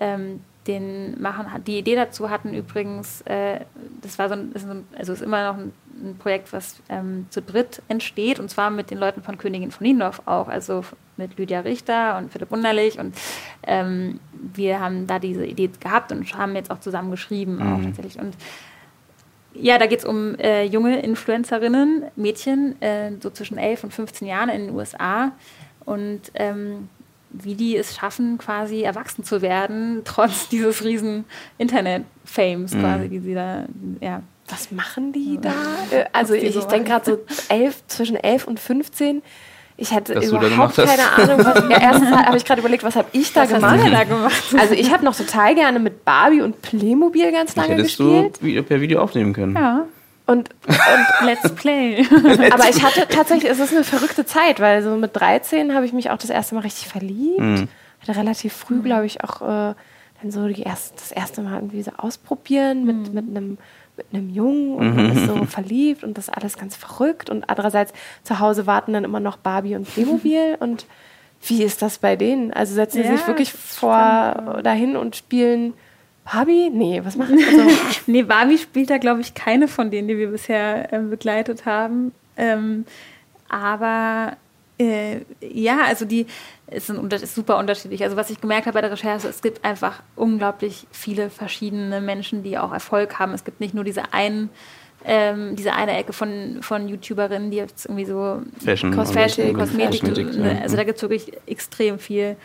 [0.00, 3.60] Ähm, den machen, die Idee dazu hatten übrigens, äh,
[4.02, 6.80] das war so ein, ist so ein, also ist immer noch ein, ein Projekt, was
[6.90, 10.84] ähm, zu dritt entsteht und zwar mit den Leuten von Königin von Niendorf auch, also
[11.16, 13.16] mit Lydia Richter und Philipp Wunderlich und
[13.66, 18.18] ähm, wir haben da diese Idee gehabt und haben jetzt auch zusammen geschrieben auch tatsächlich
[18.18, 18.34] und
[19.54, 24.28] ja, da geht es um äh, junge Influencerinnen, Mädchen, äh, so zwischen 11 und 15
[24.28, 25.32] Jahren in den USA.
[25.84, 26.88] Und ähm,
[27.30, 31.24] wie die es schaffen, quasi erwachsen zu werden, trotz dieses riesen
[31.58, 33.64] Internet-Fames quasi, die sie da,
[34.00, 34.22] ja.
[34.50, 35.52] Was machen die da?
[35.90, 37.18] Äh, Also ich, ich denke gerade so
[37.50, 39.22] elf, zwischen 11 und 15.
[39.80, 41.46] Ich hatte Was du da überhaupt keine Ahnung.
[41.46, 43.78] Was, ja, erstens habe ich gerade überlegt, was habe ich da Was hast gemacht?
[43.78, 44.42] du denn da gemacht?
[44.58, 48.38] Also ich habe noch total gerne mit Barbie und Playmobil ganz Das lange hättest gespielt.
[48.42, 49.54] du per Video aufnehmen können.
[49.54, 49.84] Ja,
[50.26, 50.50] Und,
[51.24, 52.04] let's play.
[52.50, 55.92] aber ich hatte tatsächlich, es ist eine verrückte Zeit, weil so mit 13 habe ich
[55.92, 57.38] mich auch das erste Mal richtig verliebt.
[57.38, 57.68] Mhm.
[58.02, 59.74] Hatte relativ früh, glaube ich, auch äh,
[60.20, 63.58] dann so die erst, das erste Mal irgendwie so ausprobieren mit, mit einem
[63.98, 67.48] mit einem Jungen und man ist so verliebt und das ist alles ganz verrückt und
[67.50, 67.92] andererseits
[68.22, 70.86] zu Hause warten dann immer noch Barbie und Playmobil und
[71.46, 72.52] wie ist das bei denen?
[72.52, 75.74] Also setzen sie Ja, sich wirklich vor dahin und spielen
[76.24, 76.70] Barbie?
[76.70, 77.62] Nee, was machen die so?
[78.06, 82.12] nee, Barbie spielt da, glaube ich, keine von denen, die wir bisher ähm, begleitet haben.
[82.36, 82.84] Ähm,
[83.48, 84.36] aber
[84.78, 86.26] äh, ja, also die
[86.76, 88.02] sind unter- ist super unterschiedlich.
[88.04, 92.42] Also was ich gemerkt habe bei der Recherche, es gibt einfach unglaublich viele verschiedene Menschen,
[92.42, 93.32] die auch Erfolg haben.
[93.32, 94.50] Es gibt nicht nur diese einen,
[95.04, 98.94] ähm, diese eine Ecke von, von YouTuberinnen, die jetzt irgendwie so Fashion.
[98.94, 102.36] Kosmetik, und- Kosmetik, Kosmetik, ne, also da gibt es wirklich extrem viel.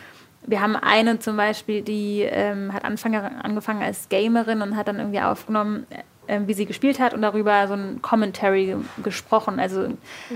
[0.46, 5.00] Wir haben eine zum Beispiel, die ähm, hat Anfang, angefangen als Gamerin und hat dann
[5.00, 5.86] irgendwie aufgenommen,
[6.48, 9.88] wie sie gespielt hat und darüber so ein Commentary ge- gesprochen, also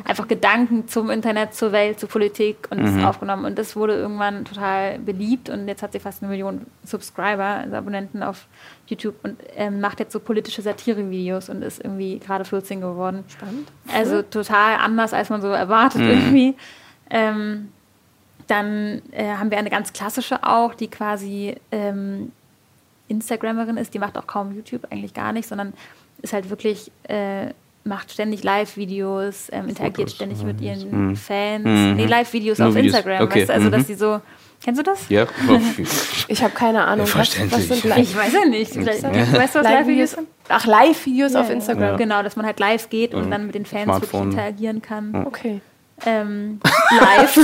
[0.04, 3.46] einfach Gedanken zum Internet, zur Welt, zur Politik und das aufgenommen.
[3.46, 7.76] Und das wurde irgendwann total beliebt und jetzt hat sie fast eine Million Subscriber, also
[7.76, 8.48] Abonnenten auf
[8.88, 13.24] YouTube und ähm, macht jetzt so politische Satire-Videos und ist irgendwie gerade 14 geworden.
[13.28, 13.68] Spannend.
[13.94, 16.56] Also total anders, als man so erwartet irgendwie.
[17.10, 17.70] Ähm,
[18.48, 22.32] dann äh, haben wir eine ganz klassische auch, die quasi ähm,
[23.08, 23.94] Instagrammerin ist.
[23.94, 25.74] Die macht auch kaum YouTube, eigentlich gar nicht, sondern
[26.22, 27.48] ist halt wirklich, äh,
[27.84, 31.16] macht ständig Live-Videos, ähm, interagiert Fotos, ständig mit ihren Mhm.
[31.16, 31.64] Fans.
[31.64, 31.94] Mhm.
[31.96, 32.96] Nee, Live-Videos auf Videos.
[32.96, 33.22] Instagram.
[33.24, 33.54] Okay, Weißt du?
[33.54, 33.72] Also, mhm.
[33.72, 34.20] dass sie so,
[34.62, 35.08] kennst du das?
[35.10, 35.26] Ja,
[36.28, 37.06] Ich habe keine Ahnung.
[37.08, 37.80] Was, was Selbstverständlich.
[37.80, 38.72] sind Live- Ich weiß ja nicht.
[38.74, 39.34] Vielleicht, Ja.
[39.40, 40.28] Weißt du, was Live-Videos sind?
[40.50, 41.84] Ach, Live-Videos auf Ja, Instagram.
[41.92, 41.96] Ja.
[41.98, 43.32] Genau, dass man halt live geht und Mhm.
[43.32, 44.32] dann mit den Fans Smartphone.
[44.32, 45.26] wirklich interagieren kann.
[45.26, 45.62] Okay.
[46.06, 46.60] Ähm,
[47.00, 47.38] live.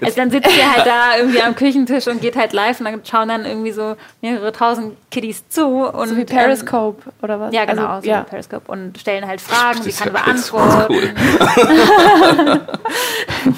[0.00, 3.00] also dann sitzt ihr halt da irgendwie am Küchentisch und geht halt live und dann
[3.04, 5.66] schauen dann irgendwie so mehrere tausend Kiddies zu.
[5.66, 7.48] Und, So wie Periscope oder was?
[7.48, 8.24] Ähm, ja, genau, Also, so ja.
[8.24, 10.94] wie Periscope und stellen halt Fragen, sie kann beantworten.
[10.94, 11.14] cool.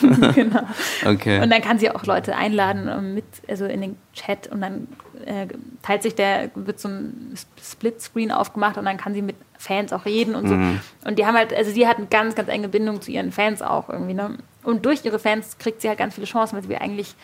[0.35, 0.61] genau.
[1.05, 1.43] Okay.
[1.43, 4.89] Und dann kann sie auch Leute einladen ähm, mit, also in den Chat und dann
[5.25, 5.47] äh,
[5.83, 10.05] teilt sich der, wird so ein Splitscreen aufgemacht und dann kann sie mit Fans auch
[10.05, 10.55] reden und so.
[10.55, 10.81] Mhm.
[11.05, 13.63] Und die haben halt, also sie hat eine ganz, ganz enge Bindung zu ihren Fans
[13.63, 14.37] auch irgendwie, ne?
[14.63, 17.15] Und durch ihre Fans kriegt sie halt ganz viele Chancen, weil sie eigentlich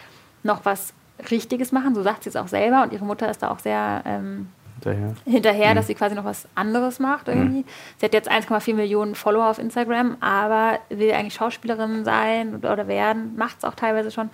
[0.42, 0.94] noch was
[1.30, 4.02] Richtiges machen, so sagt sie es auch selber und ihre Mutter ist da auch sehr
[4.06, 4.48] ähm,
[4.80, 5.14] Daher.
[5.24, 7.64] hinterher, dass sie quasi noch was anderes macht irgendwie.
[7.98, 12.88] Sie hat jetzt 1,4 Millionen Follower auf Instagram, aber will eigentlich Schauspielerin sein oder, oder
[12.88, 14.30] werden, macht es auch teilweise schon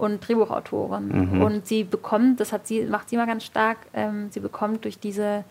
[0.00, 1.10] und Drehbuchautorin.
[1.42, 4.98] Und sie bekommt, das hat sie, macht sie mal ganz stark, ähm, sie bekommt durch
[4.98, 5.44] diese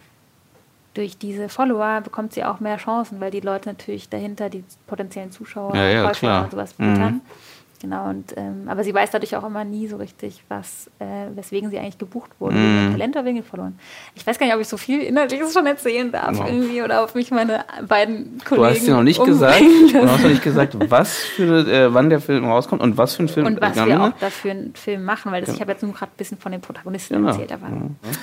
[0.95, 5.31] durch diese Follower bekommt sie auch mehr Chancen, weil die Leute natürlich dahinter, die potenziellen
[5.31, 7.21] Zuschauer, Ja, ja, und sowas Mhm.
[7.81, 11.69] Genau, und, ähm, aber sie weiß dadurch auch immer nie so richtig, was, äh, weswegen
[11.69, 12.55] sie eigentlich gebucht wurde.
[12.55, 12.79] Mhm.
[12.81, 13.79] Wegen Talent oder wegen Followern.
[14.15, 16.45] Ich weiß gar nicht, ob ich so viel Inhaltliches schon erzählen darf Ja.
[16.47, 20.21] irgendwie oder ob mich meine beiden Kollegen Du hast dir noch nicht gesagt, du hast
[20.23, 23.45] noch nicht gesagt, was für, äh, wann der Film rauskommt und was für ein Film.
[23.45, 25.93] Und was Ja, wir auch dafür einen Film machen, weil das, ich habe jetzt nur
[25.93, 27.29] gerade ein bisschen von den Protagonisten Genau.
[27.29, 27.53] erzählt.
[27.53, 27.67] Aber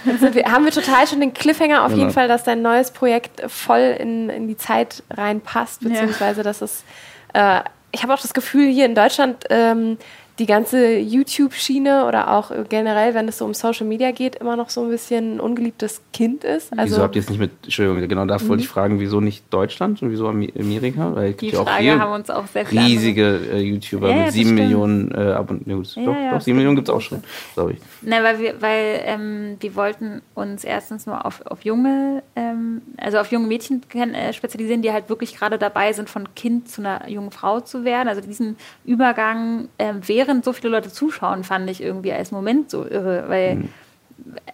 [0.05, 2.01] Jetzt sind wir, haben wir total schon den Cliffhanger auf Genau.
[2.03, 6.85] jeden Fall, dass dein neues Projekt voll in, in die Zeit reinpasst, beziehungsweise dass es,
[7.33, 7.61] äh,
[7.97, 9.97] ich habe auch das Gefühl, hier in Deutschland ähm,
[10.39, 14.69] die ganze YouTube-Schiene oder auch generell, wenn es so um Social Media geht, immer noch
[14.69, 16.73] so ein bisschen ein ungeliebtes Kind ist.
[16.73, 18.49] Also wieso habt ihr es nicht mit, Entschuldigung, genau da mhm.
[18.49, 21.15] wollte ich fragen, wieso nicht Deutschland und wieso Amerika?
[21.15, 24.55] Weil die ja Frage auch haben uns auch sehr riesige äh, YouTuber ja, mit sieben
[24.55, 25.71] Millionen äh, Abonnenten.
[25.71, 27.23] Ja, doch, ja, doch sieben Millionen gibt es auch schon,
[27.55, 27.79] glaube ich.
[28.03, 33.19] Na, weil wir, weil ähm, wir wollten uns erstens nur auf, auf junge, ähm, also
[33.19, 37.09] auf junge Mädchen äh, spezialisieren, die halt wirklich gerade dabei sind, von Kind zu einer
[37.09, 38.09] jungen Frau zu werden.
[38.09, 42.86] Also diesen Übergang äh, während so viele Leute zuschauen, fand ich irgendwie als Moment so
[42.86, 43.69] irre, weil mhm.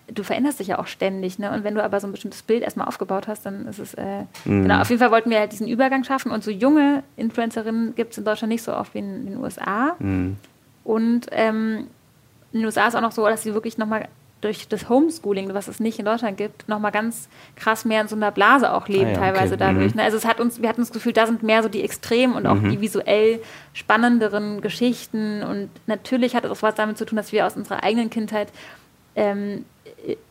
[0.09, 1.51] du veränderst dich ja auch ständig, ne?
[1.53, 4.23] Und wenn du aber so ein bestimmtes Bild erstmal aufgebaut hast, dann ist es äh,
[4.45, 4.63] mhm.
[4.63, 4.81] genau.
[4.81, 8.19] Auf jeden Fall wollten wir halt diesen Übergang schaffen und so junge Influencerinnen gibt es
[8.19, 9.97] in Deutschland nicht so oft wie in, den USA.
[9.99, 10.37] Mhm.
[10.85, 11.87] Und ähm,
[12.53, 14.09] in den USA ist auch noch so, dass sie wirklich nochmal
[14.43, 18.17] durch das Homeschooling, was es nicht in Deutschland gibt, nochmal ganz krass mehr in so
[18.17, 19.65] einer Blase auch leben, ah ja, teilweise okay.
[19.67, 19.95] dadurch.
[19.95, 20.01] Mhm.
[20.01, 20.03] Ne?
[20.03, 22.47] Also es hat uns, wir hatten das Gefühl, da sind mehr so die Extremen und
[22.47, 22.71] auch mhm.
[22.71, 23.41] die visuell
[23.73, 25.43] spannenderen Geschichten.
[25.43, 28.49] Und natürlich hat es auch was damit zu tun, dass wir aus unserer eigenen Kindheit
[29.15, 29.65] ähm,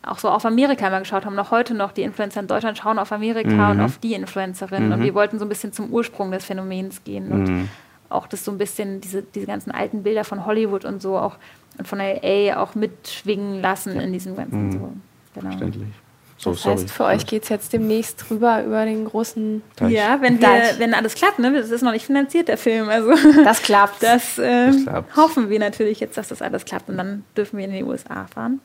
[0.04, 3.00] auch so auf Amerika immer geschaut haben, noch heute noch die Influencer in Deutschland schauen
[3.00, 3.72] auf Amerika mhm.
[3.72, 4.90] und auf die Influencerinnen.
[4.90, 4.94] Mhm.
[4.94, 7.70] Und wir wollten so ein bisschen zum Ursprung des Phänomens gehen und mhm.
[8.12, 11.36] Auch das so ein bisschen, diese, diese ganzen alten Bilder von Hollywood und so auch
[11.78, 14.02] und von LA auch mitschwingen lassen ja.
[14.02, 14.72] in diesem ganzen mhm.
[14.72, 14.94] so.
[15.34, 15.50] Genau.
[15.50, 15.90] Verständlich.
[16.38, 19.92] So, das heißt, für euch geht es jetzt demnächst drüber über den großen Teich.
[19.92, 21.54] Ja, wenn, wir, wenn alles klappt, ne?
[21.54, 22.90] Das ist noch nicht finanziert, der Film.
[22.90, 23.14] Also
[23.44, 24.02] das klappt.
[24.02, 26.90] Das, äh, das hoffen wir natürlich jetzt, dass das alles klappt.
[26.90, 28.60] Und dann dürfen wir in die USA fahren.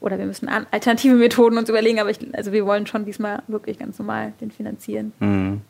[0.00, 3.78] Oder wir müssen alternative Methoden uns überlegen, aber ich, also wir wollen schon diesmal wirklich
[3.78, 5.12] ganz normal den finanzieren.
[5.20, 5.60] Mhm.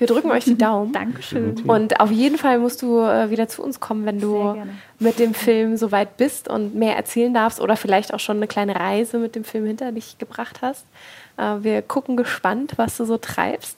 [0.00, 0.92] Wir drücken euch die Daumen.
[0.92, 1.60] Dankeschön.
[1.68, 4.56] Und auf jeden Fall musst du äh, wieder zu uns kommen, wenn du
[4.98, 8.76] mit dem Film soweit bist und mehr erzählen darfst oder vielleicht auch schon eine kleine
[8.76, 10.86] Reise mit dem Film hinter dich gebracht hast.
[11.36, 13.76] Äh, wir gucken gespannt, was du so treibst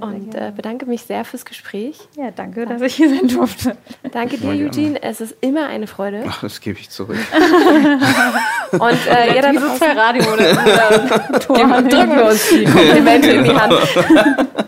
[0.00, 1.98] und äh, bedanke mich sehr fürs Gespräch.
[2.16, 3.76] Ja, danke, dass ich hier sein durfte.
[4.12, 5.02] Danke dir, Eugene.
[5.02, 6.24] Es ist immer eine Freude.
[6.26, 7.16] Ach, das gebe ich zurück.
[8.72, 10.54] und äh, ihr dann zwei Radio oder,
[11.38, 13.74] drücken wir uns die Komplimente in die Hand.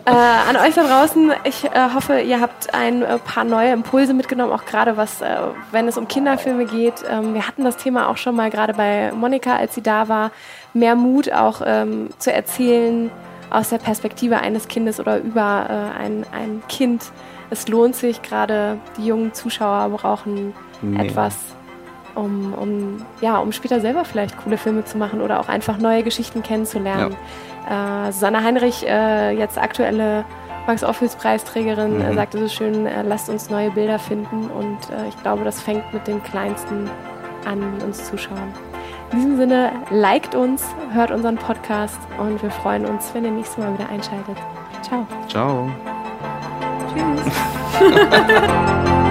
[0.04, 4.14] äh, an euch da draußen, ich äh, hoffe, ihr habt ein äh, paar neue Impulse
[4.14, 5.36] mitgenommen, auch gerade was, äh,
[5.70, 7.04] wenn es um Kinderfilme geht.
[7.09, 10.30] Ähm, wir hatten das Thema auch schon mal gerade bei Monika, als sie da war.
[10.74, 13.10] Mehr Mut auch ähm, zu erzählen,
[13.52, 17.12] aus der Perspektive eines Kindes oder über äh, ein, ein Kind.
[17.50, 21.06] Es lohnt sich, gerade die jungen Zuschauer brauchen nee.
[21.06, 21.36] etwas,
[22.14, 26.02] um, um, ja, um später selber vielleicht coole Filme zu machen oder auch einfach neue
[26.02, 27.16] Geschichten kennenzulernen.
[27.68, 28.08] Ja.
[28.08, 30.24] Äh, Susanne Heinrich, äh, jetzt aktuelle
[30.66, 32.14] Max-Office-Preisträgerin, mhm.
[32.14, 35.60] sagt, es ist schön, äh, lasst uns neue Bilder finden und äh, ich glaube, das
[35.60, 36.88] fängt mit den Kleinsten
[37.44, 38.52] an, uns zuschauen.
[39.12, 43.59] In diesem Sinne, liked uns, hört unseren Podcast und wir freuen uns, wenn ihr nächstes
[43.59, 44.36] Mal wieder einschaltet.
[44.82, 45.06] Ciao.
[45.28, 45.70] Ciao.
[46.94, 47.22] Tschüss.